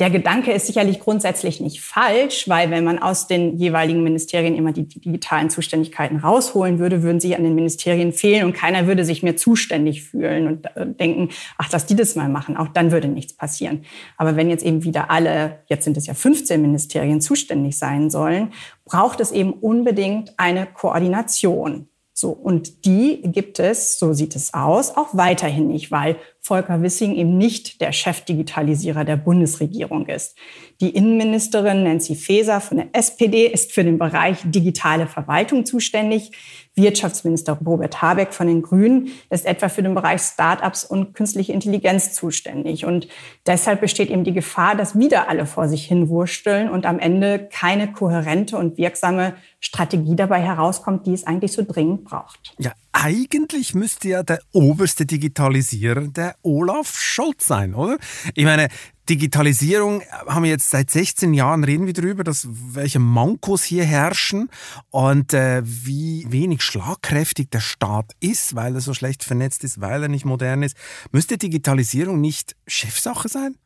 Der 0.00 0.10
Gedanke 0.10 0.52
ist 0.52 0.68
sicherlich 0.68 1.00
grundsätzlich 1.00 1.60
nicht 1.60 1.80
falsch, 1.80 2.48
weil 2.48 2.70
wenn 2.70 2.84
man 2.84 3.00
aus 3.00 3.26
den 3.26 3.58
jeweiligen 3.58 4.04
Ministerien 4.04 4.54
immer 4.54 4.70
die 4.70 4.86
digitalen 4.86 5.50
Zuständigkeiten 5.50 6.18
rausholen 6.18 6.78
würde, 6.78 7.02
würden 7.02 7.18
sie 7.18 7.34
an 7.34 7.42
den 7.42 7.56
Ministerien 7.56 8.12
fehlen 8.12 8.44
und 8.44 8.52
keiner 8.52 8.86
würde 8.86 9.04
sich 9.04 9.24
mehr 9.24 9.36
zuständig 9.36 10.04
fühlen 10.04 10.46
und 10.46 10.66
äh, 10.76 10.86
denken, 10.86 11.30
ach, 11.56 11.68
dass 11.68 11.84
die 11.86 11.96
das 11.96 12.14
mal 12.14 12.28
machen. 12.28 12.56
Auch 12.56 12.68
dann 12.68 12.92
würde 12.92 13.08
nichts 13.08 13.32
passieren. 13.32 13.84
Aber 14.16 14.36
wenn 14.36 14.48
jetzt 14.48 14.64
eben 14.64 14.84
wieder 14.84 15.10
alle, 15.10 15.64
jetzt 15.66 15.82
sind 15.82 15.96
es 15.96 16.06
ja 16.06 16.14
15 16.14 16.62
Ministerien, 16.62 17.20
zuständig 17.20 17.76
sein 17.76 18.08
sollen, 18.08 18.52
braucht 18.84 19.18
es 19.18 19.32
eben 19.32 19.52
unbedingt 19.52 20.32
eine 20.36 20.66
Koordination. 20.66 21.88
So, 22.20 22.30
und 22.30 22.84
die 22.84 23.22
gibt 23.22 23.60
es, 23.60 23.96
so 23.96 24.12
sieht 24.12 24.34
es 24.34 24.52
aus, 24.52 24.96
auch 24.96 25.10
weiterhin 25.12 25.68
nicht, 25.68 25.92
weil 25.92 26.16
Volker 26.40 26.82
Wissing 26.82 27.14
eben 27.14 27.38
nicht 27.38 27.80
der 27.80 27.92
Chefdigitalisierer 27.92 29.04
der 29.04 29.16
Bundesregierung 29.16 30.06
ist. 30.06 30.36
Die 30.80 30.90
Innenministerin 30.90 31.84
Nancy 31.84 32.16
Faeser 32.16 32.60
von 32.60 32.78
der 32.78 32.88
SPD 32.92 33.46
ist 33.46 33.70
für 33.70 33.84
den 33.84 33.98
Bereich 33.98 34.38
digitale 34.42 35.06
Verwaltung 35.06 35.64
zuständig. 35.64 36.32
Wirtschaftsminister 36.78 37.58
Robert 37.64 38.00
Habeck 38.00 38.32
von 38.32 38.46
den 38.46 38.62
Grünen 38.62 39.08
ist 39.30 39.44
etwa 39.44 39.68
für 39.68 39.82
den 39.82 39.94
Bereich 39.94 40.22
Start-ups 40.22 40.84
und 40.84 41.14
künstliche 41.14 41.52
Intelligenz 41.52 42.14
zuständig. 42.14 42.84
Und 42.84 43.08
deshalb 43.46 43.80
besteht 43.80 44.10
eben 44.10 44.24
die 44.24 44.32
Gefahr, 44.32 44.74
dass 44.74 44.98
wieder 44.98 45.28
alle 45.28 45.44
vor 45.44 45.68
sich 45.68 45.84
hinwursteln 45.84 46.70
und 46.70 46.86
am 46.86 46.98
Ende 46.98 47.48
keine 47.52 47.92
kohärente 47.92 48.56
und 48.56 48.78
wirksame 48.78 49.34
Strategie 49.60 50.16
dabei 50.16 50.40
herauskommt, 50.40 51.06
die 51.06 51.12
es 51.12 51.26
eigentlich 51.26 51.52
so 51.52 51.62
dringend 51.66 52.04
braucht. 52.04 52.54
Ja, 52.58 52.72
eigentlich 53.00 53.74
müsste 53.74 54.08
ja 54.08 54.22
der 54.22 54.40
oberste 54.52 55.06
Digitalisierer 55.06 56.08
der 56.08 56.34
Olaf 56.42 56.98
Scholz 56.98 57.46
sein, 57.46 57.74
oder? 57.74 57.96
Ich 58.34 58.44
meine, 58.44 58.68
Digitalisierung 59.08 60.02
haben 60.26 60.42
wir 60.42 60.50
jetzt 60.50 60.70
seit 60.70 60.90
16 60.90 61.32
Jahren 61.32 61.64
reden 61.64 61.86
wir 61.86 61.92
darüber, 61.92 62.24
dass 62.24 62.48
welche 62.50 62.98
Mankos 62.98 63.62
hier 63.62 63.84
herrschen 63.84 64.50
und 64.90 65.32
äh, 65.32 65.62
wie 65.64 66.26
wenig 66.28 66.62
schlagkräftig 66.62 67.50
der 67.50 67.60
Staat 67.60 68.12
ist, 68.20 68.54
weil 68.54 68.74
er 68.74 68.80
so 68.80 68.94
schlecht 68.94 69.22
vernetzt 69.22 69.64
ist, 69.64 69.80
weil 69.80 70.02
er 70.02 70.08
nicht 70.08 70.24
modern 70.24 70.62
ist. 70.62 70.76
Müsste 71.12 71.38
Digitalisierung 71.38 72.20
nicht 72.20 72.56
Chefsache 72.66 73.28
sein? 73.28 73.56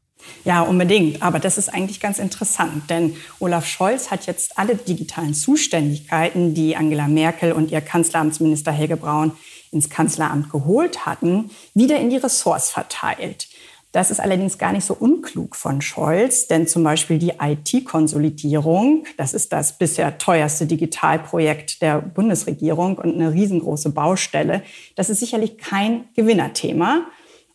Ja, 0.45 0.63
unbedingt. 0.63 1.23
Aber 1.23 1.39
das 1.39 1.59
ist 1.59 1.69
eigentlich 1.69 2.01
ganz 2.01 2.19
interessant, 2.19 2.91
denn 2.91 3.17
Olaf 3.39 3.67
Scholz 3.67 4.11
hat 4.11 4.27
jetzt 4.27 4.59
alle 4.59 4.77
digitalen 4.77 5.35
Zuständigkeiten, 5.35 6.55
die 6.55 6.77
Angela 6.77 7.09
Merkel 7.09 7.53
und 7.53 7.71
ihr 7.71 7.81
Kanzleramtsminister 7.81 8.73
Helge 8.73 8.97
Braun 8.97 9.33
ins 9.71 9.89
Kanzleramt 9.89 10.51
geholt 10.51 11.07
hatten, 11.07 11.51
wieder 11.75 11.99
in 11.99 12.11
die 12.11 12.17
Ressorts 12.17 12.71
verteilt. 12.71 13.49
Das 13.93 14.11
ist 14.11 14.21
allerdings 14.21 14.57
gar 14.57 14.73
nicht 14.73 14.87
so 14.87 14.95
unklug 14.95 15.55
von 15.55 15.83
Scholz, 15.83 16.47
denn 16.47 16.67
zum 16.67 16.83
Beispiel 16.83 17.19
die 17.19 17.35
IT-Konsolidierung, 17.39 19.05
das 19.19 19.35
ist 19.35 19.53
das 19.53 19.77
bisher 19.77 20.17
teuerste 20.17 20.65
Digitalprojekt 20.65 21.83
der 21.83 22.01
Bundesregierung 22.01 22.97
und 22.97 23.15
eine 23.15 23.35
riesengroße 23.35 23.91
Baustelle, 23.91 24.63
das 24.97 25.11
ist 25.11 25.21
sicherlich 25.21 25.59
kein 25.59 26.05
Gewinnerthema. 26.15 27.03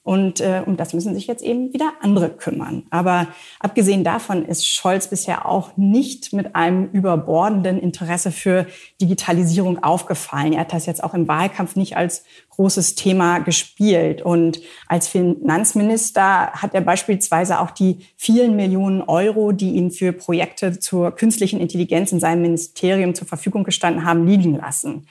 Und 0.08 0.39
äh, 0.39 0.63
um 0.65 0.78
das 0.78 0.93
müssen 0.93 1.13
sich 1.13 1.28
jetzt 1.28 1.43
eben 1.43 1.74
wieder 1.74 1.91
andere 2.00 2.30
kümmern. 2.30 2.84
Aber 2.91 3.28
abgesehen 3.60 4.06
davon 4.06 4.46
ist 4.46 4.65
Scholz 4.65 5.10
bisher 5.10 5.46
auch 5.46 5.76
nicht 5.76 6.32
mit 6.32 6.56
einem 6.56 6.89
überbordenden 6.93 7.78
Interesse 7.78 8.32
für 8.32 8.67
Digitalisierung 9.02 9.84
aufgefallen. 9.84 10.54
Er 10.54 10.62
hat 10.62 10.72
das 10.72 10.86
jetzt 10.86 11.04
auch 11.04 11.13
im 11.13 11.28
Wahlkampf 11.28 11.76
nicht 11.76 11.98
als 11.98 12.24
großes 12.52 12.96
Thema 12.96 13.39
gespielt. 13.39 14.22
Und 14.22 14.62
als 14.88 15.10
Finanzminister 15.10 16.54
hat 16.54 16.74
er 16.74 16.80
beispielsweise 16.80 17.60
auch 17.60 17.72
die 17.72 17.98
vielen 18.15 18.56
Millionen 18.56 19.02
Euro, 19.02 19.52
die 19.52 19.72
ihm 19.72 19.91
für 19.91 20.13
Projekte 20.13 20.80
zur 20.80 21.12
künstlichen 21.12 21.60
Intelligenz 21.60 22.13
in 22.13 22.22
seinem 22.22 22.43
Ministerium 22.43 23.13
zur 23.13 23.28
Verfügung 23.28 23.65
gestanden 23.65 24.06
haben, 24.06 24.26
liegen 24.26 24.56
lassen. 24.56 25.06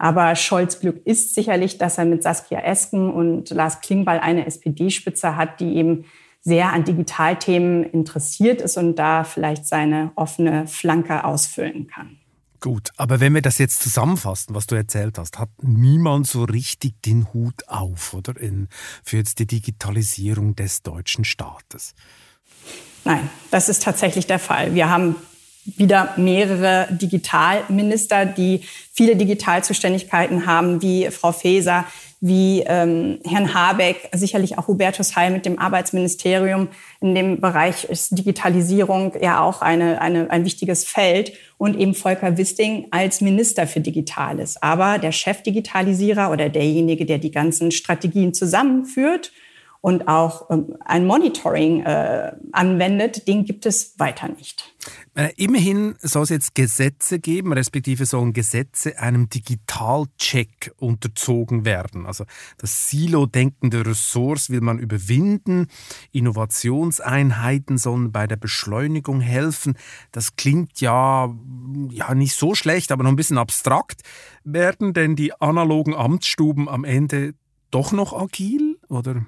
Aber 0.00 0.34
Scholz 0.34 0.80
Glück 0.80 1.04
ist 1.04 1.34
sicherlich, 1.34 1.76
dass 1.76 1.98
er 1.98 2.06
mit 2.06 2.22
Saskia 2.22 2.60
Esken 2.60 3.10
und 3.10 3.50
Lars 3.50 3.82
Klingbeil 3.82 4.18
eine 4.18 4.46
SPD-Spitze 4.46 5.36
hat, 5.36 5.60
die 5.60 5.76
eben 5.76 6.06
sehr 6.40 6.72
an 6.72 6.84
Digitalthemen 6.84 7.84
interessiert 7.84 8.62
ist 8.62 8.78
und 8.78 8.96
da 8.96 9.24
vielleicht 9.24 9.66
seine 9.66 10.12
offene 10.14 10.66
Flanke 10.66 11.22
ausfüllen 11.24 11.86
kann. 11.86 12.16
Gut, 12.60 12.88
aber 12.96 13.20
wenn 13.20 13.34
wir 13.34 13.42
das 13.42 13.58
jetzt 13.58 13.82
zusammenfassen, 13.82 14.54
was 14.54 14.66
du 14.66 14.74
erzählt 14.74 15.18
hast, 15.18 15.38
hat 15.38 15.50
niemand 15.60 16.26
so 16.26 16.44
richtig 16.44 17.02
den 17.02 17.30
Hut 17.34 17.68
auf, 17.68 18.14
oder? 18.14 18.40
In, 18.40 18.68
für 19.04 19.18
jetzt 19.18 19.38
die 19.38 19.46
Digitalisierung 19.46 20.56
des 20.56 20.80
deutschen 20.80 21.26
Staates. 21.26 21.92
Nein, 23.04 23.28
das 23.50 23.68
ist 23.68 23.82
tatsächlich 23.82 24.26
der 24.26 24.38
Fall. 24.38 24.74
Wir 24.74 24.88
haben 24.88 25.16
wieder 25.76 26.14
mehrere 26.16 26.88
Digitalminister, 26.90 28.26
die 28.26 28.62
viele 28.92 29.16
Digitalzuständigkeiten 29.16 30.46
haben, 30.46 30.82
wie 30.82 31.10
Frau 31.10 31.32
Faeser, 31.32 31.84
wie 32.20 32.62
ähm, 32.66 33.18
Herrn 33.24 33.54
Habeck, 33.54 34.10
sicherlich 34.12 34.58
auch 34.58 34.68
Hubertus 34.68 35.16
Heil 35.16 35.30
mit 35.30 35.46
dem 35.46 35.58
Arbeitsministerium. 35.58 36.68
In 37.00 37.14
dem 37.14 37.40
Bereich 37.40 37.84
ist 37.84 38.16
Digitalisierung 38.18 39.14
ja 39.22 39.40
auch 39.40 39.62
eine, 39.62 40.02
eine, 40.02 40.30
ein 40.30 40.44
wichtiges 40.44 40.84
Feld 40.84 41.32
und 41.56 41.78
eben 41.78 41.94
Volker 41.94 42.36
Wisting 42.36 42.88
als 42.90 43.22
Minister 43.22 43.66
für 43.66 43.80
Digitales. 43.80 44.60
Aber 44.62 44.98
der 44.98 45.12
Chefdigitalisierer 45.12 46.30
oder 46.30 46.50
derjenige, 46.50 47.06
der 47.06 47.18
die 47.18 47.30
ganzen 47.30 47.70
Strategien 47.70 48.34
zusammenführt 48.34 49.32
und 49.82 50.08
auch 50.08 50.50
ähm, 50.50 50.76
ein 50.84 51.06
Monitoring 51.06 51.82
äh, 51.82 52.32
anwendet, 52.52 53.26
den 53.26 53.44
gibt 53.44 53.64
es 53.64 53.98
weiter 53.98 54.28
nicht. 54.28 54.74
Äh, 55.14 55.30
immerhin 55.36 55.96
soll 56.00 56.24
es 56.24 56.28
jetzt 56.28 56.54
Gesetze 56.54 57.18
geben, 57.18 57.52
respektive 57.52 58.04
sollen 58.04 58.32
Gesetze 58.34 58.98
einem 58.98 59.30
Digitalcheck 59.30 60.72
unterzogen 60.76 61.64
werden. 61.64 62.06
Also 62.06 62.24
das 62.58 62.90
Silo-Denken 62.90 63.70
der 63.70 63.86
Ressorts 63.86 64.50
will 64.50 64.60
man 64.60 64.78
überwinden. 64.78 65.66
Innovationseinheiten 66.12 67.78
sollen 67.78 68.12
bei 68.12 68.26
der 68.26 68.36
Beschleunigung 68.36 69.20
helfen. 69.20 69.76
Das 70.12 70.36
klingt 70.36 70.80
ja, 70.80 71.34
ja 71.90 72.14
nicht 72.14 72.36
so 72.36 72.54
schlecht, 72.54 72.92
aber 72.92 73.02
noch 73.02 73.10
ein 73.10 73.16
bisschen 73.16 73.38
abstrakt. 73.38 74.02
Werden 74.44 74.92
denn 74.92 75.16
die 75.16 75.32
analogen 75.40 75.94
Amtsstuben 75.94 76.68
am 76.68 76.84
Ende 76.84 77.34
doch 77.70 77.92
noch 77.92 78.12
agil? 78.12 78.78
Oder 78.88 79.24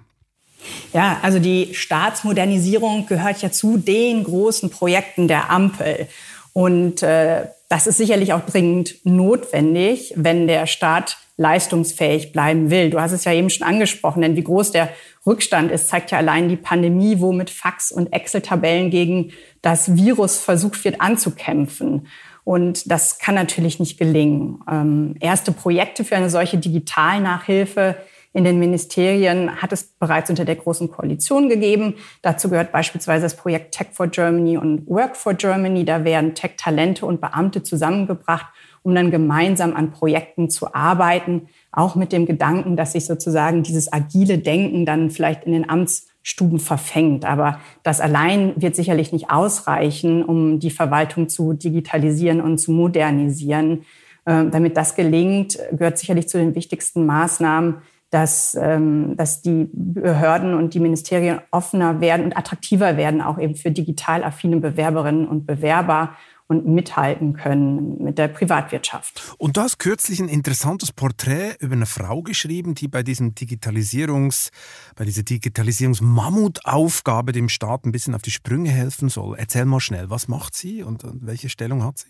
ja, 0.92 1.18
also 1.22 1.38
die 1.38 1.74
Staatsmodernisierung 1.74 3.06
gehört 3.06 3.42
ja 3.42 3.50
zu 3.50 3.78
den 3.78 4.24
großen 4.24 4.70
Projekten 4.70 5.28
der 5.28 5.50
Ampel. 5.50 6.08
Und 6.52 7.02
äh, 7.02 7.46
das 7.68 7.86
ist 7.86 7.96
sicherlich 7.96 8.32
auch 8.34 8.44
dringend 8.44 8.96
notwendig, 9.04 10.12
wenn 10.16 10.46
der 10.46 10.66
Staat 10.66 11.16
leistungsfähig 11.38 12.32
bleiben 12.32 12.70
will. 12.70 12.90
Du 12.90 13.00
hast 13.00 13.12
es 13.12 13.24
ja 13.24 13.32
eben 13.32 13.48
schon 13.48 13.66
angesprochen, 13.66 14.20
denn 14.20 14.36
wie 14.36 14.44
groß 14.44 14.70
der 14.72 14.90
Rückstand 15.26 15.70
ist, 15.70 15.88
zeigt 15.88 16.10
ja 16.10 16.18
allein 16.18 16.48
die 16.48 16.56
Pandemie, 16.56 17.20
wo 17.20 17.32
mit 17.32 17.48
Fax 17.48 17.90
und 17.90 18.12
Excel-Tabellen 18.12 18.90
gegen 18.90 19.32
das 19.62 19.96
Virus 19.96 20.38
versucht 20.38 20.84
wird 20.84 21.00
anzukämpfen. 21.00 22.06
Und 22.44 22.90
das 22.90 23.18
kann 23.18 23.34
natürlich 23.36 23.78
nicht 23.78 23.98
gelingen. 23.98 24.60
Ähm, 24.70 25.14
erste 25.20 25.52
Projekte 25.52 26.04
für 26.04 26.16
eine 26.16 26.28
solche 26.28 26.58
Digitalnachhilfe 26.58 27.96
in 28.34 28.44
den 28.44 28.58
Ministerien 28.58 29.60
hat 29.60 29.72
es 29.72 29.84
bereits 29.98 30.30
unter 30.30 30.44
der 30.44 30.56
Großen 30.56 30.90
Koalition 30.90 31.48
gegeben. 31.50 31.94
Dazu 32.22 32.48
gehört 32.48 32.72
beispielsweise 32.72 33.24
das 33.24 33.36
Projekt 33.36 33.74
Tech 33.74 33.88
for 33.92 34.06
Germany 34.06 34.56
und 34.56 34.86
Work 34.88 35.16
for 35.16 35.34
Germany. 35.34 35.84
Da 35.84 36.04
werden 36.04 36.34
Tech-Talente 36.34 37.04
und 37.04 37.20
Beamte 37.20 37.62
zusammengebracht, 37.62 38.46
um 38.82 38.94
dann 38.94 39.10
gemeinsam 39.10 39.76
an 39.76 39.90
Projekten 39.90 40.48
zu 40.48 40.74
arbeiten, 40.74 41.48
auch 41.72 41.94
mit 41.94 42.12
dem 42.12 42.24
Gedanken, 42.24 42.74
dass 42.76 42.92
sich 42.92 43.04
sozusagen 43.04 43.62
dieses 43.62 43.92
agile 43.92 44.38
Denken 44.38 44.86
dann 44.86 45.10
vielleicht 45.10 45.44
in 45.44 45.52
den 45.52 45.68
Amtsstuben 45.68 46.58
verfängt. 46.58 47.26
Aber 47.26 47.60
das 47.82 48.00
allein 48.00 48.54
wird 48.56 48.76
sicherlich 48.76 49.12
nicht 49.12 49.30
ausreichen, 49.30 50.24
um 50.24 50.58
die 50.58 50.70
Verwaltung 50.70 51.28
zu 51.28 51.52
digitalisieren 51.52 52.40
und 52.40 52.56
zu 52.58 52.72
modernisieren. 52.72 53.82
Ähm, 54.24 54.50
damit 54.52 54.76
das 54.76 54.94
gelingt, 54.94 55.58
gehört 55.72 55.98
sicherlich 55.98 56.28
zu 56.28 56.38
den 56.38 56.54
wichtigsten 56.54 57.04
Maßnahmen, 57.06 57.82
dass, 58.12 58.54
ähm, 58.60 59.16
dass 59.16 59.40
die 59.40 59.70
Behörden 59.72 60.52
und 60.52 60.74
die 60.74 60.80
Ministerien 60.80 61.40
offener 61.50 62.02
werden 62.02 62.26
und 62.26 62.36
attraktiver 62.36 62.98
werden, 62.98 63.22
auch 63.22 63.38
eben 63.38 63.56
für 63.56 63.70
digital 63.70 64.22
affine 64.22 64.58
Bewerberinnen 64.58 65.26
und 65.26 65.46
Bewerber 65.46 66.14
und 66.46 66.66
mithalten 66.66 67.32
können 67.32 68.04
mit 68.04 68.18
der 68.18 68.28
Privatwirtschaft. 68.28 69.34
Und 69.38 69.56
du 69.56 69.62
hast 69.62 69.78
kürzlich 69.78 70.20
ein 70.20 70.28
interessantes 70.28 70.92
Porträt 70.92 71.54
über 71.60 71.72
eine 71.72 71.86
Frau 71.86 72.20
geschrieben, 72.20 72.74
die 72.74 72.86
bei 72.86 73.02
diesem 73.02 73.34
Digitalisierungs, 73.34 74.50
bei 74.94 75.06
dieser 75.06 75.22
Digitalisierungsmammutaufgabe 75.22 77.32
dem 77.32 77.48
Staat 77.48 77.86
ein 77.86 77.92
bisschen 77.92 78.14
auf 78.14 78.20
die 78.20 78.30
Sprünge 78.30 78.68
helfen 78.68 79.08
soll. 79.08 79.36
Erzähl 79.38 79.64
mal 79.64 79.80
schnell, 79.80 80.10
was 80.10 80.28
macht 80.28 80.54
sie 80.54 80.82
und, 80.82 81.02
und 81.04 81.24
welche 81.24 81.48
Stellung 81.48 81.82
hat 81.82 81.96
sie? 81.96 82.08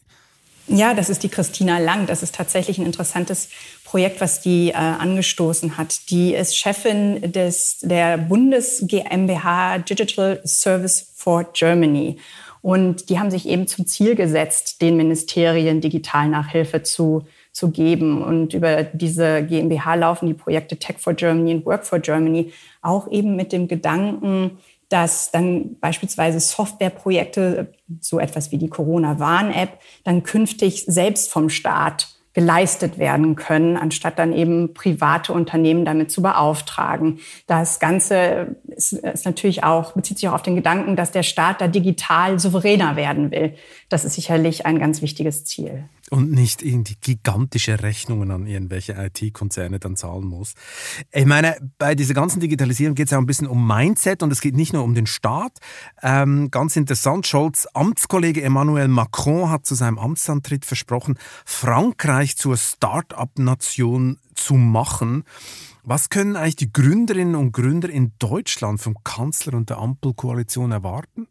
Ja, 0.68 0.94
das 0.94 1.10
ist 1.10 1.22
die 1.22 1.28
Christina 1.28 1.78
Lang. 1.78 2.06
Das 2.06 2.22
ist 2.22 2.34
tatsächlich 2.34 2.78
ein 2.78 2.86
interessantes 2.86 3.48
Projekt, 3.84 4.20
was 4.20 4.40
die 4.40 4.70
äh, 4.70 4.74
angestoßen 4.74 5.76
hat. 5.76 6.10
Die 6.10 6.34
ist 6.34 6.56
Chefin 6.56 7.32
des, 7.32 7.78
der 7.80 8.16
Bundes 8.16 8.84
GmbH 8.86 9.78
Digital 9.78 10.40
Service 10.44 11.12
for 11.14 11.44
Germany. 11.52 12.16
Und 12.62 13.10
die 13.10 13.18
haben 13.18 13.30
sich 13.32 13.48
eben 13.48 13.66
zum 13.66 13.86
Ziel 13.86 14.14
gesetzt, 14.14 14.82
den 14.82 14.96
Ministerien 14.96 15.80
Digitalnachhilfe 15.80 16.84
zu, 16.84 17.26
zu 17.50 17.70
geben. 17.70 18.22
Und 18.22 18.54
über 18.54 18.84
diese 18.84 19.42
GmbH 19.42 19.96
laufen 19.96 20.28
die 20.28 20.34
Projekte 20.34 20.76
Tech 20.76 20.96
for 20.98 21.14
Germany 21.14 21.54
und 21.54 21.66
Work 21.66 21.84
for 21.84 21.98
Germany 21.98 22.52
auch 22.80 23.10
eben 23.10 23.34
mit 23.34 23.52
dem 23.52 23.66
Gedanken, 23.66 24.58
dass 24.93 25.30
dann 25.30 25.78
beispielsweise 25.80 26.38
Softwareprojekte, 26.38 27.72
so 28.01 28.18
etwas 28.18 28.53
wie 28.53 28.59
die 28.59 28.68
Corona-Warn-App, 28.68 29.78
dann 30.05 30.22
künftig 30.22 30.84
selbst 30.86 31.30
vom 31.30 31.49
Staat 31.49 32.09
geleistet 32.34 32.98
werden 32.98 33.36
können, 33.36 33.76
anstatt 33.76 34.18
dann 34.18 34.32
eben 34.32 34.74
private 34.74 35.32
Unternehmen 35.32 35.84
damit 35.84 36.10
zu 36.10 36.22
beauftragen. 36.22 37.18
Das 37.46 37.78
Ganze 37.78 38.56
ist, 38.68 38.92
ist, 38.92 39.24
natürlich 39.24 39.64
auch, 39.64 39.92
bezieht 39.92 40.18
sich 40.18 40.28
auch 40.28 40.34
auf 40.34 40.42
den 40.42 40.56
Gedanken, 40.56 40.96
dass 40.96 41.10
der 41.10 41.22
Staat 41.22 41.60
da 41.60 41.68
digital 41.68 42.38
souveräner 42.38 42.96
werden 42.96 43.30
will. 43.30 43.54
Das 43.88 44.04
ist 44.04 44.14
sicherlich 44.14 44.64
ein 44.64 44.78
ganz 44.78 45.02
wichtiges 45.02 45.44
Ziel 45.44 45.84
und 46.12 46.30
nicht 46.30 46.62
irgendwie 46.62 46.96
gigantische 47.00 47.82
Rechnungen 47.82 48.30
an 48.30 48.46
irgendwelche 48.46 48.92
IT-Konzerne 48.92 49.78
dann 49.78 49.96
zahlen 49.96 50.26
muss. 50.26 50.52
Ich 51.10 51.24
meine, 51.24 51.56
bei 51.78 51.94
dieser 51.94 52.12
ganzen 52.12 52.38
Digitalisierung 52.38 52.94
geht 52.94 53.06
es 53.06 53.12
ja 53.12 53.18
ein 53.18 53.24
bisschen 53.24 53.46
um 53.46 53.66
Mindset 53.66 54.22
und 54.22 54.30
es 54.30 54.42
geht 54.42 54.54
nicht 54.54 54.74
nur 54.74 54.84
um 54.84 54.94
den 54.94 55.06
Staat. 55.06 55.52
Ähm, 56.02 56.50
ganz 56.50 56.76
interessant, 56.76 57.26
Scholz 57.26 57.66
Amtskollege 57.72 58.42
Emmanuel 58.42 58.88
Macron 58.88 59.48
hat 59.48 59.64
zu 59.64 59.74
seinem 59.74 59.98
Amtsantritt 59.98 60.66
versprochen, 60.66 61.16
Frankreich 61.46 62.21
zur 62.30 62.56
Start-up-Nation 62.56 64.18
zu 64.34 64.54
machen. 64.54 65.24
Was 65.84 66.10
können 66.10 66.36
eigentlich 66.36 66.56
die 66.56 66.72
Gründerinnen 66.72 67.34
und 67.34 67.52
Gründer 67.52 67.90
in 67.90 68.12
Deutschland 68.18 68.80
vom 68.80 69.02
Kanzler 69.04 69.54
und 69.54 69.68
der 69.68 69.78
Ampelkoalition 69.78 70.70
erwarten? 70.70 71.26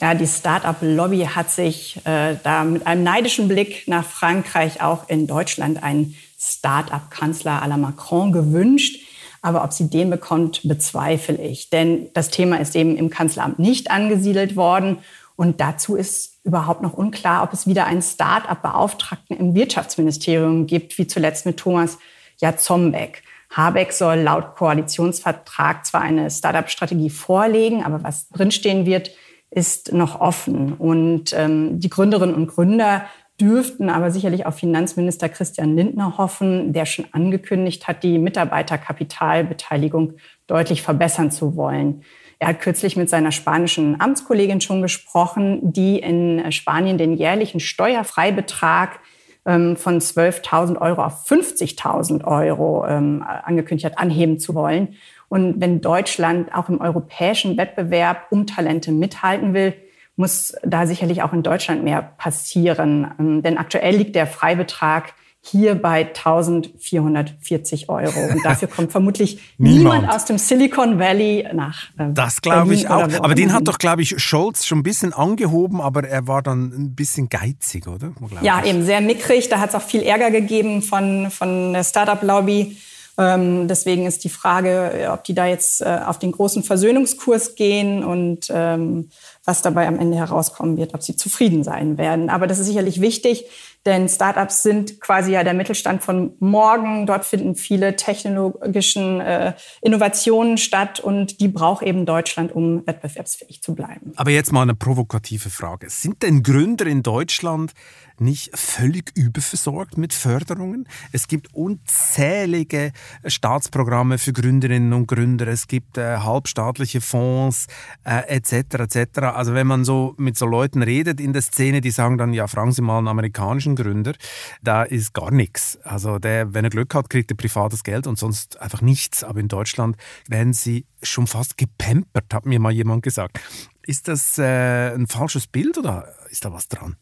Ja, 0.00 0.14
die 0.14 0.26
Start-up-Lobby 0.26 1.28
hat 1.34 1.50
sich 1.50 1.96
äh, 2.04 2.36
da 2.42 2.64
mit 2.64 2.86
einem 2.86 3.02
neidischen 3.02 3.48
Blick 3.48 3.88
nach 3.88 4.04
Frankreich 4.04 4.80
auch 4.80 5.08
in 5.08 5.26
Deutschland 5.26 5.82
einen 5.82 6.14
Start-up-Kanzler 6.38 7.62
à 7.62 7.66
la 7.66 7.76
Macron 7.76 8.32
gewünscht. 8.32 9.02
Aber 9.42 9.64
ob 9.64 9.72
sie 9.72 9.88
den 9.88 10.10
bekommt, 10.10 10.60
bezweifle 10.64 11.40
ich. 11.40 11.70
Denn 11.70 12.08
das 12.14 12.30
Thema 12.30 12.56
ist 12.56 12.74
eben 12.76 12.96
im 12.96 13.10
Kanzleramt 13.10 13.58
nicht 13.58 13.90
angesiedelt 13.90 14.56
worden. 14.56 14.98
Und 15.36 15.60
dazu 15.60 15.96
ist 15.96 16.35
überhaupt 16.46 16.80
noch 16.80 16.94
unklar, 16.94 17.42
ob 17.42 17.52
es 17.52 17.66
wieder 17.66 17.86
einen 17.86 18.02
Start-up-Beauftragten 18.02 19.36
im 19.36 19.54
Wirtschaftsministerium 19.54 20.66
gibt, 20.66 20.96
wie 20.96 21.06
zuletzt 21.06 21.44
mit 21.44 21.58
Thomas 21.58 21.98
Jatzombeck. 22.38 23.22
Habeck 23.50 23.92
soll 23.92 24.20
laut 24.20 24.54
Koalitionsvertrag 24.54 25.84
zwar 25.84 26.02
eine 26.02 26.30
Start-up-Strategie 26.30 27.10
vorlegen, 27.10 27.84
aber 27.84 28.02
was 28.02 28.28
drinstehen 28.28 28.86
wird, 28.86 29.10
ist 29.50 29.92
noch 29.92 30.20
offen. 30.20 30.72
Und 30.74 31.32
ähm, 31.32 31.80
die 31.80 31.90
Gründerinnen 31.90 32.34
und 32.34 32.48
Gründer 32.48 33.06
dürften 33.40 33.90
aber 33.90 34.10
sicherlich 34.10 34.46
auf 34.46 34.56
Finanzminister 34.56 35.28
Christian 35.28 35.76
Lindner 35.76 36.16
hoffen, 36.16 36.72
der 36.72 36.86
schon 36.86 37.06
angekündigt 37.12 37.86
hat, 37.86 38.02
die 38.02 38.18
Mitarbeiterkapitalbeteiligung 38.18 40.14
deutlich 40.46 40.82
verbessern 40.82 41.30
zu 41.30 41.56
wollen. 41.56 42.02
Er 42.38 42.48
hat 42.48 42.60
kürzlich 42.60 42.96
mit 42.96 43.08
seiner 43.08 43.32
spanischen 43.32 44.00
Amtskollegin 44.00 44.60
schon 44.60 44.82
gesprochen, 44.82 45.72
die 45.72 45.98
in 45.98 46.52
Spanien 46.52 46.98
den 46.98 47.14
jährlichen 47.14 47.60
Steuerfreibetrag 47.60 49.00
ähm, 49.46 49.76
von 49.76 50.00
12.000 50.00 50.78
Euro 50.80 51.02
auf 51.04 51.24
50.000 51.28 52.24
Euro 52.24 52.86
ähm, 52.86 53.24
angekündigt 53.24 53.86
hat, 53.86 53.98
anheben 53.98 54.38
zu 54.38 54.54
wollen. 54.54 54.96
Und 55.28 55.60
wenn 55.60 55.80
Deutschland 55.80 56.54
auch 56.54 56.68
im 56.68 56.80
europäischen 56.80 57.56
Wettbewerb 57.56 58.26
um 58.30 58.46
Talente 58.46 58.92
mithalten 58.92 59.54
will, 59.54 59.74
muss 60.16 60.54
da 60.62 60.86
sicherlich 60.86 61.22
auch 61.22 61.32
in 61.32 61.42
Deutschland 61.42 61.84
mehr 61.84 62.02
passieren. 62.02 63.12
Ähm, 63.18 63.42
denn 63.42 63.56
aktuell 63.56 63.96
liegt 63.96 64.14
der 64.14 64.26
Freibetrag 64.26 65.14
hier 65.50 65.74
bei 65.76 66.06
1440 66.06 67.88
Euro. 67.88 68.18
Und 68.32 68.44
dafür 68.44 68.68
kommt 68.68 68.92
vermutlich 68.92 69.40
niemand. 69.58 69.94
niemand. 69.94 70.14
aus 70.14 70.24
dem 70.24 70.38
Silicon 70.38 70.98
Valley 70.98 71.46
nach. 71.52 71.84
Äh, 71.98 72.12
das 72.12 72.40
glaube 72.42 72.74
ich 72.74 72.88
auch. 72.88 73.02
Aber 73.02 73.34
den 73.34 73.52
hat 73.52 73.68
doch, 73.68 73.78
glaube 73.78 74.02
ich, 74.02 74.20
Scholz 74.22 74.66
schon 74.66 74.78
ein 74.78 74.82
bisschen 74.82 75.12
angehoben, 75.12 75.80
aber 75.80 76.06
er 76.06 76.26
war 76.26 76.42
dann 76.42 76.72
ein 76.72 76.94
bisschen 76.94 77.28
geizig, 77.28 77.86
oder? 77.86 78.12
Ja, 78.42 78.60
ich. 78.62 78.70
eben 78.70 78.84
sehr 78.84 79.00
mickrig. 79.00 79.48
Da 79.48 79.60
hat 79.60 79.70
es 79.70 79.74
auch 79.74 79.82
viel 79.82 80.02
Ärger 80.02 80.30
gegeben 80.30 80.82
von, 80.82 81.30
von 81.30 81.72
der 81.72 81.84
Startup-Lobby. 81.84 82.76
Ähm, 83.18 83.66
deswegen 83.66 84.04
ist 84.06 84.24
die 84.24 84.28
Frage, 84.28 84.92
äh, 84.92 85.06
ob 85.06 85.24
die 85.24 85.34
da 85.34 85.46
jetzt 85.46 85.80
äh, 85.80 86.00
auf 86.04 86.18
den 86.18 86.32
großen 86.32 86.62
Versöhnungskurs 86.62 87.54
gehen 87.54 88.04
und 88.04 88.50
ähm, 88.50 89.08
was 89.44 89.62
dabei 89.62 89.88
am 89.88 89.98
Ende 89.98 90.18
herauskommen 90.18 90.76
wird, 90.76 90.92
ob 90.92 91.02
sie 91.02 91.16
zufrieden 91.16 91.64
sein 91.64 91.96
werden. 91.96 92.28
Aber 92.28 92.46
das 92.46 92.58
ist 92.58 92.66
sicherlich 92.66 93.00
wichtig, 93.00 93.46
denn 93.86 94.08
Startups 94.08 94.62
sind 94.62 95.00
quasi 95.00 95.32
ja 95.32 95.44
der 95.44 95.54
Mittelstand 95.54 96.02
von 96.02 96.32
morgen. 96.40 97.06
Dort 97.06 97.24
finden 97.24 97.54
viele 97.54 97.96
technologischen 97.96 99.20
äh, 99.20 99.54
Innovationen 99.80 100.58
statt 100.58 101.00
und 101.00 101.40
die 101.40 101.48
braucht 101.48 101.82
eben 101.82 102.04
Deutschland, 102.04 102.52
um 102.52 102.86
wettbewerbsfähig 102.86 103.62
zu 103.62 103.74
bleiben. 103.74 104.12
Aber 104.16 104.30
jetzt 104.30 104.52
mal 104.52 104.62
eine 104.62 104.74
provokative 104.74 105.48
Frage. 105.50 105.88
Sind 105.88 106.22
denn 106.22 106.42
Gründer 106.42 106.86
in 106.86 107.02
Deutschland 107.02 107.72
nicht 108.20 108.56
völlig 108.56 109.12
überversorgt 109.16 109.98
mit 109.98 110.12
Förderungen? 110.12 110.88
Es 111.12 111.28
gibt 111.28 111.54
unzählige 111.54 112.92
Staatsprogramme 113.24 114.18
für 114.18 114.32
Gründerinnen 114.32 114.92
und 114.92 115.06
Gründer. 115.06 115.46
Es 115.48 115.66
gibt 115.66 115.98
äh, 115.98 116.18
halbstaatliche 116.18 117.00
Fonds 117.00 117.66
äh, 118.04 118.36
etc. 118.36 118.74
etc. 118.80 119.18
Also 119.34 119.54
wenn 119.54 119.66
man 119.66 119.84
so 119.84 120.14
mit 120.18 120.36
so 120.36 120.46
Leuten 120.46 120.82
redet 120.82 121.20
in 121.20 121.32
der 121.32 121.42
Szene, 121.42 121.80
die 121.80 121.90
sagen 121.90 122.18
dann, 122.18 122.32
ja, 122.32 122.46
fragen 122.46 122.72
Sie 122.72 122.82
mal 122.82 122.98
einen 122.98 123.08
amerikanischen 123.08 123.76
Gründer, 123.76 124.14
da 124.62 124.82
ist 124.82 125.14
gar 125.14 125.30
nichts. 125.30 125.78
Also 125.82 126.18
der, 126.18 126.54
wenn 126.54 126.64
er 126.64 126.70
Glück 126.70 126.94
hat, 126.94 127.10
kriegt 127.10 127.30
er 127.30 127.36
privates 127.36 127.84
Geld 127.84 128.06
und 128.06 128.18
sonst 128.18 128.60
einfach 128.60 128.82
nichts. 128.82 129.24
Aber 129.24 129.40
in 129.40 129.48
Deutschland 129.48 129.96
werden 130.28 130.52
sie 130.52 130.86
schon 131.02 131.26
fast 131.26 131.56
gepampert, 131.56 132.32
hat 132.32 132.46
mir 132.46 132.60
mal 132.60 132.72
jemand 132.72 133.02
gesagt. 133.02 133.40
Ist 133.86 134.08
das 134.08 134.38
äh, 134.38 134.94
ein 134.94 135.06
falsches 135.06 135.46
Bild 135.46 135.78
oder 135.78 136.08
ist 136.30 136.44
da 136.44 136.52
was 136.52 136.68
dran? 136.68 136.96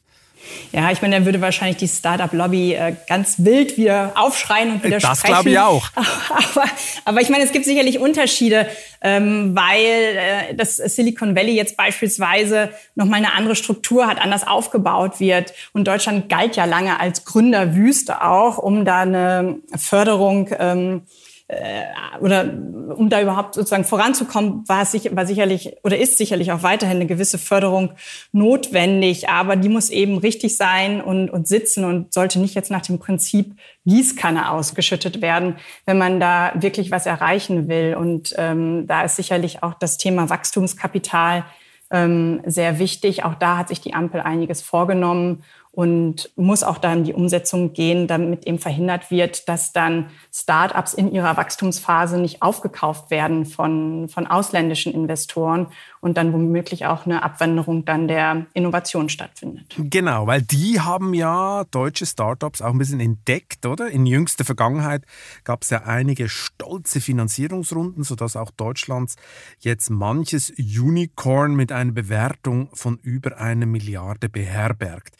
Ja, 0.72 0.90
ich 0.90 1.02
meine, 1.02 1.16
dann 1.16 1.24
würde 1.24 1.40
wahrscheinlich 1.40 1.76
die 1.76 1.88
Startup-Lobby 1.88 2.74
äh, 2.74 2.96
ganz 3.06 3.36
wild 3.38 3.76
wieder 3.76 4.12
aufschreien 4.16 4.72
und 4.72 4.84
widersprechen. 4.84 5.20
Das 5.20 5.22
glaube 5.22 5.50
ich 5.50 5.58
auch. 5.58 5.88
Aber, 5.96 6.64
aber 7.04 7.20
ich 7.20 7.28
meine, 7.28 7.44
es 7.44 7.52
gibt 7.52 7.64
sicherlich 7.64 7.98
Unterschiede, 7.98 8.68
ähm, 9.00 9.54
weil 9.54 10.16
äh, 10.50 10.54
das 10.54 10.76
Silicon 10.76 11.36
Valley 11.36 11.54
jetzt 11.54 11.76
beispielsweise 11.76 12.70
nochmal 12.94 13.18
eine 13.18 13.34
andere 13.34 13.56
Struktur 13.56 14.06
hat, 14.06 14.20
anders 14.20 14.46
aufgebaut 14.46 15.20
wird. 15.20 15.52
Und 15.72 15.86
Deutschland 15.86 16.28
galt 16.28 16.56
ja 16.56 16.64
lange 16.64 16.98
als 16.98 17.24
Gründerwüste 17.24 18.22
auch, 18.22 18.58
um 18.58 18.84
da 18.84 19.00
eine 19.00 19.58
Förderung 19.76 20.50
ähm, 20.58 21.02
äh, 21.02 21.33
oder 22.20 22.44
um 22.96 23.10
da 23.10 23.20
überhaupt 23.20 23.54
sozusagen 23.54 23.84
voranzukommen, 23.84 24.66
war, 24.66 24.82
es 24.82 24.92
sicher, 24.92 25.14
war 25.14 25.26
sicherlich 25.26 25.76
oder 25.82 25.98
ist 25.98 26.16
sicherlich 26.16 26.52
auch 26.52 26.62
weiterhin 26.62 26.96
eine 26.96 27.06
gewisse 27.06 27.36
Förderung 27.36 27.92
notwendig, 28.32 29.28
aber 29.28 29.56
die 29.56 29.68
muss 29.68 29.90
eben 29.90 30.16
richtig 30.16 30.56
sein 30.56 31.02
und, 31.02 31.28
und 31.28 31.46
sitzen 31.46 31.84
und 31.84 32.14
sollte 32.14 32.40
nicht 32.40 32.54
jetzt 32.54 32.70
nach 32.70 32.80
dem 32.80 32.98
Prinzip 32.98 33.56
Gießkanne 33.84 34.50
ausgeschüttet 34.50 35.20
werden, 35.20 35.56
wenn 35.84 35.98
man 35.98 36.18
da 36.18 36.52
wirklich 36.54 36.90
was 36.90 37.04
erreichen 37.04 37.68
will. 37.68 37.94
Und 37.94 38.34
ähm, 38.38 38.86
da 38.86 39.02
ist 39.02 39.16
sicherlich 39.16 39.62
auch 39.62 39.74
das 39.74 39.98
Thema 39.98 40.30
Wachstumskapital 40.30 41.44
ähm, 41.90 42.40
sehr 42.46 42.78
wichtig. 42.78 43.24
Auch 43.24 43.34
da 43.34 43.58
hat 43.58 43.68
sich 43.68 43.82
die 43.82 43.92
Ampel 43.92 44.20
einiges 44.20 44.62
vorgenommen 44.62 45.44
und 45.74 46.30
muss 46.36 46.62
auch 46.62 46.78
dann 46.78 47.02
die 47.02 47.12
Umsetzung 47.12 47.72
gehen, 47.72 48.06
damit 48.06 48.46
eben 48.46 48.60
verhindert 48.60 49.10
wird, 49.10 49.48
dass 49.48 49.72
dann 49.72 50.06
Start-ups 50.32 50.94
in 50.94 51.10
ihrer 51.10 51.36
Wachstumsphase 51.36 52.18
nicht 52.18 52.42
aufgekauft 52.42 53.10
werden 53.10 53.44
von, 53.44 54.08
von 54.08 54.26
ausländischen 54.28 54.94
Investoren 54.94 55.66
und 56.00 56.16
dann 56.16 56.32
womöglich 56.32 56.86
auch 56.86 57.06
eine 57.06 57.22
Abwanderung 57.22 57.84
dann 57.84 58.06
der 58.06 58.46
Innovation 58.52 59.08
stattfindet. 59.08 59.74
Genau, 59.76 60.26
weil 60.28 60.42
die 60.42 60.80
haben 60.80 61.12
ja 61.12 61.64
deutsche 61.70 62.06
Start-ups 62.06 62.62
auch 62.62 62.70
ein 62.70 62.78
bisschen 62.78 63.00
entdeckt, 63.00 63.66
oder? 63.66 63.88
In 63.88 64.06
jüngster 64.06 64.44
Vergangenheit 64.44 65.02
gab 65.42 65.62
es 65.62 65.70
ja 65.70 65.82
einige 65.84 66.28
stolze 66.28 67.00
Finanzierungsrunden, 67.00 68.04
sodass 68.04 68.36
auch 68.36 68.52
Deutschlands 68.52 69.16
jetzt 69.58 69.90
manches 69.90 70.52
Unicorn 70.56 71.56
mit 71.56 71.72
einer 71.72 71.92
Bewertung 71.92 72.68
von 72.74 72.98
über 73.02 73.38
einer 73.38 73.66
Milliarde 73.66 74.28
beherbergt. 74.28 75.16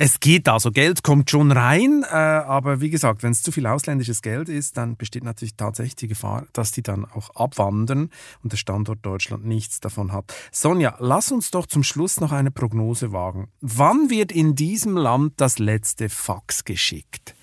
Es 0.00 0.20
geht 0.20 0.48
also, 0.48 0.70
Geld 0.70 1.02
kommt 1.02 1.28
schon 1.28 1.50
rein, 1.50 2.04
äh, 2.08 2.14
aber 2.14 2.80
wie 2.80 2.88
gesagt, 2.88 3.24
wenn 3.24 3.32
es 3.32 3.42
zu 3.42 3.50
viel 3.50 3.66
ausländisches 3.66 4.22
Geld 4.22 4.48
ist, 4.48 4.76
dann 4.76 4.96
besteht 4.96 5.24
natürlich 5.24 5.56
tatsächlich 5.56 5.96
die 5.96 6.06
Gefahr, 6.06 6.46
dass 6.52 6.70
die 6.70 6.84
dann 6.84 7.04
auch 7.04 7.30
abwandern 7.34 8.10
und 8.44 8.52
der 8.52 8.58
Standort 8.58 9.00
Deutschland 9.02 9.44
nichts 9.44 9.80
davon 9.80 10.12
hat. 10.12 10.32
Sonja, 10.52 10.94
lass 11.00 11.32
uns 11.32 11.50
doch 11.50 11.66
zum 11.66 11.82
Schluss 11.82 12.20
noch 12.20 12.30
eine 12.30 12.52
Prognose 12.52 13.10
wagen. 13.10 13.48
Wann 13.60 14.08
wird 14.08 14.30
in 14.30 14.54
diesem 14.54 14.96
Land 14.96 15.32
das 15.38 15.58
letzte 15.58 16.08
Fax 16.08 16.62
geschickt? 16.62 17.34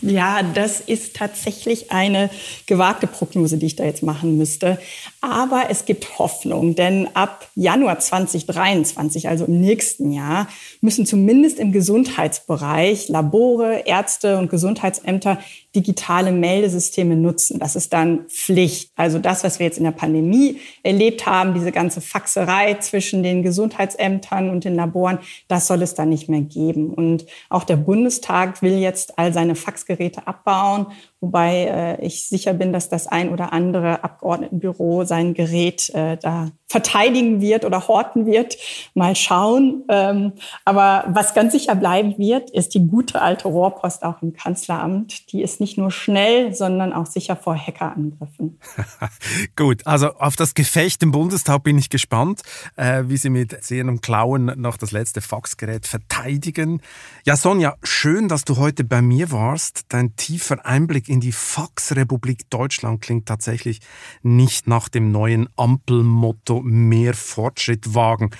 Ja, 0.00 0.42
das 0.42 0.80
ist 0.80 1.16
tatsächlich 1.16 1.90
eine 1.90 2.28
gewagte 2.66 3.06
Prognose, 3.06 3.56
die 3.56 3.66
ich 3.66 3.76
da 3.76 3.84
jetzt 3.84 4.02
machen 4.02 4.36
müsste. 4.36 4.78
Aber 5.20 5.66
es 5.70 5.86
gibt 5.86 6.18
Hoffnung, 6.18 6.74
denn 6.74 7.08
ab 7.14 7.48
Januar 7.54 7.98
2023, 7.98 9.28
also 9.28 9.46
im 9.46 9.60
nächsten 9.60 10.12
Jahr, 10.12 10.48
müssen 10.80 11.06
zumindest 11.06 11.58
im 11.58 11.72
Gesundheitsbereich 11.72 13.08
Labore, 13.08 13.84
Ärzte 13.86 14.38
und 14.38 14.50
Gesundheitsämter 14.50 15.38
digitale 15.74 16.32
Meldesysteme 16.32 17.16
nutzen. 17.16 17.58
Das 17.58 17.76
ist 17.76 17.92
dann 17.92 18.26
Pflicht. 18.28 18.90
Also 18.96 19.18
das, 19.18 19.44
was 19.44 19.58
wir 19.58 19.66
jetzt 19.66 19.78
in 19.78 19.84
der 19.84 19.90
Pandemie 19.90 20.60
erlebt 20.82 21.26
haben, 21.26 21.54
diese 21.54 21.72
ganze 21.72 22.00
Faxerei 22.00 22.74
zwischen 22.74 23.22
den 23.22 23.42
Gesundheitsämtern 23.42 24.50
und 24.50 24.64
den 24.64 24.76
Laboren, 24.76 25.18
das 25.48 25.66
soll 25.66 25.82
es 25.82 25.94
dann 25.94 26.10
nicht 26.10 26.28
mehr 26.28 26.42
geben. 26.42 26.92
Und 26.92 27.26
auch 27.48 27.64
der 27.64 27.76
Bundestag 27.76 28.62
will 28.62 28.78
jetzt 28.78 29.18
all 29.18 29.32
seine 29.32 29.54
Faxgeräte 29.54 30.26
abbauen 30.26 30.86
wobei 31.24 31.64
äh, 31.64 32.06
ich 32.06 32.28
sicher 32.28 32.52
bin, 32.52 32.72
dass 32.72 32.90
das 32.90 33.06
ein 33.06 33.30
oder 33.30 33.52
andere 33.52 34.04
Abgeordnetenbüro 34.04 35.04
sein 35.04 35.32
Gerät 35.32 35.88
äh, 35.94 36.18
da 36.18 36.50
verteidigen 36.74 37.40
wird 37.40 37.64
oder 37.64 37.86
horten 37.86 38.26
wird. 38.26 38.56
Mal 38.94 39.14
schauen. 39.14 39.84
Ähm, 39.88 40.32
aber 40.64 41.04
was 41.06 41.32
ganz 41.32 41.52
sicher 41.52 41.76
bleiben 41.76 42.18
wird, 42.18 42.50
ist 42.50 42.74
die 42.74 42.84
gute 42.86 43.22
alte 43.22 43.46
Rohrpost 43.46 44.02
auch 44.02 44.20
im 44.22 44.32
Kanzleramt. 44.32 45.30
Die 45.30 45.40
ist 45.40 45.60
nicht 45.60 45.78
nur 45.78 45.92
schnell, 45.92 46.52
sondern 46.52 46.92
auch 46.92 47.06
sicher 47.06 47.36
vor 47.36 47.56
Hackerangriffen. 47.56 48.58
Gut, 49.56 49.86
also 49.86 50.14
auf 50.14 50.34
das 50.34 50.54
Gefecht 50.54 51.00
im 51.04 51.12
Bundestag 51.12 51.62
bin 51.62 51.78
ich 51.78 51.90
gespannt, 51.90 52.42
äh, 52.74 53.04
wie 53.06 53.18
Sie 53.18 53.30
mit 53.30 53.62
Sehen 53.64 53.88
und 53.88 54.02
Klauen 54.02 54.52
noch 54.56 54.76
das 54.76 54.90
letzte 54.90 55.20
Faxgerät 55.20 55.86
verteidigen. 55.86 56.82
Ja, 57.24 57.36
Sonja, 57.36 57.76
schön, 57.84 58.26
dass 58.26 58.44
du 58.44 58.56
heute 58.56 58.82
bei 58.82 59.00
mir 59.00 59.30
warst. 59.30 59.84
Dein 59.90 60.16
tiefer 60.16 60.66
Einblick 60.66 61.08
in 61.08 61.13
die 61.20 61.32
Faxrepublik 61.32 62.50
Deutschland 62.50 63.00
klingt 63.00 63.26
tatsächlich 63.26 63.80
nicht 64.22 64.66
nach 64.66 64.88
dem 64.88 65.10
neuen 65.12 65.48
Ampelmotto 65.56 66.60
mehr 66.62 67.14
Fortschritt 67.14 67.94
wagen. 67.94 68.30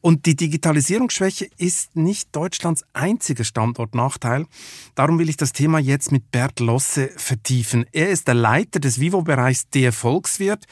Und 0.00 0.26
die 0.26 0.36
Digitalisierungsschwäche 0.36 1.48
ist 1.56 1.96
nicht 1.96 2.34
Deutschlands 2.34 2.84
einziger 2.92 3.42
Standortnachteil. 3.42 4.46
Darum 4.94 5.18
will 5.18 5.28
ich 5.28 5.36
das 5.36 5.52
Thema 5.52 5.80
jetzt 5.80 6.12
mit 6.12 6.30
Bert 6.30 6.60
Losse 6.60 7.10
vertiefen. 7.16 7.84
Er 7.92 8.10
ist 8.10 8.28
der 8.28 8.34
Leiter 8.34 8.78
des 8.78 9.00
Vivo-Bereichs 9.00 9.68
Der 9.70 9.92
Volkswirt, 9.92 10.66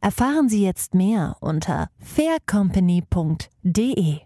Erfahren 0.00 0.48
Sie 0.48 0.62
jetzt 0.62 0.94
mehr 0.94 1.36
unter 1.40 1.90
faircompany.de. 1.98 4.20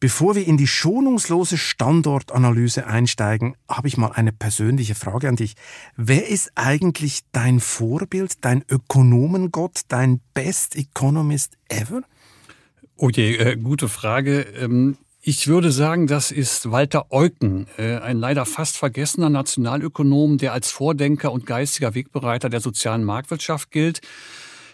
Bevor 0.00 0.36
wir 0.36 0.46
in 0.46 0.56
die 0.56 0.68
schonungslose 0.68 1.58
Standortanalyse 1.58 2.86
einsteigen, 2.86 3.56
habe 3.68 3.88
ich 3.88 3.96
mal 3.96 4.12
eine 4.12 4.30
persönliche 4.30 4.94
Frage 4.94 5.28
an 5.28 5.34
dich. 5.34 5.54
Wer 5.96 6.28
ist 6.28 6.52
eigentlich 6.54 7.22
dein 7.32 7.58
Vorbild, 7.58 8.44
dein 8.44 8.64
Ökonomengott, 8.70 9.80
dein 9.88 10.20
Best 10.34 10.76
Economist 10.76 11.58
ever? 11.68 12.02
Oh 12.96 13.08
je, 13.08 13.36
äh, 13.36 13.56
gute 13.56 13.88
Frage. 13.88 14.42
Ähm, 14.42 14.98
ich 15.28 15.46
würde 15.46 15.70
sagen, 15.70 16.06
das 16.06 16.30
ist 16.30 16.70
Walter 16.70 17.12
Eucken, 17.12 17.66
äh, 17.76 17.98
ein 17.98 18.16
leider 18.16 18.46
fast 18.46 18.78
vergessener 18.78 19.28
Nationalökonom, 19.28 20.38
der 20.38 20.54
als 20.54 20.70
Vordenker 20.70 21.32
und 21.32 21.44
geistiger 21.44 21.94
Wegbereiter 21.94 22.48
der 22.48 22.60
sozialen 22.60 23.04
Marktwirtschaft 23.04 23.70
gilt. 23.70 24.00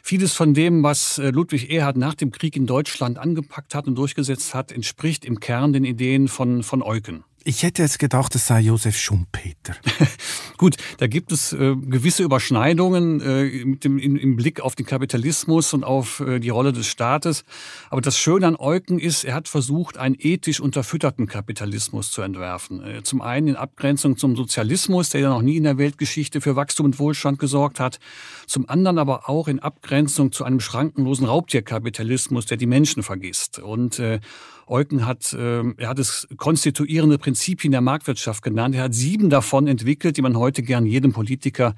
Vieles 0.00 0.32
von 0.32 0.55
dem, 0.55 0.84
was 0.84 1.18
äh, 1.18 1.30
Ludwig 1.30 1.72
Erhard 1.72 1.96
nach 1.96 2.14
dem 2.14 2.30
Krieg 2.30 2.55
in 2.55 2.68
Deutschland 2.68 3.18
angepackt 3.18 3.74
hat 3.74 3.88
und 3.88 3.96
durchgesetzt 3.96 4.55
hat, 4.55 4.70
entspricht 4.70 5.24
im 5.24 5.40
Kern 5.40 5.72
den 5.72 5.84
Ideen 5.84 6.28
von, 6.28 6.62
von 6.62 6.84
Eucken. 6.84 7.24
Ich 7.47 7.62
hätte 7.62 7.82
jetzt 7.82 7.99
gedacht, 7.99 8.34
es 8.34 8.47
sei 8.47 8.61
Josef 8.61 8.97
Schumpeter. 8.97 9.74
Gut, 10.57 10.76
da 10.97 11.07
gibt 11.07 11.30
es 11.30 11.53
äh, 11.53 11.76
gewisse 11.76 12.22
Überschneidungen 12.22 13.20
äh, 13.20 13.66
mit 13.66 13.84
dem, 13.84 13.99
in, 13.99 14.16
im 14.16 14.36
Blick 14.36 14.62
auf 14.62 14.74
den 14.74 14.86
Kapitalismus 14.86 15.74
und 15.74 15.84
auf 15.84 16.20
äh, 16.20 16.40
die 16.40 16.49
Rolle 16.49 16.72
des 16.72 16.86
Staates. 16.86 17.45
Aber 17.90 18.01
das 18.01 18.16
Schöne 18.16 18.47
an 18.47 18.57
Eucken 18.57 18.99
ist, 18.99 19.24
er 19.24 19.34
hat 19.34 19.49
versucht, 19.49 19.99
einen 19.99 20.16
ethisch 20.18 20.59
unterfütterten 20.59 21.26
Kapitalismus 21.26 22.11
zu 22.11 22.22
entwerfen. 22.22 22.82
Äh, 22.82 23.03
zum 23.03 23.20
einen 23.20 23.49
in 23.49 23.57
Abgrenzung 23.57 24.16
zum 24.16 24.36
Sozialismus, 24.36 25.11
der 25.11 25.20
ja 25.20 25.28
noch 25.28 25.42
nie 25.42 25.59
in 25.59 25.64
der 25.64 25.76
Weltgeschichte 25.76 26.40
für 26.40 26.57
Wachstum 26.57 26.86
und 26.86 26.99
Wohlstand 26.99 27.38
gesorgt 27.38 27.78
hat. 27.78 27.99
Zum 28.47 28.70
anderen 28.70 28.99
aber 28.99 29.28
auch 29.28 29.49
in 29.49 29.59
Abgrenzung 29.59 30.32
zu 30.32 30.45
einem 30.45 30.61
schrankenlosen 30.61 31.26
Raubtierkapitalismus, 31.26 32.47
der 32.47 32.57
die 32.57 32.66
Menschen 32.66 33.03
vergisst. 33.03 33.59
Und 33.59 33.99
äh, 33.99 34.20
Eucken 34.66 35.06
hat, 35.06 35.32
äh, 35.32 35.62
er 35.76 35.88
hat 35.88 35.98
es 35.98 36.26
konstituierende 36.36 37.18
Prinzipien 37.18 37.72
der 37.72 37.80
Marktwirtschaft 37.80 38.42
genannt. 38.42 38.74
Er 38.74 38.84
hat 38.84 38.94
sieben 38.94 39.30
davon 39.30 39.66
entwickelt, 39.66 40.16
die 40.16 40.22
man 40.22 40.36
heute 40.36 40.62
gern 40.62 40.86
jedem 40.86 41.12
Politiker 41.12 41.74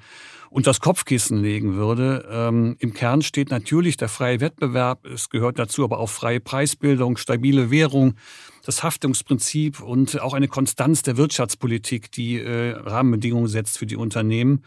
unter 0.49 0.69
das 0.69 0.79
Kopfkissen 0.79 1.41
legen 1.41 1.75
würde. 1.75 2.27
Ähm, 2.31 2.75
Im 2.79 2.93
Kern 2.93 3.21
steht 3.21 3.51
natürlich 3.51 3.97
der 3.97 4.09
freie 4.09 4.39
Wettbewerb. 4.39 5.05
Es 5.05 5.29
gehört 5.29 5.59
dazu 5.59 5.83
aber 5.83 5.99
auch 5.99 6.09
freie 6.09 6.39
Preisbildung, 6.39 7.17
stabile 7.17 7.69
Währung, 7.69 8.15
das 8.65 8.83
Haftungsprinzip 8.83 9.81
und 9.81 10.21
auch 10.21 10.33
eine 10.33 10.47
Konstanz 10.47 11.01
der 11.01 11.17
Wirtschaftspolitik, 11.17 12.11
die 12.11 12.39
äh, 12.39 12.71
Rahmenbedingungen 12.71 13.47
setzt 13.47 13.77
für 13.77 13.85
die 13.85 13.97
Unternehmen. 13.97 14.63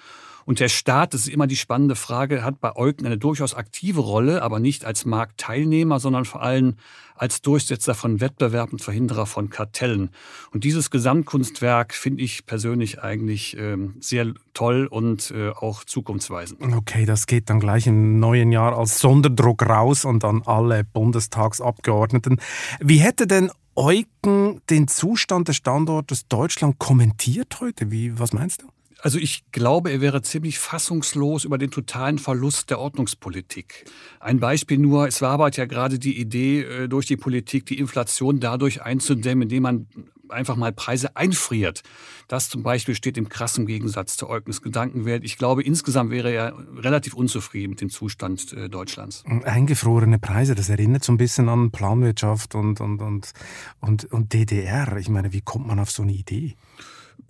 Und 0.51 0.59
der 0.59 0.69
Staat, 0.69 1.15
das 1.15 1.21
ist 1.21 1.29
immer 1.29 1.47
die 1.47 1.55
spannende 1.55 1.95
Frage, 1.95 2.43
hat 2.43 2.59
bei 2.61 2.75
Eucken 2.75 3.07
eine 3.07 3.17
durchaus 3.17 3.55
aktive 3.55 4.01
Rolle, 4.01 4.43
aber 4.43 4.59
nicht 4.59 4.85
als 4.85 5.05
Marktteilnehmer, 5.05 6.01
sondern 6.01 6.25
vor 6.25 6.43
allem 6.43 6.75
als 7.15 7.41
Durchsetzer 7.41 7.95
von 7.95 8.21
Wettbewerb 8.21 8.73
und 8.73 8.83
Verhinderer 8.83 9.27
von 9.27 9.49
Kartellen. 9.49 10.11
Und 10.51 10.65
dieses 10.65 10.91
Gesamtkunstwerk 10.91 11.95
finde 11.95 12.25
ich 12.25 12.47
persönlich 12.47 13.01
eigentlich 13.01 13.57
ähm, 13.59 13.95
sehr 14.01 14.35
toll 14.53 14.89
und 14.91 15.31
äh, 15.31 15.51
auch 15.51 15.85
zukunftsweisend. 15.85 16.61
Okay, 16.61 17.07
das 17.07 17.29
geht 17.29 17.49
dann 17.49 17.61
gleich 17.61 17.87
im 17.87 18.19
neuen 18.19 18.51
Jahr 18.51 18.77
als 18.77 18.99
Sonderdruck 18.99 19.63
raus 19.63 20.05
und 20.05 20.25
an 20.25 20.43
alle 20.47 20.83
Bundestagsabgeordneten. 20.83 22.41
Wie 22.81 22.99
hätte 22.99 23.29
denn 23.29 23.53
Eucken 23.77 24.61
den 24.69 24.89
Zustand 24.89 25.47
des 25.47 25.55
Standortes 25.55 26.27
Deutschland 26.27 26.81
kommentiert 26.81 27.61
heute? 27.61 27.93
Wie, 27.93 28.19
was 28.19 28.33
meinst 28.33 28.63
du? 28.63 28.67
Also 29.03 29.19
ich 29.19 29.45
glaube, 29.53 29.91
er 29.91 30.01
wäre 30.01 30.23
ziemlich 30.23 30.59
fassungslos 30.59 31.45
über 31.45 31.59
den 31.59 31.71
totalen 31.71 32.19
Verlust 32.19 32.71
der 32.71 32.79
Ordnungspolitik. 32.79 33.85
Ein 34.21 34.41
Beispiel 34.41 34.79
nur, 34.79 35.09
es 35.09 35.23
war 35.23 35.33
aber 35.33 35.51
ja 35.51 35.65
gerade 35.65 35.99
die 35.99 36.19
Idee, 36.19 36.63
äh, 36.63 36.89
durch 36.89 37.07
die 37.07 37.17
Politik 37.17 37.67
die 37.67 37.79
Inflation 37.79 38.41
dadurch 38.41 38.83
einzudämmen, 38.83 39.43
indem 39.43 39.63
man 39.63 39.87
einfach 40.31 40.57
mal 40.57 40.73
Preise 40.73 41.17
einfriert. 41.17 41.83
Das 42.29 42.49
zum 42.49 42.63
Beispiel 42.63 42.95
steht 42.95 43.19
im 43.19 43.29
krassen 43.29 43.67
Gegensatz 43.67 44.17
zur 44.17 44.29
Eugnis 44.29 44.63
Gedankenwelt. 44.63 45.25
Ich 45.25 45.37
glaube, 45.37 45.63
insgesamt 45.63 46.11
wäre 46.11 46.31
er 46.31 46.55
relativ 46.77 47.15
unzufrieden 47.15 47.71
mit 47.71 47.81
dem 47.81 47.91
Zustand 47.91 48.53
äh, 48.53 48.69
Deutschlands. 48.69 49.25
Eingefrorene 49.45 50.19
Preise, 50.19 50.55
das 50.55 50.69
erinnert 50.69 51.05
so 51.05 51.13
ein 51.13 51.19
bisschen 51.19 51.49
an 51.49 51.71
Planwirtschaft 51.71 52.55
und, 52.55 52.81
und, 52.81 53.01
und, 53.01 53.33
und, 53.81 54.05
und 54.13 54.33
DDR. 54.33 54.97
Ich 54.99 55.09
meine, 55.09 55.33
wie 55.33 55.41
kommt 55.41 55.67
man 55.67 55.79
auf 55.79 55.91
so 55.91 56.03
eine 56.03 56.13
Idee? 56.13 56.55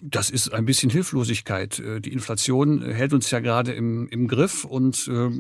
Das 0.03 0.31
ist 0.31 0.55
ein 0.55 0.65
bisschen 0.65 0.91
Hilflosigkeit. 0.91 1.79
Äh, 1.79 2.01
die 2.01 2.13
Inflation 2.13 2.83
hält 2.83 3.13
uns 3.13 3.31
ja 3.31 3.41
gerade 3.41 3.73
im, 3.73 4.09
im 4.09 4.29
Griff 4.29 4.65
und 4.65 5.09
äh, 5.09 5.31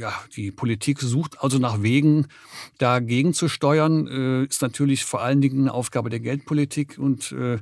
ja, 0.00 0.12
die 0.36 0.52
Politik 0.52 1.00
sucht 1.00 1.42
also 1.42 1.58
nach 1.58 1.82
Wegen, 1.82 2.28
dagegen 2.78 3.34
zu 3.34 3.48
steuern. 3.48 4.06
Äh, 4.06 4.44
ist 4.44 4.62
natürlich 4.62 5.04
vor 5.04 5.22
allen 5.22 5.40
Dingen 5.40 5.62
eine 5.62 5.74
Aufgabe 5.74 6.10
der 6.10 6.20
Geldpolitik 6.20 6.96
und 6.98 7.32
äh, 7.32 7.58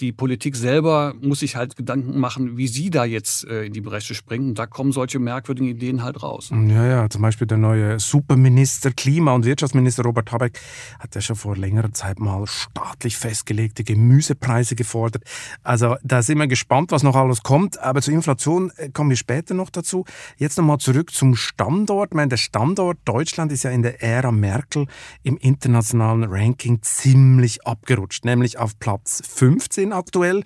die 0.00 0.12
Politik 0.12 0.56
selber 0.56 1.14
muss 1.20 1.40
sich 1.40 1.56
halt 1.56 1.76
Gedanken 1.76 2.18
machen, 2.18 2.56
wie 2.56 2.68
sie 2.68 2.90
da 2.90 3.04
jetzt 3.04 3.46
äh, 3.46 3.64
in 3.64 3.72
die 3.72 3.80
Bresche 3.80 4.14
springen. 4.14 4.50
Und 4.50 4.58
da 4.58 4.66
kommen 4.66 4.92
solche 4.92 5.18
merkwürdigen 5.18 5.68
Ideen 5.68 6.02
halt 6.02 6.22
raus. 6.22 6.50
Ja, 6.50 6.86
ja, 6.86 7.10
zum 7.10 7.22
Beispiel 7.22 7.46
der 7.46 7.58
neue 7.58 8.00
Superminister, 8.00 8.92
Klima- 8.92 9.34
und 9.34 9.44
Wirtschaftsminister 9.44 10.02
Robert 10.02 10.32
Habeck 10.32 10.58
hat 10.98 11.14
ja 11.14 11.20
schon 11.20 11.36
vor 11.36 11.56
längerer 11.56 11.92
Zeit 11.92 12.18
mal 12.18 12.46
staatlich 12.46 13.16
festgelegte 13.16 13.84
Gemüsepreise 13.84 14.74
gefordert. 14.74 15.24
Also 15.62 15.96
da 16.02 16.22
sind 16.22 16.38
wir 16.38 16.46
gespannt, 16.46 16.92
was 16.92 17.02
noch 17.02 17.16
alles 17.16 17.42
kommt. 17.42 17.78
Aber 17.78 18.00
zur 18.00 18.14
Inflation 18.14 18.72
äh, 18.76 18.88
kommen 18.88 19.10
wir 19.10 19.16
später 19.16 19.54
noch 19.54 19.70
dazu. 19.70 20.04
Jetzt 20.36 20.56
nochmal 20.56 20.78
zurück 20.78 21.12
zum 21.12 21.36
Standort. 21.36 22.10
Ich 22.12 22.16
meine, 22.16 22.30
der 22.30 22.38
Standort 22.38 22.98
Deutschland 23.04 23.52
ist 23.52 23.64
ja 23.64 23.70
in 23.70 23.82
der 23.82 24.02
Ära 24.02 24.32
Merkel 24.32 24.86
im 25.22 25.36
internationalen 25.36 26.24
Ranking 26.24 26.80
ziemlich 26.82 27.66
abgerutscht, 27.66 28.24
nämlich 28.24 28.58
auf 28.58 28.78
Platz 28.78 29.22
15 29.26 29.89
10 29.90 29.92
aktuell. 29.92 30.44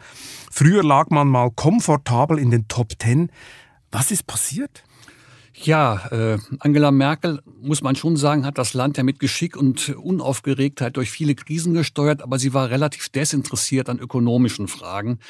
Früher 0.50 0.82
lag 0.82 1.10
man 1.10 1.28
mal 1.28 1.50
komfortabel 1.50 2.38
in 2.38 2.50
den 2.50 2.68
Top 2.68 2.92
10. 2.98 3.30
Was 3.92 4.10
ist 4.10 4.26
passiert? 4.26 4.82
Ja, 5.56 6.08
äh, 6.10 6.38
Angela 6.58 6.90
Merkel, 6.90 7.40
muss 7.60 7.80
man 7.80 7.94
schon 7.94 8.16
sagen, 8.16 8.44
hat 8.44 8.58
das 8.58 8.74
Land 8.74 8.96
ja 8.96 9.04
mit 9.04 9.20
Geschick 9.20 9.56
und 9.56 9.90
Unaufgeregtheit 9.90 10.96
durch 10.96 11.12
viele 11.12 11.36
Krisen 11.36 11.74
gesteuert, 11.74 12.22
aber 12.22 12.40
sie 12.40 12.54
war 12.54 12.70
relativ 12.70 13.08
desinteressiert 13.10 13.88
an 13.88 14.00
ökonomischen 14.00 14.66
Fragen. 14.66 15.20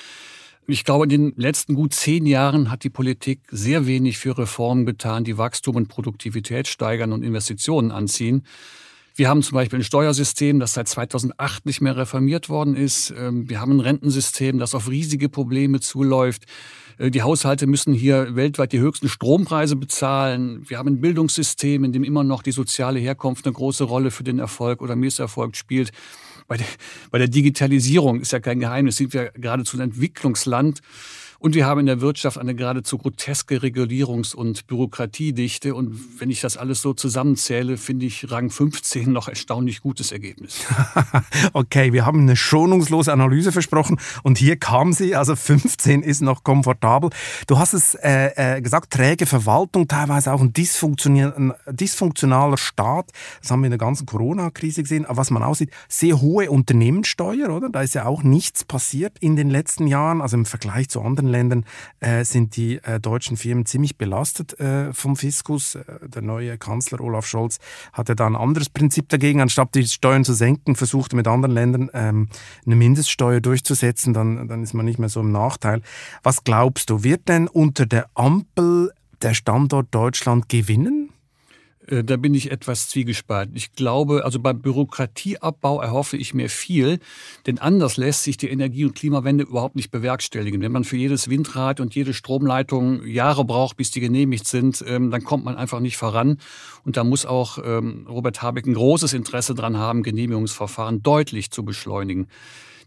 Ich 0.67 0.85
glaube, 0.85 1.05
in 1.05 1.11
den 1.11 1.35
letzten 1.37 1.75
gut 1.75 1.93
zehn 1.93 2.25
Jahren 2.25 2.71
hat 2.71 2.85
die 2.85 2.91
Politik 2.91 3.41
sehr 3.51 3.87
wenig 3.87 4.17
für 4.17 4.39
Reformen 4.39 4.87
getan, 4.87 5.25
die 5.25 5.37
Wachstum 5.37 5.77
und 5.77 5.89
Produktivität 5.89 6.69
steigern 6.69 7.13
und 7.13 7.23
Investitionen 7.23 7.91
anziehen. 7.91 8.47
Wir 9.17 9.29
haben 9.29 9.45
zum 9.45 9.55
Beispiel 9.55 9.79
ein 9.79 9.85
Steuersystem, 9.85 10.59
das 10.59 10.73
seit 10.73 10.89
2008 10.89 11.67
nicht 11.67 11.81
mehr 11.81 11.97
reformiert 11.97 12.49
worden 12.49 12.75
ist. 12.75 13.15
Ähm, 13.17 13.49
wir 13.49 13.61
haben 13.61 13.77
ein 13.77 13.81
Rentensystem, 13.81 14.59
das 14.59 14.75
auf 14.75 14.91
riesige 14.91 15.29
Probleme 15.29 15.79
zuläuft. 15.79 16.47
Äh, 16.99 17.13
die 17.13 17.23
Haushalte 17.23 17.69
müssen 17.69 17.95
hier 17.95 18.35
weltweit 18.35 18.73
die 18.73 18.81
höchsten 18.81 19.09
Strompreise 19.09 19.77
bezahlen. 19.77 20.69
Wir 20.69 20.79
haben 20.79 20.89
ein 20.89 21.01
Bildungssystem, 21.01 21.85
in 21.85 21.93
dem 21.93 22.03
immer 22.03 22.25
noch 22.25 22.43
die 22.43 22.51
soziale 22.51 22.99
Herkunft 22.99 23.47
eine 23.47 23.53
große 23.53 23.85
Rolle 23.85 24.11
für 24.11 24.25
den 24.25 24.41
Erfolg 24.41 24.83
oder 24.83 24.97
Misserfolg 24.97 25.55
spielt. 25.55 25.93
Bei 26.49 26.57
der, 26.57 26.67
bei 27.13 27.19
der 27.19 27.29
Digitalisierung 27.29 28.21
ist 28.21 28.33
ja 28.33 28.41
kein 28.41 28.59
Geheimnis, 28.59 28.97
sind 28.97 29.15
wir 29.15 29.31
geradezu 29.31 29.77
ein 29.77 29.81
Entwicklungsland. 29.81 30.81
Und 31.45 31.55
wir 31.55 31.67
haben 31.67 31.81
in 31.81 31.85
der 31.85 32.01
Wirtschaft 32.01 32.39
eine 32.39 32.55
geradezu 32.55 32.97
groteske 32.97 33.59
Regulierungs- 33.59 34.35
und 34.35 34.67
Bürokratiedichte. 34.67 35.75
Und 35.75 36.19
wenn 36.19 36.31
ich 36.31 36.41
das 36.41 36.57
alles 36.57 36.81
so 36.81 36.95
zusammenzähle, 36.95 37.77
finde 37.77 38.07
ich 38.07 38.31
Rang 38.31 38.49
15 38.49 39.13
noch 39.13 39.29
erstaunlich 39.29 39.83
gutes 39.83 40.11
Ergebnis. 40.11 40.65
okay, 41.53 41.93
wir 41.93 42.07
haben 42.07 42.21
eine 42.21 42.35
schonungslose 42.35 43.13
Analyse 43.13 43.53
versprochen 43.53 43.99
und 44.23 44.39
hier 44.39 44.57
kam 44.57 44.95
sie. 44.95 45.17
Also 45.17 45.37
15 45.37 46.03
ist 46.03 46.23
noch 46.23 46.45
komfortabel. 46.45 47.11
Du 47.47 47.59
hast 47.59 47.75
es 47.75 47.95
äh, 47.97 48.57
äh, 48.57 48.63
gesagt, 48.63 48.95
träge 48.95 49.27
Verwaltung, 49.27 49.87
teilweise 49.87 50.33
auch 50.33 50.41
ein 50.41 50.55
dysfunktionaler 50.55 52.57
Staat. 52.57 53.11
Das 53.43 53.51
haben 53.51 53.61
wir 53.61 53.67
in 53.67 53.73
der 53.73 53.79
ganzen 53.79 54.07
Corona-Krise 54.07 54.83
gesehen. 54.83 55.05
Aber 55.05 55.19
was 55.19 55.31
man 55.31 55.43
aussieht, 55.43 55.73
sehr 55.91 56.23
hohe 56.23 56.51
Unternehmenssteuer, 56.51 57.51
oder? 57.51 57.69
Da 57.69 57.83
ist 57.83 57.95
ja 57.95 58.07
auch 58.07 58.23
nichts 58.23 58.65
passiert 58.65 59.19
in 59.21 59.37
den 59.37 59.51
letzten 59.51 59.87
Jahren, 59.87 60.23
also 60.23 60.39
im 60.39 60.47
Vergleich 60.47 60.89
zu 60.89 61.03
anderen 61.03 61.34
Ländern 61.35 61.65
äh, 62.01 62.25
sind 62.25 62.57
die 62.57 62.77
äh, 62.77 63.01
deutschen 63.01 63.37
Firmen 63.37 63.67
ziemlich 63.67 63.99
belastet 63.99 64.59
äh, 64.61 64.93
vom 64.93 65.17
Fiskus. 65.17 65.75
Äh, 65.75 65.85
der 66.07 66.23
neue 66.23 66.57
Kanzler 66.57 67.01
Olaf 67.01 67.27
Scholz 67.27 67.59
hatte 67.93 68.15
da 68.15 68.27
ein 68.27 68.37
anderes 68.37 68.71
Prinzip 68.71 69.09
dagegen. 69.09 69.41
Anstatt 69.41 69.75
die 69.75 69.87
Steuern 69.87 70.25
zu 70.25 70.33
senken, 70.35 70.77
versuchte 70.77 71.17
mit 71.17 71.27
anderen 71.27 71.55
Ländern 71.55 71.91
ähm, 71.93 72.29
eine 72.65 72.77
Mindeststeuer 72.77 73.41
durchzusetzen. 73.41 74.15
Dann, 74.15 74.49
dann 74.49 74.63
ist 74.63 74.75
man 74.75 74.87
nicht 74.87 74.99
mehr 74.99 75.09
so 75.09 75.21
im 75.21 75.33
Nachteil. 75.33 75.83
Was 76.23 76.45
glaubst 76.45 76.91
du, 76.91 77.03
wird 77.03 77.29
denn 77.29 77.49
unter 77.49 77.87
der 77.87 78.09
Ampel 78.15 78.93
der 79.23 79.35
Standort 79.35 79.89
Deutschland 79.91 80.49
gewinnen? 80.49 81.04
Äh, 81.87 82.05
da 82.05 82.17
bin 82.17 82.35
ich 82.35 82.51
etwas 82.51 82.89
zwiegespalten. 82.89 83.57
Ich 83.57 83.73
glaube, 83.73 84.25
also 84.25 84.41
beim 84.41 84.61
Bürokratieabbau 84.61 85.81
erhoffe 85.81 86.17
ich 86.17 86.35
mir 86.35 86.49
viel, 86.49 86.99
denn 87.47 87.59
anders 87.59 87.97
lässt 87.97 88.23
sich 88.23 88.37
die 88.37 88.49
Energie- 88.49 88.85
und 88.85 88.95
Klimawende 88.95 89.45
überhaupt 89.45 89.77
nicht 89.77 89.91
bewerkstelligen. 89.91 90.61
Wenn 90.61 90.73
man 90.73 90.85
für 90.85 90.97
jedes 90.97 91.29
Windrad 91.29 91.81
und 91.81 91.95
jede 91.95 92.15
Stromleitung 92.15 93.05
Jahre 93.07 93.45
braucht, 93.45 93.77
bis 93.77 93.91
die 93.91 94.01
genehmigt 94.01 94.47
sind, 94.47 94.85
ähm, 94.87 95.11
dann 95.11 95.25
kommt 95.25 95.45
man 95.45 95.57
einfach 95.57 95.81
nicht 95.81 95.97
voran. 95.97 96.39
Und 96.85 96.97
da 96.97 97.05
muss 97.05 97.27
auch 97.27 97.59
ähm, 97.65 98.07
Robert 98.09 98.43
Habeck 98.43 98.67
ein 98.67 98.75
großes 98.75 99.13
Interesse 99.13 99.55
dran 99.55 99.77
haben, 99.79 100.03
Genehmigungsverfahren 100.03 101.03
deutlich 101.03 101.51
zu 101.51 101.65
beschleunigen 101.65 102.29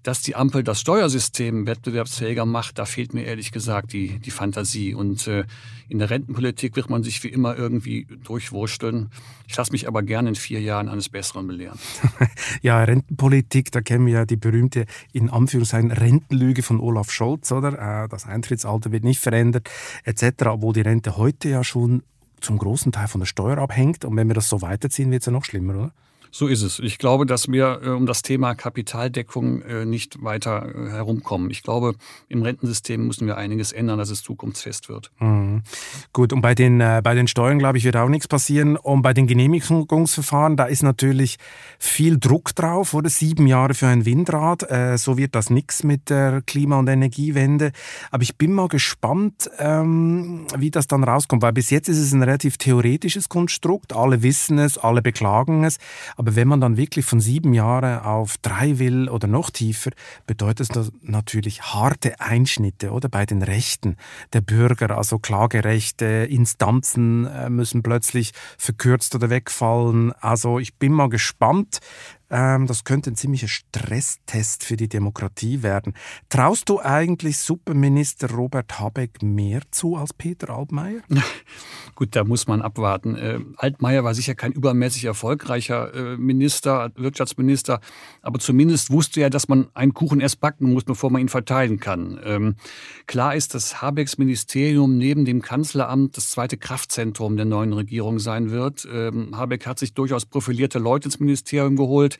dass 0.03 0.21
die 0.21 0.35
Ampel 0.35 0.63
das 0.63 0.81
Steuersystem 0.81 1.67
wettbewerbsfähiger 1.67 2.45
macht, 2.45 2.79
da 2.79 2.85
fehlt 2.85 3.13
mir 3.13 3.23
ehrlich 3.23 3.51
gesagt 3.51 3.93
die, 3.93 4.19
die 4.19 4.31
Fantasie. 4.31 4.93
Und 4.93 5.27
äh, 5.27 5.45
in 5.89 5.99
der 5.99 6.09
Rentenpolitik 6.09 6.75
wird 6.75 6.89
man 6.89 7.03
sich 7.03 7.23
wie 7.23 7.29
immer 7.29 7.57
irgendwie 7.57 8.07
durchwursteln. 8.23 9.09
Ich 9.47 9.55
lasse 9.55 9.71
mich 9.71 9.87
aber 9.87 10.03
gerne 10.03 10.29
in 10.29 10.35
vier 10.35 10.61
Jahren 10.61 10.89
eines 10.89 11.09
Besseren 11.09 11.47
belehren. 11.47 11.79
ja, 12.61 12.83
Rentenpolitik, 12.83 13.71
da 13.71 13.81
kennen 13.81 14.05
wir 14.05 14.13
ja 14.13 14.25
die 14.25 14.37
berühmte, 14.37 14.85
in 15.13 15.29
Anführungszeichen, 15.29 15.91
Rentenlüge 15.91 16.63
von 16.63 16.79
Olaf 16.79 17.11
Scholz, 17.11 17.51
oder? 17.51 18.03
Äh, 18.03 18.09
das 18.09 18.25
Eintrittsalter 18.25 18.91
wird 18.91 19.03
nicht 19.03 19.19
verändert, 19.19 19.69
etc., 20.03 20.45
obwohl 20.47 20.73
die 20.73 20.81
Rente 20.81 21.17
heute 21.17 21.49
ja 21.49 21.63
schon 21.63 22.03
zum 22.41 22.57
großen 22.57 22.91
Teil 22.91 23.07
von 23.07 23.21
der 23.21 23.25
Steuer 23.25 23.57
abhängt. 23.57 24.05
Und 24.05 24.15
wenn 24.15 24.27
wir 24.27 24.35
das 24.35 24.49
so 24.49 24.61
weiterziehen, 24.61 25.11
wird 25.11 25.21
es 25.21 25.25
ja 25.25 25.31
noch 25.31 25.45
schlimmer, 25.45 25.75
oder? 25.75 25.93
So 26.32 26.47
ist 26.47 26.61
es. 26.61 26.80
Ich 26.80 26.97
glaube, 26.97 27.25
dass 27.25 27.47
wir 27.49 27.82
äh, 27.84 27.89
um 27.89 28.05
das 28.05 28.21
Thema 28.21 28.55
Kapitaldeckung 28.55 29.61
äh, 29.61 29.86
nicht 29.86 30.23
weiter 30.23 30.67
äh, 30.67 30.89
herumkommen. 30.89 31.49
Ich 31.49 31.63
glaube, 31.63 31.95
im 32.28 32.41
Rentensystem 32.41 33.05
müssen 33.05 33.28
wir 33.28 33.38
einiges 33.38 33.71
ändern, 33.71 33.97
dass 33.97 34.09
es 34.09 34.23
zukunftsfest 34.23 34.89
wird. 34.89 35.11
Mhm. 35.19 35.63
Gut, 36.13 36.34
und 36.34 36.41
bei 36.41 36.55
den, 36.55 36.82
äh, 36.82 37.01
bei 37.03 37.15
den 37.15 37.28
Steuern, 37.28 37.59
glaube 37.59 37.78
ich, 37.78 37.84
wird 37.84 37.95
auch 37.95 38.09
nichts 38.09 38.28
passieren. 38.28 38.78
Und 38.78 39.01
bei 39.01 39.13
den 39.13 39.28
Genehmigungsverfahren, 39.28 40.57
da 40.57 40.65
ist 40.65 40.84
natürlich 40.84 41.38
viel 41.80 42.19
Druck 42.19 42.55
drauf, 42.55 42.93
oder? 42.93 43.09
Sieben 43.09 43.47
Jahre 43.47 43.73
für 43.73 43.88
ein 43.88 44.05
Windrad. 44.05 44.69
Äh, 44.69 44.97
so 44.97 45.17
wird 45.17 45.36
das 45.36 45.49
nichts 45.49 45.84
mit 45.84 46.09
der 46.09 46.41
Klima- 46.45 46.80
und 46.80 46.88
Energiewende. 46.88 47.71
Aber 48.11 48.23
ich 48.23 48.38
bin 48.38 48.53
mal 48.53 48.67
gespannt, 48.67 49.49
ähm, 49.59 50.45
wie 50.57 50.71
das 50.71 50.88
dann 50.88 51.03
rauskommt, 51.03 51.41
weil 51.41 51.53
bis 51.53 51.69
jetzt 51.69 51.89
ist 51.89 51.99
es 51.99 52.13
ein 52.13 52.23
relativ 52.23 52.57
theoretisches 52.57 53.30
Konstrukt. 53.30 53.93
Alle 53.95 54.23
wissen 54.23 54.59
es, 54.59 54.78
alle 54.78 55.01
beklagen 55.01 55.63
es. 55.63 55.78
Aber 56.18 56.36
wenn 56.36 56.47
man 56.47 56.59
dann 56.59 56.78
wirklich 56.78 57.05
von 57.05 57.20
sieben 57.20 57.53
Jahren 57.53 57.99
auf 57.99 58.38
drei 58.39 58.80
will 58.80 59.07
oder 59.07 59.28
noch 59.28 59.51
tiefer, 59.51 59.91
bedeutet 60.26 60.76
das 60.76 60.91
natürlich 61.01 61.61
harte 61.61 62.20
Einschnitte 62.20 62.91
oder 62.91 63.07
bei 63.07 63.26
den 63.26 63.43
Rechten 63.43 63.97
der 64.34 64.41
Bürger. 64.41 64.97
Also 64.97 65.20
Klagerechte, 65.20 66.28
Instanzen 66.30 67.26
äh, 67.28 67.49
müssen 67.49 67.84
plötzlich 67.84 68.32
verkürzt 68.57 69.13
oder 69.13 69.30
wegfallen. 69.30 70.11
Also 70.13 70.57
ich 70.57 70.76
bin 70.76 70.91
mal 70.91 71.09
gespannt, 71.09 71.80
ähm, 72.30 72.67
das 72.67 72.84
könnte 72.84 73.11
ein 73.11 73.15
ziemlicher 73.15 73.47
Stresstest 73.47 74.63
für 74.63 74.75
die 74.75 74.89
Demokratie 74.89 75.63
werden. 75.63 75.93
Traust 76.30 76.67
du 76.69 76.80
eigentlich 76.80 77.38
Superminister 77.38 78.30
Robert 78.32 78.80
Habeck 78.80 79.23
mehr 79.23 79.61
zu 79.71 79.95
als 79.95 80.13
Peter 80.13 80.49
Altmaier? 80.49 81.01
Gut, 81.95 82.15
da 82.15 82.23
muss 82.23 82.47
man 82.47 82.61
abwarten. 82.61 83.15
Äh, 83.15 83.39
Altmaier 83.55 84.03
war 84.03 84.13
sicher 84.13 84.36
kein 84.36 84.51
übermäßig 84.51 85.05
erfolgreicher 85.05 85.93
äh, 85.93 86.17
Minister, 86.17 86.91
Wirtschaftsminister, 86.95 87.80
aber 88.21 88.39
zumindest 88.39 88.91
wusste 88.91 89.21
er, 89.21 89.30
dass 89.30 89.47
man 89.47 89.67
einen 89.73 89.93
Kuchen 89.93 90.19
erst 90.19 90.41
backen 90.41 90.73
muss, 90.73 90.84
bevor 90.84 91.09
man 91.09 91.21
ihn 91.21 91.30
verteilen 91.30 91.80
kann. 91.80 92.19
Ähm, 92.23 92.55
klar 93.05 93.36
ist, 93.36 93.55
dass 93.55 93.82
Habecks 93.82 94.17
Ministerium 94.17 94.97
neben 94.97 95.25
dem 95.25 95.41
Kanzleramt 95.41 96.17
das 96.17 96.30
zweite 96.30 96.57
Kraftzentrum 96.57 97.38
der 97.38 97.45
neuen 97.45 97.73
Regierung 97.73 98.19
sein 98.19 98.51
wird. 98.51 98.88
Ähm, 98.91 99.36
Habeck 99.36 99.65
hat 99.65 99.80
sich 99.80 99.93
durchaus 99.93 100.25
profilierte 100.25 100.80
Leute 100.80 101.07
ins 101.07 101.19
Ministerium 101.19 101.75
geholt. 101.78 102.16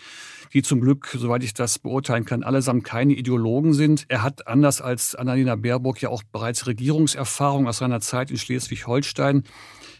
Die 0.54 0.62
zum 0.62 0.82
Glück, 0.82 1.10
soweit 1.18 1.44
ich 1.44 1.54
das 1.54 1.80
beurteilen 1.80 2.26
kann, 2.26 2.44
allesamt 2.44 2.84
keine 2.84 3.14
Ideologen 3.14 3.74
sind. 3.74 4.06
Er 4.08 4.24
hat 4.24 4.48
anders 4.48 4.82
als 4.82 5.16
Annalena 5.16 5.56
Baerbock 5.56 6.02
ja 6.02 6.10
auch 6.10 6.24
bereits 6.24 6.68
Regierungserfahrung 6.68 7.68
aus 7.68 7.80
seiner 7.80 8.02
Zeit 8.02 8.32
in 8.32 8.38
Schleswig-Holstein. 8.38 9.44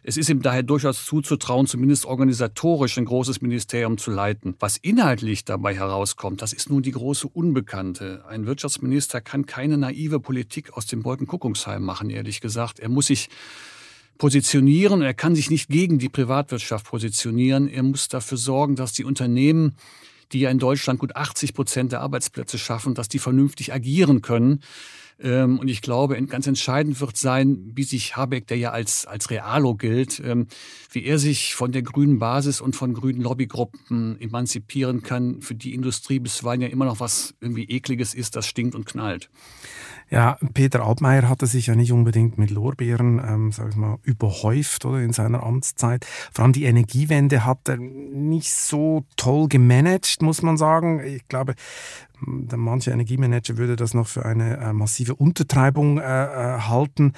Es 0.04 0.16
ist 0.16 0.30
ihm 0.30 0.42
daher 0.42 0.64
durchaus 0.64 1.06
zuzutrauen, 1.06 1.68
zumindest 1.68 2.06
organisatorisch 2.06 2.98
ein 2.98 3.06
großes 3.06 3.42
Ministerium 3.42 3.98
zu 3.98 4.12
leiten. 4.12 4.56
Was 4.60 4.78
inhaltlich 4.78 5.44
dabei 5.44 5.76
herauskommt, 5.76 6.42
das 6.42 6.54
ist 6.54 6.70
nun 6.70 6.82
die 6.82 6.92
große 6.92 7.28
Unbekannte. 7.28 8.24
Ein 8.28 8.46
Wirtschaftsminister 8.46 9.20
kann 9.20 9.46
keine 9.46 9.78
naive 9.78 10.20
Politik 10.20 10.74
aus 10.74 10.86
dem 10.86 11.04
Wolkenkuckucksheim 11.04 11.84
machen, 11.84 12.10
ehrlich 12.10 12.40
gesagt. 12.40 12.80
Er 12.80 12.90
muss 12.90 13.08
sich 13.08 13.30
positionieren. 14.18 15.02
Er 15.02 15.14
kann 15.14 15.36
sich 15.36 15.50
nicht 15.50 15.70
gegen 15.70 16.00
die 16.00 16.10
Privatwirtschaft 16.10 16.86
positionieren. 16.86 17.68
Er 17.68 17.84
muss 17.84 18.08
dafür 18.08 18.38
sorgen, 18.38 18.76
dass 18.76 18.94
die 18.94 19.04
Unternehmen, 19.04 19.76
die 20.32 20.42
ja 20.42 20.50
in 20.50 20.60
Deutschland 20.60 21.00
gut 21.00 21.16
80 21.16 21.54
Prozent 21.54 21.92
der 21.92 22.02
Arbeitsplätze 22.02 22.58
schaffen, 22.58 22.96
dass 22.96 23.08
die 23.08 23.20
vernünftig 23.20 23.74
agieren 23.74 24.22
können. 24.22 24.62
Ähm, 25.20 25.58
und 25.60 25.68
ich 25.68 25.82
glaube, 25.82 26.22
ganz 26.26 26.46
entscheidend 26.46 27.00
wird 27.02 27.18
sein, 27.18 27.72
wie 27.74 27.84
sich 27.84 28.16
Habeck, 28.16 28.48
der 28.48 28.58
ja 28.58 28.72
als, 28.72 29.06
als 29.06 29.32
Realo 29.32 29.76
gilt, 29.76 30.22
ähm, 30.24 30.48
wie 30.92 31.04
er 31.06 31.18
sich 31.18 31.56
von 31.56 31.72
der 31.72 31.82
grünen 31.82 32.20
Basis 32.20 32.62
und 32.62 32.76
von 32.76 32.94
grünen 32.94 33.22
Lobbygruppen 33.22 34.20
emanzipieren 34.22 35.02
kann, 35.02 35.42
für 35.42 35.56
die 35.56 35.74
Industrie 35.74 36.20
bisweilen 36.20 36.62
ja 36.62 36.68
immer 36.68 36.86
noch 36.86 37.00
was 37.00 37.34
irgendwie 37.42 37.66
Ekliges 37.66 38.14
ist, 38.14 38.36
das 38.36 38.46
stinkt 38.46 38.76
und 38.76 38.86
knallt. 38.86 39.30
Ja, 40.10 40.38
Peter 40.54 40.86
Altmaier 40.86 41.28
hatte 41.28 41.48
sich 41.48 41.68
ja 41.68 41.76
nicht 41.76 41.92
unbedingt 41.92 42.38
mit 42.38 42.50
Lorbeeren, 42.50 43.20
ähm, 43.20 43.52
sag 43.52 43.70
ich 43.70 43.76
mal, 43.76 43.98
überhäuft 44.04 44.86
oder 44.86 45.00
in 45.00 45.12
seiner 45.12 45.44
Amtszeit. 45.44 46.06
Vor 46.32 46.44
allem 46.44 46.54
die 46.54 46.64
Energiewende 46.64 47.46
hat 47.46 47.68
er 47.68 47.78
nicht 47.78 48.54
so 48.54 49.04
toll 49.18 49.50
gemanagt, 49.50 50.22
muss 50.22 50.42
man 50.42 50.56
sagen. 50.56 51.02
Ich 51.04 51.28
glaube, 51.28 51.56
manche 52.20 52.92
Energiemanager 52.92 53.58
würde 53.58 53.76
das 53.76 53.94
noch 53.94 54.08
für 54.08 54.26
eine 54.26 54.58
äh, 54.58 54.74
massive 54.74 55.16
Untertreibung 55.16 56.00
äh, 56.00 56.04
äh, 56.04 56.60
halten. 56.62 57.14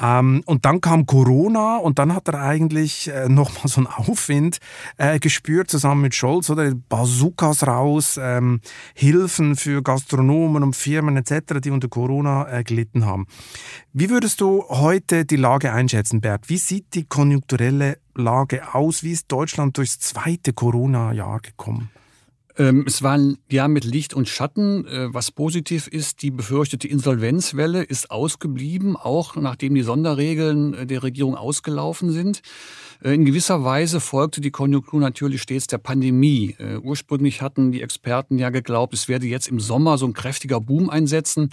Ähm, 0.00 0.42
und 0.46 0.64
dann 0.64 0.80
kam 0.80 1.06
Corona 1.06 1.76
und 1.76 1.98
dann 1.98 2.14
hat 2.14 2.28
er 2.28 2.40
eigentlich 2.40 3.08
äh, 3.08 3.28
nochmal 3.28 3.68
so 3.68 3.80
einen 3.80 3.86
Aufwind 3.86 4.58
äh, 4.96 5.18
gespürt, 5.18 5.70
zusammen 5.70 6.02
mit 6.02 6.14
Scholz, 6.14 6.50
oder 6.50 6.72
Bazookas 6.74 7.66
raus, 7.66 8.18
ähm, 8.20 8.60
Hilfen 8.94 9.56
für 9.56 9.82
Gastronomen 9.82 10.62
und 10.62 10.76
Firmen 10.76 11.16
etc., 11.16 11.60
die 11.62 11.70
unter 11.70 11.88
Corona 11.88 12.31
äh, 12.40 12.64
gelitten 12.64 13.06
haben. 13.06 13.26
Wie 13.92 14.10
würdest 14.10 14.40
du 14.40 14.64
heute 14.68 15.24
die 15.24 15.36
Lage 15.36 15.72
einschätzen, 15.72 16.20
Bert? 16.20 16.48
Wie 16.48 16.58
sieht 16.58 16.94
die 16.94 17.04
konjunkturelle 17.04 17.98
Lage 18.14 18.74
aus? 18.74 19.02
Wie 19.02 19.12
ist 19.12 19.30
Deutschland 19.30 19.76
durchs 19.78 19.98
zweite 19.98 20.52
Corona-Jahr 20.52 21.40
gekommen? 21.40 21.90
Ähm, 22.58 22.84
es 22.86 23.02
war 23.02 23.12
ein 23.16 23.38
Jahr 23.50 23.68
mit 23.68 23.84
Licht 23.84 24.12
und 24.14 24.28
Schatten. 24.28 24.86
Äh, 24.86 25.14
was 25.14 25.30
positiv 25.30 25.86
ist, 25.86 26.22
die 26.22 26.30
befürchtete 26.30 26.86
Insolvenzwelle 26.86 27.82
ist 27.82 28.10
ausgeblieben, 28.10 28.96
auch 28.96 29.36
nachdem 29.36 29.74
die 29.74 29.82
Sonderregeln 29.82 30.74
äh, 30.74 30.86
der 30.86 31.02
Regierung 31.02 31.34
ausgelaufen 31.34 32.10
sind. 32.10 32.42
Äh, 33.02 33.14
in 33.14 33.24
gewisser 33.24 33.64
Weise 33.64 34.00
folgte 34.00 34.42
die 34.42 34.50
Konjunktur 34.50 35.00
natürlich 35.00 35.42
stets 35.42 35.66
der 35.66 35.78
Pandemie. 35.78 36.56
Ursprünglich 36.82 37.40
hatten 37.40 37.72
die 37.72 37.82
Experten 37.82 38.38
ja 38.38 38.50
geglaubt, 38.50 38.92
es 38.92 39.08
werde 39.08 39.26
jetzt 39.26 39.48
im 39.48 39.60
Sommer 39.60 39.96
so 39.98 40.06
ein 40.06 40.12
kräftiger 40.12 40.60
Boom 40.60 40.90
einsetzen, 40.90 41.50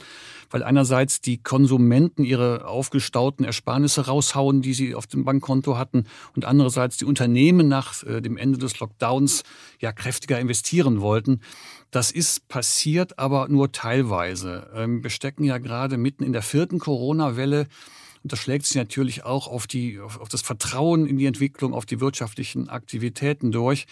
weil 0.50 0.64
einerseits 0.64 1.22
die 1.22 1.38
Konsumenten 1.38 2.24
ihre 2.24 2.66
aufgestauten 2.66 3.46
Ersparnisse 3.46 4.06
raushauen, 4.08 4.62
die 4.62 4.74
sie 4.74 4.96
auf 4.96 5.08
dem 5.08 5.26
Bankkonto 5.26 5.78
hatten, 5.78 6.06
und 6.36 6.46
andererseits 6.46 6.98
die 6.98 7.06
Unternehmen 7.06 7.68
nach 7.68 8.04
dem 8.04 8.38
Ende 8.38 8.58
des 8.58 8.80
Lockdowns 8.80 9.44
ja 9.80 9.92
kräftiger 9.92 10.40
investieren 10.40 11.02
wollten. 11.02 11.42
Das 11.92 12.12
ist 12.12 12.48
passiert, 12.48 13.18
aber 13.18 13.48
nur 13.48 13.72
teilweise. 13.72 14.70
Ähm, 14.76 15.04
wir 15.04 15.10
stecken 15.10 15.44
ja 15.44 15.58
gerade 15.58 15.98
mitten 15.98 16.24
in 16.24 16.34
der 16.34 16.44
vierten 16.44 16.80
Corona-Welle. 16.80 17.68
Und 18.24 18.32
das 18.34 18.40
schlägt 18.40 18.66
sich 18.66 18.76
natürlich 18.76 19.24
auch 19.24 19.48
auf, 19.48 19.66
die, 19.66 20.00
auf, 20.00 20.20
auf, 20.20 20.30
das 20.30 20.42
Vertrauen 20.42 21.06
in 21.08 21.18
die 21.18 21.26
Entwicklung, 21.26 21.74
auf 21.74 21.86
die 21.86 22.02
wirtschaftlichen 22.02 22.68
Aktivitäten 22.68 23.52
durch. 23.52 23.86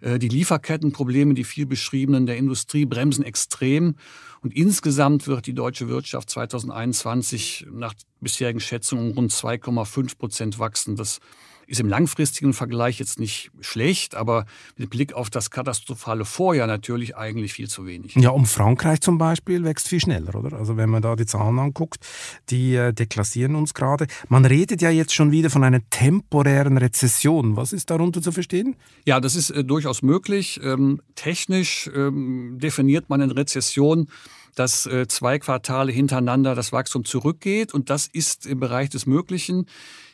Äh, 0.00 0.18
die 0.18 0.28
Lieferkettenprobleme, 0.28 1.34
die 1.34 1.44
viel 1.44 1.66
beschriebenen 1.66 2.26
der 2.26 2.36
Industrie, 2.36 2.84
bremsen 2.84 3.24
extrem. 3.24 3.96
Und 4.40 4.54
insgesamt 4.54 5.26
wird 5.26 5.46
die 5.46 5.54
deutsche 5.54 5.88
Wirtschaft 5.88 6.30
2021 6.30 7.66
nach 7.72 7.94
bisherigen 8.20 8.60
Schätzungen 8.60 9.10
um 9.10 9.16
rund 9.16 9.32
2,5 9.32 10.16
Prozent 10.16 10.58
wachsen. 10.58 10.96
Das 10.96 11.18
ist 11.72 11.80
im 11.80 11.88
langfristigen 11.88 12.52
Vergleich 12.52 12.98
jetzt 12.98 13.18
nicht 13.18 13.50
schlecht, 13.60 14.14
aber 14.14 14.44
mit 14.76 14.90
Blick 14.90 15.14
auf 15.14 15.30
das 15.30 15.50
katastrophale 15.50 16.26
Vorjahr 16.26 16.66
natürlich 16.66 17.16
eigentlich 17.16 17.54
viel 17.54 17.66
zu 17.66 17.86
wenig. 17.86 18.14
Ja, 18.14 18.28
um 18.28 18.44
Frankreich 18.44 19.00
zum 19.00 19.16
Beispiel 19.16 19.64
wächst 19.64 19.88
viel 19.88 19.98
schneller, 19.98 20.34
oder? 20.34 20.58
Also 20.58 20.76
wenn 20.76 20.90
man 20.90 21.00
da 21.00 21.16
die 21.16 21.24
Zahlen 21.24 21.58
anguckt, 21.58 22.04
die 22.50 22.74
äh, 22.74 22.92
deklassieren 22.92 23.56
uns 23.56 23.72
gerade. 23.72 24.06
Man 24.28 24.44
redet 24.44 24.82
ja 24.82 24.90
jetzt 24.90 25.14
schon 25.14 25.32
wieder 25.32 25.48
von 25.48 25.64
einer 25.64 25.80
temporären 25.88 26.76
Rezession. 26.76 27.56
Was 27.56 27.72
ist 27.72 27.88
darunter 27.88 28.20
zu 28.20 28.32
verstehen? 28.32 28.76
Ja, 29.06 29.18
das 29.18 29.34
ist 29.34 29.48
äh, 29.48 29.64
durchaus 29.64 30.02
möglich. 30.02 30.60
Ähm, 30.62 31.00
technisch 31.14 31.90
ähm, 31.94 32.58
definiert 32.60 33.08
man 33.08 33.22
eine 33.22 33.34
Rezession 33.34 34.08
dass 34.54 34.86
äh, 34.86 35.06
zwei 35.08 35.38
Quartale 35.38 35.92
hintereinander 35.92 36.54
das 36.54 36.72
Wachstum 36.72 37.04
zurückgeht. 37.04 37.72
Und 37.72 37.90
das 37.90 38.06
ist 38.06 38.46
im 38.46 38.60
Bereich 38.60 38.90
des 38.90 39.06
Möglichen. 39.06 39.66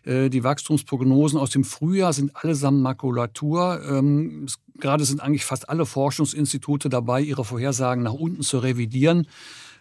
Äh, 0.05 0.31
die 0.31 0.45
Wachstumsprognosen 0.45 1.39
aus 1.39 1.51
dem 1.51 1.65
Frühjahr 1.65 2.13
sind 2.13 2.37
allesamt 2.37 2.81
Makulatur. 2.81 3.83
Ähm, 3.89 4.47
gerade 4.79 5.05
sind 5.05 5.21
eigentlich 5.21 5.45
fast 5.45 5.69
alle 5.69 5.87
Forschungsinstitute 5.87 6.89
dabei, 6.89 7.21
ihre 7.21 7.45
Vorhersagen 7.45 8.05
nach 8.05 8.13
unten 8.13 8.43
zu 8.43 8.59
revidieren. 8.59 9.27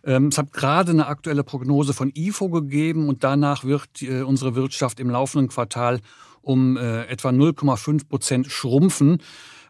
Ähm, 0.03 0.27
es 0.27 0.37
hat 0.37 0.53
gerade 0.53 0.91
eine 0.91 1.07
aktuelle 1.07 1.43
Prognose 1.43 1.93
von 1.93 2.11
IFO 2.15 2.49
gegeben 2.49 3.09
und 3.09 3.23
danach 3.23 3.63
wird 3.63 4.01
äh, 4.01 4.21
unsere 4.21 4.55
Wirtschaft 4.55 4.99
im 4.99 5.09
laufenden 5.09 5.49
Quartal 5.49 5.99
um 6.41 6.77
etwa 6.77 7.27
0,5 7.27 8.07
Prozent 8.07 8.47
schrumpfen. 8.49 9.17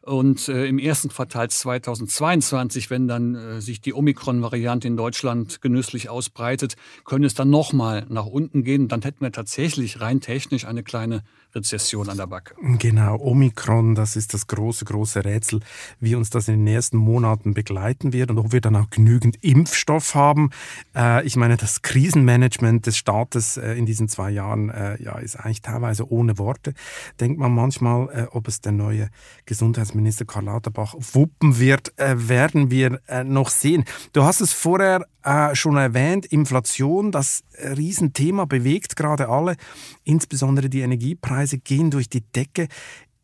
Und 0.07 0.47
äh, 0.47 0.67
im 0.67 0.79
ersten 0.79 1.09
Quartal 1.09 1.49
2022, 1.49 2.89
wenn 2.89 3.09
dann 3.09 3.35
äh, 3.35 3.59
sich 3.59 3.81
die 3.81 3.93
Omikron-Variante 3.93 4.87
in 4.87 4.95
Deutschland 4.95 5.61
genüsslich 5.61 6.07
ausbreitet, 6.07 6.77
könnte 7.03 7.27
es 7.27 7.33
dann 7.33 7.49
nochmal 7.49 8.05
nach 8.07 8.25
unten 8.25 8.63
gehen. 8.63 8.87
Dann 8.87 9.01
hätten 9.01 9.19
wir 9.19 9.33
tatsächlich 9.33 9.99
rein 9.99 10.21
technisch 10.21 10.63
eine 10.63 10.81
kleine 10.81 11.23
Rezession 11.53 12.09
an 12.09 12.17
der 12.17 12.27
Backe. 12.27 12.55
Genau, 12.77 13.17
Omikron, 13.19 13.95
das 13.95 14.15
ist 14.15 14.33
das 14.33 14.47
große, 14.47 14.85
große 14.85 15.23
Rätsel, 15.25 15.61
wie 15.99 16.15
uns 16.15 16.29
das 16.29 16.47
in 16.47 16.55
den 16.55 16.63
nächsten 16.63 16.97
Monaten 16.97 17.53
begleiten 17.53 18.13
wird 18.13 18.31
und 18.31 18.37
ob 18.37 18.51
wir 18.51 18.61
dann 18.61 18.75
auch 18.75 18.89
genügend 18.89 19.43
Impfstoff 19.43 20.15
haben. 20.15 20.51
Äh, 20.95 21.25
ich 21.25 21.35
meine, 21.35 21.57
das 21.57 21.81
Krisenmanagement 21.81 22.85
des 22.85 22.97
Staates 22.97 23.57
äh, 23.57 23.73
in 23.73 23.85
diesen 23.85 24.07
zwei 24.09 24.29
Jahren 24.29 24.69
äh, 24.69 25.01
ja, 25.01 25.17
ist 25.17 25.35
eigentlich 25.35 25.61
teilweise 25.61 26.11
ohne 26.11 26.37
Worte. 26.37 26.73
Denkt 27.19 27.39
man 27.39 27.53
manchmal, 27.53 28.27
ob 28.31 28.47
es 28.47 28.61
der 28.61 28.71
neue 28.71 29.09
Gesundheitsminister 29.45 30.25
Karl 30.25 30.45
Lauterbach 30.45 30.95
wuppen 31.13 31.59
wird, 31.59 31.93
werden 31.97 32.71
wir 32.71 32.99
noch 33.25 33.49
sehen. 33.49 33.85
Du 34.13 34.23
hast 34.23 34.41
es 34.41 34.53
vorher 34.53 35.05
schon 35.53 35.77
erwähnt, 35.77 36.25
Inflation, 36.25 37.11
das 37.11 37.43
Riesenthema 37.59 38.45
bewegt 38.45 38.95
gerade 38.95 39.29
alle, 39.29 39.55
insbesondere 40.03 40.69
die 40.69 40.81
Energiepreise. 40.81 41.37
Preise 41.37 41.57
gehen 41.59 41.91
durch 41.91 42.09
die 42.09 42.21
Decke. 42.21 42.67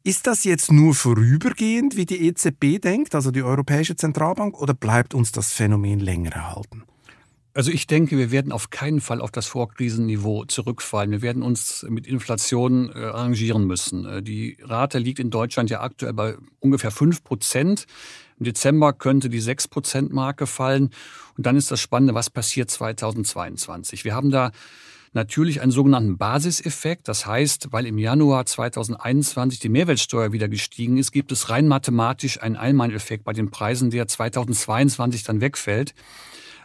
Ist 0.04 0.28
das 0.28 0.44
jetzt 0.44 0.72
nur 0.72 0.94
vorübergehend, 0.94 1.96
wie 1.96 2.06
die 2.06 2.28
EZB 2.28 2.82
denkt, 2.82 3.16
also 3.16 3.32
die 3.32 3.42
Europäische 3.42 3.96
Zentralbank, 3.96 4.60
oder 4.60 4.74
bleibt 4.74 5.14
uns 5.14 5.32
das 5.32 5.52
Phänomen 5.52 6.00
länger 6.00 6.32
erhalten? 6.32 6.84
Also 7.56 7.72
ich 7.72 7.88
denke, 7.88 8.18
wir 8.18 8.32
werden 8.32 8.52
auf 8.52 8.72
keinen 8.72 9.00
Fall 9.00 9.22
auf 9.22 9.32
das 9.32 9.48
Vorkrisenniveau 9.48 10.46
zurückfallen. 10.46 11.12
Wir 11.12 11.22
werden 11.22 11.44
uns 11.44 11.86
mit 11.88 12.08
Inflation 12.08 12.90
äh, 12.90 13.00
arrangieren 13.00 13.66
müssen. 13.66 14.06
Äh, 14.06 14.24
die 14.24 14.58
Rate 14.62 15.00
liegt 15.00 15.20
in 15.20 15.30
Deutschland 15.30 15.70
ja 15.70 15.82
aktuell 15.82 16.14
bei 16.14 16.36
ungefähr 16.60 16.92
5 16.92 17.24
Prozent. 17.24 17.86
Im 18.44 18.54
Dezember 18.54 18.92
könnte 18.92 19.30
die 19.30 19.40
6 19.40 19.70
Prozent 19.70 20.12
Marke 20.12 20.48
fallen. 20.48 20.90
Und 21.38 21.46
dann 21.46 21.56
ist 21.56 21.72
das 21.72 21.80
Spannende, 21.80 22.14
was 22.14 22.30
passiert 22.30 22.70
2022. 22.70 24.04
Wir 24.04 24.14
haben 24.14 24.32
da 24.32 24.52
natürlich 25.14 25.62
einen 25.62 25.72
sogenannten 25.72 26.18
Basiseffekt. 26.18 27.08
Das 27.08 27.26
heißt, 27.26 27.70
weil 27.72 27.86
im 27.86 27.98
Januar 27.98 28.46
2021 28.46 29.62
die 29.62 29.70
Mehrwertsteuer 29.70 30.34
wieder 30.34 30.50
gestiegen 30.50 30.98
ist, 30.98 31.14
gibt 31.14 31.32
es 31.32 31.50
rein 31.50 31.70
mathematisch 31.70 32.42
einen 32.42 32.58
Einmaleffekt 32.58 33.24
bei 33.24 33.32
den 33.32 33.50
Preisen, 33.50 33.92
der 33.92 34.10
2022 34.10 35.24
dann 35.24 35.40
wegfällt. 35.40 35.94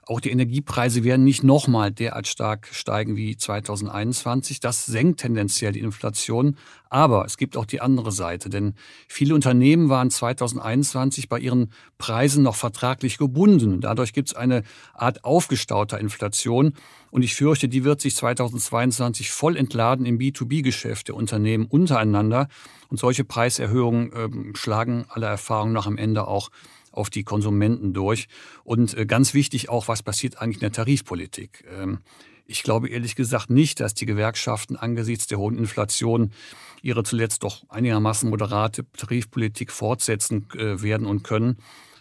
Auch 0.09 0.21
die 0.21 0.31
Energiepreise 0.31 1.05
werden 1.05 1.23
nicht 1.25 1.45
nochmal 1.45 1.93
derart 1.93 2.27
stark 2.27 2.67
steigen 2.73 3.15
wie 3.15 3.37
2021. 3.37 4.59
Das 4.59 4.87
senkt 4.87 5.21
tendenziell 5.21 5.73
die 5.73 5.81
Inflation. 5.81 6.57
Aber 6.89 7.27
es 7.27 7.37
gibt 7.37 7.59
auch 7.59 7.67
die 7.67 7.83
andere 7.83 8.11
Seite, 8.11 8.49
denn 8.49 8.73
viele 9.07 9.35
Unternehmen 9.35 9.91
waren 9.91 10.11
2021 10.11 11.29
bei 11.29 11.39
ihren 11.39 11.71
Preisen 11.99 12.43
noch 12.43 12.57
vertraglich 12.57 13.19
gebunden. 13.19 13.83
Dadurch 13.83 14.15
gibt 14.15 14.29
es 14.29 14.35
eine 14.35 14.63
Art 14.95 15.25
aufgestauter 15.25 16.01
Inflation. 16.01 16.73
Und 17.11 17.23
ich 17.23 17.35
fürchte, 17.35 17.69
die 17.69 17.85
wird 17.85 18.01
sich 18.01 18.17
2022 18.17 19.31
voll 19.31 19.59
entladen 19.59 20.07
im 20.07 20.19
B2B-Geschäft 20.19 21.09
der 21.09 21.17
Unternehmen 21.17 21.67
untereinander. 21.67 22.49
Und 22.89 22.99
solche 22.99 23.25
Preiserhöhungen 23.25 24.13
äh, 24.15 24.57
schlagen 24.57 25.05
aller 25.11 25.29
Erfahrung 25.29 25.73
nach 25.73 25.87
am 25.87 25.99
Ende 25.99 26.27
auch 26.27 26.49
auf 26.99 27.11
die 27.11 27.25
Konsumenten 27.25 27.95
durch. 27.95 28.29
Und 28.65 28.97
äh, 28.97 29.07
ganz 29.07 29.33
wichtig 29.33 29.69
auch, 29.69 29.89
was 29.89 30.03
passiert 30.03 30.43
eigentlich 30.43 30.57
in 30.57 30.61
der 30.61 30.73
Tarifpolitik? 30.73 31.65
Ähm, 31.79 32.01
ich 32.47 32.63
glaube 32.63 32.89
ehrlich 32.89 33.15
gesagt 33.15 33.51
nicht, 33.51 33.81
dass 33.81 33.95
die 33.95 34.07
Gewerkschaften 34.07 34.77
angesichts 34.77 35.27
der 35.27 35.39
hohen 35.39 35.59
Inflation 35.59 36.33
ihre 36.83 37.05
zuletzt 37.05 37.43
doch 37.43 37.65
einigermaßen 37.69 38.29
moderate 38.29 38.85
Tarifpolitik 38.97 39.71
fortsetzen 39.71 40.47
äh, 40.55 40.83
werden 40.83 41.07
und 41.07 41.25
können. 41.25 41.59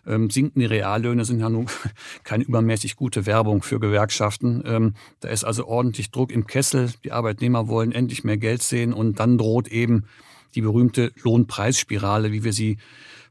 Ähm, 0.08 0.30
sinkende 0.30 0.70
Reallöhne 0.70 1.26
sind 1.26 1.41
ja 1.41 1.50
nun 1.50 1.68
keine 2.24 2.45
übermäßig 2.45 2.95
gute 2.95 3.26
Werbung 3.26 3.62
für 3.62 3.80
Gewerkschaften. 3.80 4.64
Ähm, 4.66 4.93
da 5.20 5.28
ist 5.30 5.43
also 5.43 5.68
ordentlich 5.68 6.12
Druck 6.12 6.32
im 6.32 6.48
Kessel. 6.48 6.91
Die 7.04 7.12
Arbeitnehmer 7.12 7.68
wollen 7.68 7.91
endlich 7.91 8.24
mehr 8.24 8.38
Geld 8.38 8.64
sehen 8.64 8.93
und 8.93 9.20
dann 9.20 9.38
droht 9.38 9.68
eben 9.68 10.06
die 10.56 10.62
berühmte 10.62 11.12
Lohnpreisspirale, 11.22 12.32
wie 12.32 12.45
wir 12.45 12.54
sie 12.54 12.78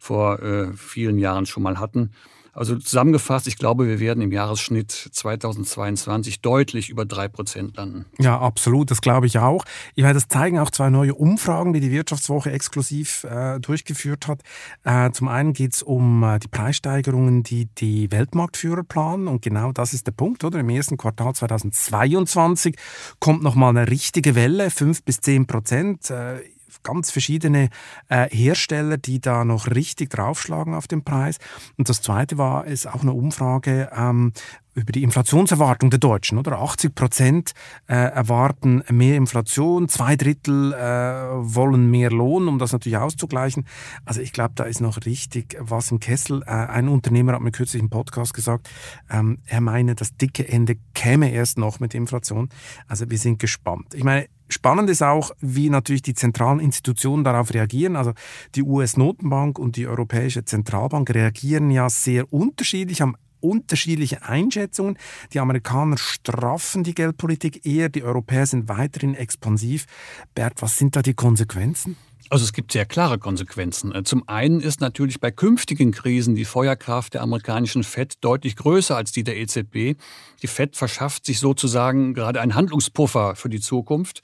vor 0.07 0.41
äh, 0.41 0.73
vielen 0.75 1.19
Jahren 1.19 1.47
schon 1.47 1.63
mal 1.65 1.81
hatten. 1.81 2.11
Also 2.57 2.77
zusammengefasst, 2.77 3.47
ich 3.49 3.59
glaube, 3.59 3.87
wir 3.87 4.01
werden 4.01 4.23
im 4.23 4.33
Jahresschnitt 4.33 4.91
2022 4.91 6.41
deutlich 6.41 6.89
über 6.89 7.05
drei 7.05 7.29
Prozent 7.29 7.77
landen. 7.77 8.07
Ja, 8.19 8.41
absolut, 8.41 8.91
das 8.91 9.03
glaube 9.03 9.27
ich 9.27 9.39
auch. 9.39 9.63
Ich 9.95 10.03
meine, 10.03 10.15
das 10.15 10.29
zeigen 10.29 10.59
auch 10.59 10.71
zwei 10.71 10.89
neue 10.89 11.15
Umfragen, 11.15 11.75
die 11.75 11.81
die 11.81 11.91
Wirtschaftswoche 11.91 12.51
exklusiv 12.51 13.25
äh, 13.25 13.61
durchgeführt 13.61 14.27
hat. 14.27 14.41
Äh, 14.85 15.11
zum 15.11 15.29
einen 15.29 15.53
geht 15.53 15.75
es 15.75 15.83
um 15.83 16.23
äh, 16.23 16.39
die 16.39 16.49
Preissteigerungen, 16.49 17.43
die 17.43 17.67
die 17.77 18.11
Weltmarktführer 18.11 18.85
planen. 18.85 19.29
Und 19.29 19.43
genau 19.43 19.73
das 19.73 19.93
ist 19.93 20.07
der 20.07 20.13
Punkt, 20.13 20.43
oder? 20.43 20.59
Im 20.59 20.71
ersten 20.71 20.97
Quartal 20.97 21.35
2022 21.35 22.75
kommt 23.19 23.43
nochmal 23.43 23.77
eine 23.77 23.91
richtige 23.91 24.35
Welle, 24.35 24.71
fünf 24.71 25.03
bis 25.03 25.21
zehn 25.21 25.47
Prozent 25.47 26.09
äh, 26.09 26.41
ganz 26.83 27.11
verschiedene 27.11 27.69
äh, 28.09 28.29
Hersteller, 28.31 28.97
die 28.97 29.21
da 29.21 29.45
noch 29.45 29.69
richtig 29.69 30.11
draufschlagen 30.11 30.75
auf 30.75 30.87
den 30.87 31.05
Preis. 31.05 31.39
Und 31.77 31.89
das 31.89 32.03
Zweite 32.03 32.39
war 32.39 32.67
es 32.67 32.87
auch 32.87 33.03
eine 33.03 33.13
Umfrage, 33.13 33.91
ähm, 33.97 34.33
über 34.77 34.93
die 34.93 35.03
Inflationserwartung 35.03 35.91
der 35.91 35.99
Deutschen, 35.99 36.39
oder? 36.39 36.61
80 36.61 36.95
Prozent 36.95 37.53
äh, 37.89 37.95
erwarten 37.95 38.83
mehr 38.91 39.17
Inflation, 39.17 39.89
zwei 39.89 40.17
Drittel 40.17 40.75
äh, 40.75 40.77
wollen 40.79 41.91
mehr 41.91 42.11
Lohn, 42.11 42.47
um 42.47 42.59
das 42.59 42.73
natürlich 42.73 42.99
auszugleichen. 42.99 43.67
Also 44.05 44.21
ich 44.21 44.33
glaube, 44.33 44.53
da 44.55 44.65
ist 44.65 44.81
noch 44.81 45.05
richtig 45.07 45.57
was 45.59 45.91
im 45.91 45.99
Kessel. 45.99 46.43
Äh, 46.43 46.51
ein 46.51 46.89
Unternehmer 46.89 47.33
hat 47.33 47.41
mir 47.41 47.53
kürzlich 47.53 47.83
im 47.83 47.89
Podcast 47.91 48.35
gesagt, 48.35 48.69
ähm, 49.11 49.39
er 49.47 49.63
meine, 49.63 49.95
das 49.95 50.17
dicke 50.17 50.47
Ende 50.47 50.77
käme 50.95 51.31
erst 51.33 51.57
noch 51.57 51.81
mit 51.81 51.95
Inflation. 51.95 52.51
Also 52.87 53.11
wir 53.11 53.19
sind 53.19 53.39
gespannt. 53.39 53.95
Ich 53.95 54.05
meine, 54.05 54.27
Spannend 54.49 54.89
ist 54.91 55.03
auch, 55.03 55.33
wie 55.41 55.71
natürlich 55.71 56.03
die 56.03 56.15
zentralen 56.15 56.61
Institutionen 56.61 57.25
darauf 57.25 57.53
reagieren. 57.53 57.97
Also 57.97 58.13
die 58.55 58.63
US-Notenbank 58.63 59.59
und 59.59 59.75
die 59.75 59.89
Europäische 59.89 60.45
Zentralbank 60.45 61.13
reagieren 61.13 61.73
ja 61.73 61.91
sehr 61.91 62.33
unterschiedlich, 62.33 63.01
haben 63.01 63.17
unterschiedliche 63.41 64.23
Einschätzungen. 64.23 64.99
Die 65.33 65.41
Amerikaner 65.41 65.99
straffen 65.99 66.85
die 66.85 66.95
Geldpolitik 66.95 67.67
eher, 67.67 67.89
die 67.89 68.03
Europäer 68.03 68.47
sind 68.47 68.69
weiterhin 68.69 69.15
expansiv. 69.15 69.87
Bert, 70.35 70.63
was 70.63 70.79
sind 70.79 70.97
da 70.97 71.03
die 71.03 71.15
Konsequenzen? 71.15 71.97
Also 72.29 72.45
es 72.45 72.53
gibt 72.53 72.73
sehr 72.73 72.87
klare 72.87 73.19
Konsequenzen. 73.19 73.95
Äh, 73.95 74.03
zum 74.03 74.29
einen 74.29 74.61
ist 74.61 74.81
natürlich 74.81 75.21
bei 75.21 75.31
künftigen 75.31 75.93
Krisen 75.93 76.35
die 76.35 76.45
Feuerkraft 76.45 77.15
der 77.15 77.23
amerikanischen 77.23 77.85
Fed 77.85 78.15
deutlich 78.21 78.57
größer 78.57 78.97
als 78.97 79.13
die 79.13 79.23
der 79.23 79.37
EZB. 79.37 79.97
Die 80.43 80.47
Fed 80.49 80.77
verschafft 80.77 81.25
sich 81.25 81.39
sozusagen 81.39 82.15
gerade 82.15 82.41
einen 82.41 82.57
Handlungspuffer 82.57 83.37
für 83.37 83.49
die 83.49 83.61
Zukunft. 83.61 84.23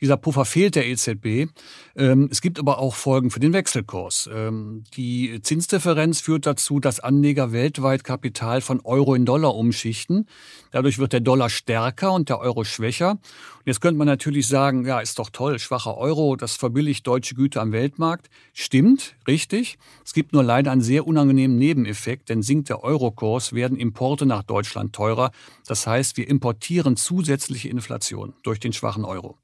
Dieser 0.00 0.16
Puffer 0.16 0.44
fehlt 0.44 0.74
der 0.74 0.86
EZB. 0.86 1.48
Ähm, 1.96 2.28
es 2.30 2.40
gibt 2.40 2.58
aber 2.58 2.78
auch 2.78 2.94
Folgen 2.94 3.30
für 3.30 3.40
den 3.40 3.52
Wechselkurs. 3.52 4.28
Ähm, 4.32 4.84
die 4.94 5.40
Zinsdifferenz 5.42 6.20
führt 6.20 6.46
dazu, 6.46 6.80
dass 6.80 7.00
Anleger 7.00 7.52
weltweit 7.52 8.04
Kapital 8.04 8.60
von 8.60 8.80
Euro 8.80 9.14
in 9.14 9.24
Dollar 9.24 9.54
umschichten. 9.54 10.26
Dadurch 10.70 10.98
wird 10.98 11.12
der 11.12 11.20
Dollar 11.20 11.48
stärker 11.48 12.12
und 12.12 12.28
der 12.28 12.38
Euro 12.40 12.64
schwächer. 12.64 13.12
Und 13.12 13.66
jetzt 13.66 13.80
könnte 13.80 13.98
man 13.98 14.06
natürlich 14.06 14.46
sagen, 14.46 14.86
ja, 14.86 15.00
ist 15.00 15.18
doch 15.18 15.30
toll, 15.30 15.58
schwacher 15.58 15.96
Euro, 15.96 16.36
das 16.36 16.56
verbilligt 16.56 17.06
deutsche 17.06 17.34
Güter 17.34 17.62
am 17.62 17.72
Weltmarkt. 17.72 18.28
Stimmt, 18.52 19.16
richtig. 19.26 19.78
Es 20.04 20.12
gibt 20.12 20.32
nur 20.32 20.44
leider 20.44 20.70
einen 20.70 20.82
sehr 20.82 21.06
unangenehmen 21.06 21.58
Nebeneffekt, 21.58 22.28
denn 22.28 22.42
sinkt 22.42 22.68
der 22.68 22.84
Eurokurs, 22.84 23.54
werden 23.54 23.76
Importe 23.76 24.26
nach 24.26 24.42
Deutschland 24.42 24.94
teurer. 24.94 25.30
Das 25.66 25.86
heißt, 25.86 26.16
wir 26.16 26.28
importieren 26.28 26.96
zusätzliche 26.96 27.68
Inflation 27.68 28.34
durch 28.42 28.60
den 28.60 28.72
schwachen 28.72 29.04
Euro. 29.04 29.36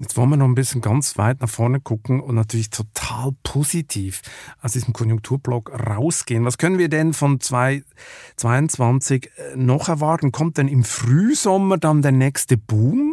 Jetzt 0.00 0.16
wollen 0.16 0.30
wir 0.30 0.38
noch 0.38 0.46
ein 0.46 0.54
bisschen 0.54 0.80
ganz 0.80 1.18
weit 1.18 1.42
nach 1.42 1.48
vorne 1.48 1.78
gucken 1.78 2.20
und 2.20 2.34
natürlich 2.34 2.70
total 2.70 3.32
positiv 3.42 4.22
aus 4.62 4.72
diesem 4.72 4.94
Konjunkturblock 4.94 5.70
rausgehen. 5.86 6.46
Was 6.46 6.56
können 6.56 6.78
wir 6.78 6.88
denn 6.88 7.12
von 7.12 7.38
2022 7.38 9.26
äh, 9.26 9.56
noch 9.56 9.90
erwarten? 9.90 10.32
Kommt 10.32 10.56
denn 10.56 10.68
im 10.68 10.84
Frühsommer 10.84 11.76
dann 11.76 12.00
der 12.00 12.12
nächste 12.12 12.56
Boom? 12.56 13.09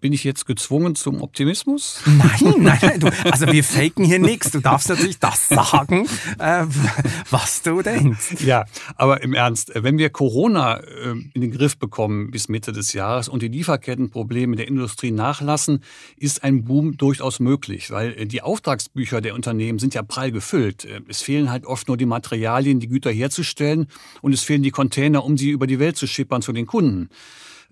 Bin 0.00 0.14
ich 0.14 0.24
jetzt 0.24 0.46
gezwungen 0.46 0.94
zum 0.94 1.20
Optimismus? 1.20 2.00
Nein, 2.06 2.54
nein, 2.62 2.78
nein. 2.80 3.00
Du, 3.00 3.08
also 3.30 3.46
wir 3.46 3.62
faken 3.62 4.04
hier 4.04 4.18
nichts. 4.18 4.50
Du 4.50 4.60
darfst 4.60 4.88
natürlich 4.88 5.18
das 5.18 5.48
sagen, 5.48 6.06
äh, 6.38 6.64
was 7.30 7.62
du 7.62 7.82
denkst. 7.82 8.36
Ja, 8.44 8.64
aber 8.96 9.22
im 9.22 9.34
Ernst, 9.34 9.72
wenn 9.74 9.98
wir 9.98 10.08
Corona 10.10 10.78
äh, 10.78 11.10
in 11.34 11.40
den 11.40 11.50
Griff 11.50 11.76
bekommen 11.76 12.30
bis 12.30 12.48
Mitte 12.48 12.72
des 12.72 12.94
Jahres 12.94 13.28
und 13.28 13.42
die 13.42 13.48
Lieferkettenprobleme 13.48 14.56
der 14.56 14.68
Industrie 14.68 15.10
nachlassen, 15.10 15.82
ist 16.16 16.44
ein 16.44 16.64
Boom 16.64 16.96
durchaus 16.96 17.38
möglich, 17.40 17.90
weil 17.90 18.12
äh, 18.12 18.26
die 18.26 18.40
Auftragsbücher 18.40 19.20
der 19.20 19.34
Unternehmen 19.34 19.78
sind 19.78 19.94
ja 19.94 20.02
prall 20.02 20.32
gefüllt. 20.32 20.86
Äh, 20.86 21.00
es 21.08 21.20
fehlen 21.20 21.50
halt 21.50 21.66
oft 21.66 21.88
nur 21.88 21.96
die 21.96 22.06
Materialien, 22.06 22.80
die 22.80 22.88
Güter 22.88 23.10
herzustellen 23.10 23.86
und 24.22 24.32
es 24.32 24.42
fehlen 24.42 24.62
die 24.62 24.70
Container, 24.70 25.24
um 25.24 25.36
sie 25.36 25.50
über 25.50 25.66
die 25.66 25.78
Welt 25.78 25.96
zu 25.96 26.06
schippern 26.06 26.40
zu 26.40 26.52
den 26.52 26.66
Kunden. 26.66 27.10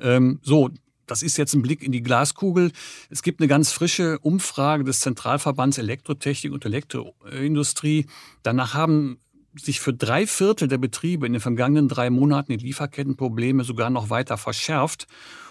Ähm, 0.00 0.40
so, 0.42 0.70
das 1.10 1.22
ist 1.22 1.36
jetzt 1.36 1.54
ein 1.54 1.62
Blick 1.62 1.82
in 1.82 1.92
die 1.92 2.02
Glaskugel. 2.02 2.72
Es 3.10 3.22
gibt 3.22 3.40
eine 3.40 3.48
ganz 3.48 3.72
frische 3.72 4.18
Umfrage 4.20 4.84
des 4.84 5.00
Zentralverbands 5.00 5.78
Elektrotechnik 5.78 6.52
und 6.52 6.64
Elektroindustrie. 6.64 8.06
Danach 8.42 8.74
haben 8.74 9.18
sich 9.56 9.80
für 9.80 9.92
drei 9.92 10.26
Viertel 10.26 10.68
der 10.68 10.78
Betriebe 10.78 11.26
in 11.26 11.32
den 11.32 11.40
vergangenen 11.40 11.88
drei 11.88 12.10
Monaten 12.10 12.56
die 12.56 12.64
Lieferkettenprobleme 12.64 13.64
sogar 13.64 13.90
noch 13.90 14.10
weiter 14.10 14.36
verschärft. 14.36 15.06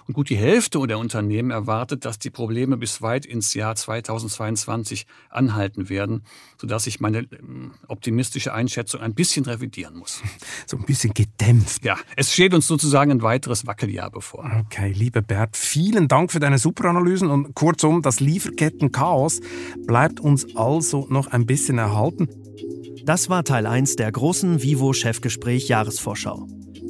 Und 0.08 0.14
gut 0.14 0.30
die 0.30 0.38
Hälfte 0.38 0.80
der 0.88 0.99
Unternehmen 0.99 1.51
erwartet, 1.51 2.05
dass 2.05 2.18
die 2.18 2.30
Probleme 2.30 2.78
bis 2.78 3.01
weit 3.01 3.26
ins 3.26 3.53
Jahr 3.53 3.76
2022 3.76 5.05
anhalten 5.30 5.89
werden, 5.89 6.24
sodass 6.60 6.88
ich 6.88 7.01
meine 7.01 7.20
ähm, 7.20 7.74
optimistische 7.88 8.53
Einschätzung 8.53 9.01
ein 9.01 9.14
bisschen 9.14 9.45
revidieren 9.45 9.97
muss. 9.97 10.22
So 10.66 10.78
ein 10.78 10.86
bisschen 10.86 11.14
gedämpft. 11.14 11.84
Ja, 11.84 11.97
es 12.16 12.34
steht 12.34 12.53
uns 12.53 12.68
sozusagen 12.68 13.12
ein 13.12 13.22
weiteres 13.22 13.68
Wackeljahr 13.68 14.10
bevor. 14.10 14.49
Okay, 14.66 14.91
lieber 14.91 15.22
Bert, 15.22 15.58
vielen 15.58 16.08
Dank 16.08 16.32
für 16.32 16.39
deine 16.39 16.58
Superanalysen 16.58 17.30
und 17.30 17.53
kurzum, 17.53 18.01
das 18.01 18.20
Lieferkettenchaos 18.20 19.41
bleibt 19.86 20.20
uns 20.20 20.55
also 20.55 21.08
noch 21.10 21.28
ein 21.28 21.45
bisschen 21.45 21.78
erhalten. 21.78 22.30
Das 23.03 23.30
war 23.30 23.43
Teil 23.43 23.66
1 23.66 23.95
der 23.95 24.12
großen 24.12 24.62
Vivo-Chefgespräch 24.62 25.68
Jahresvorschau. 25.68 26.47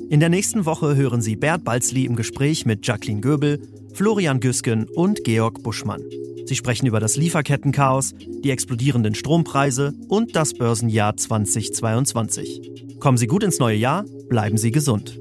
In 0.09 0.21
der 0.21 0.29
nächsten 0.29 0.65
Woche 0.65 0.95
hören 0.95 1.21
Sie 1.21 1.35
Bert 1.35 1.65
Balzli 1.65 2.05
im 2.05 2.15
Gespräch 2.15 2.65
mit 2.65 2.87
Jacqueline 2.87 3.19
Göbel, 3.19 3.59
Florian 3.93 4.39
Güsken 4.39 4.87
und 4.95 5.25
Georg 5.25 5.61
Buschmann. 5.63 6.01
Sie 6.45 6.55
sprechen 6.55 6.87
über 6.87 7.01
das 7.01 7.17
Lieferkettenchaos, 7.17 8.13
die 8.17 8.51
explodierenden 8.51 9.15
Strompreise 9.15 9.93
und 10.07 10.33
das 10.37 10.53
Börsenjahr 10.53 11.17
2022. 11.17 12.99
Kommen 13.01 13.17
Sie 13.17 13.27
gut 13.27 13.43
ins 13.43 13.59
neue 13.59 13.75
Jahr, 13.75 14.05
bleiben 14.29 14.57
Sie 14.57 14.71
gesund. 14.71 15.19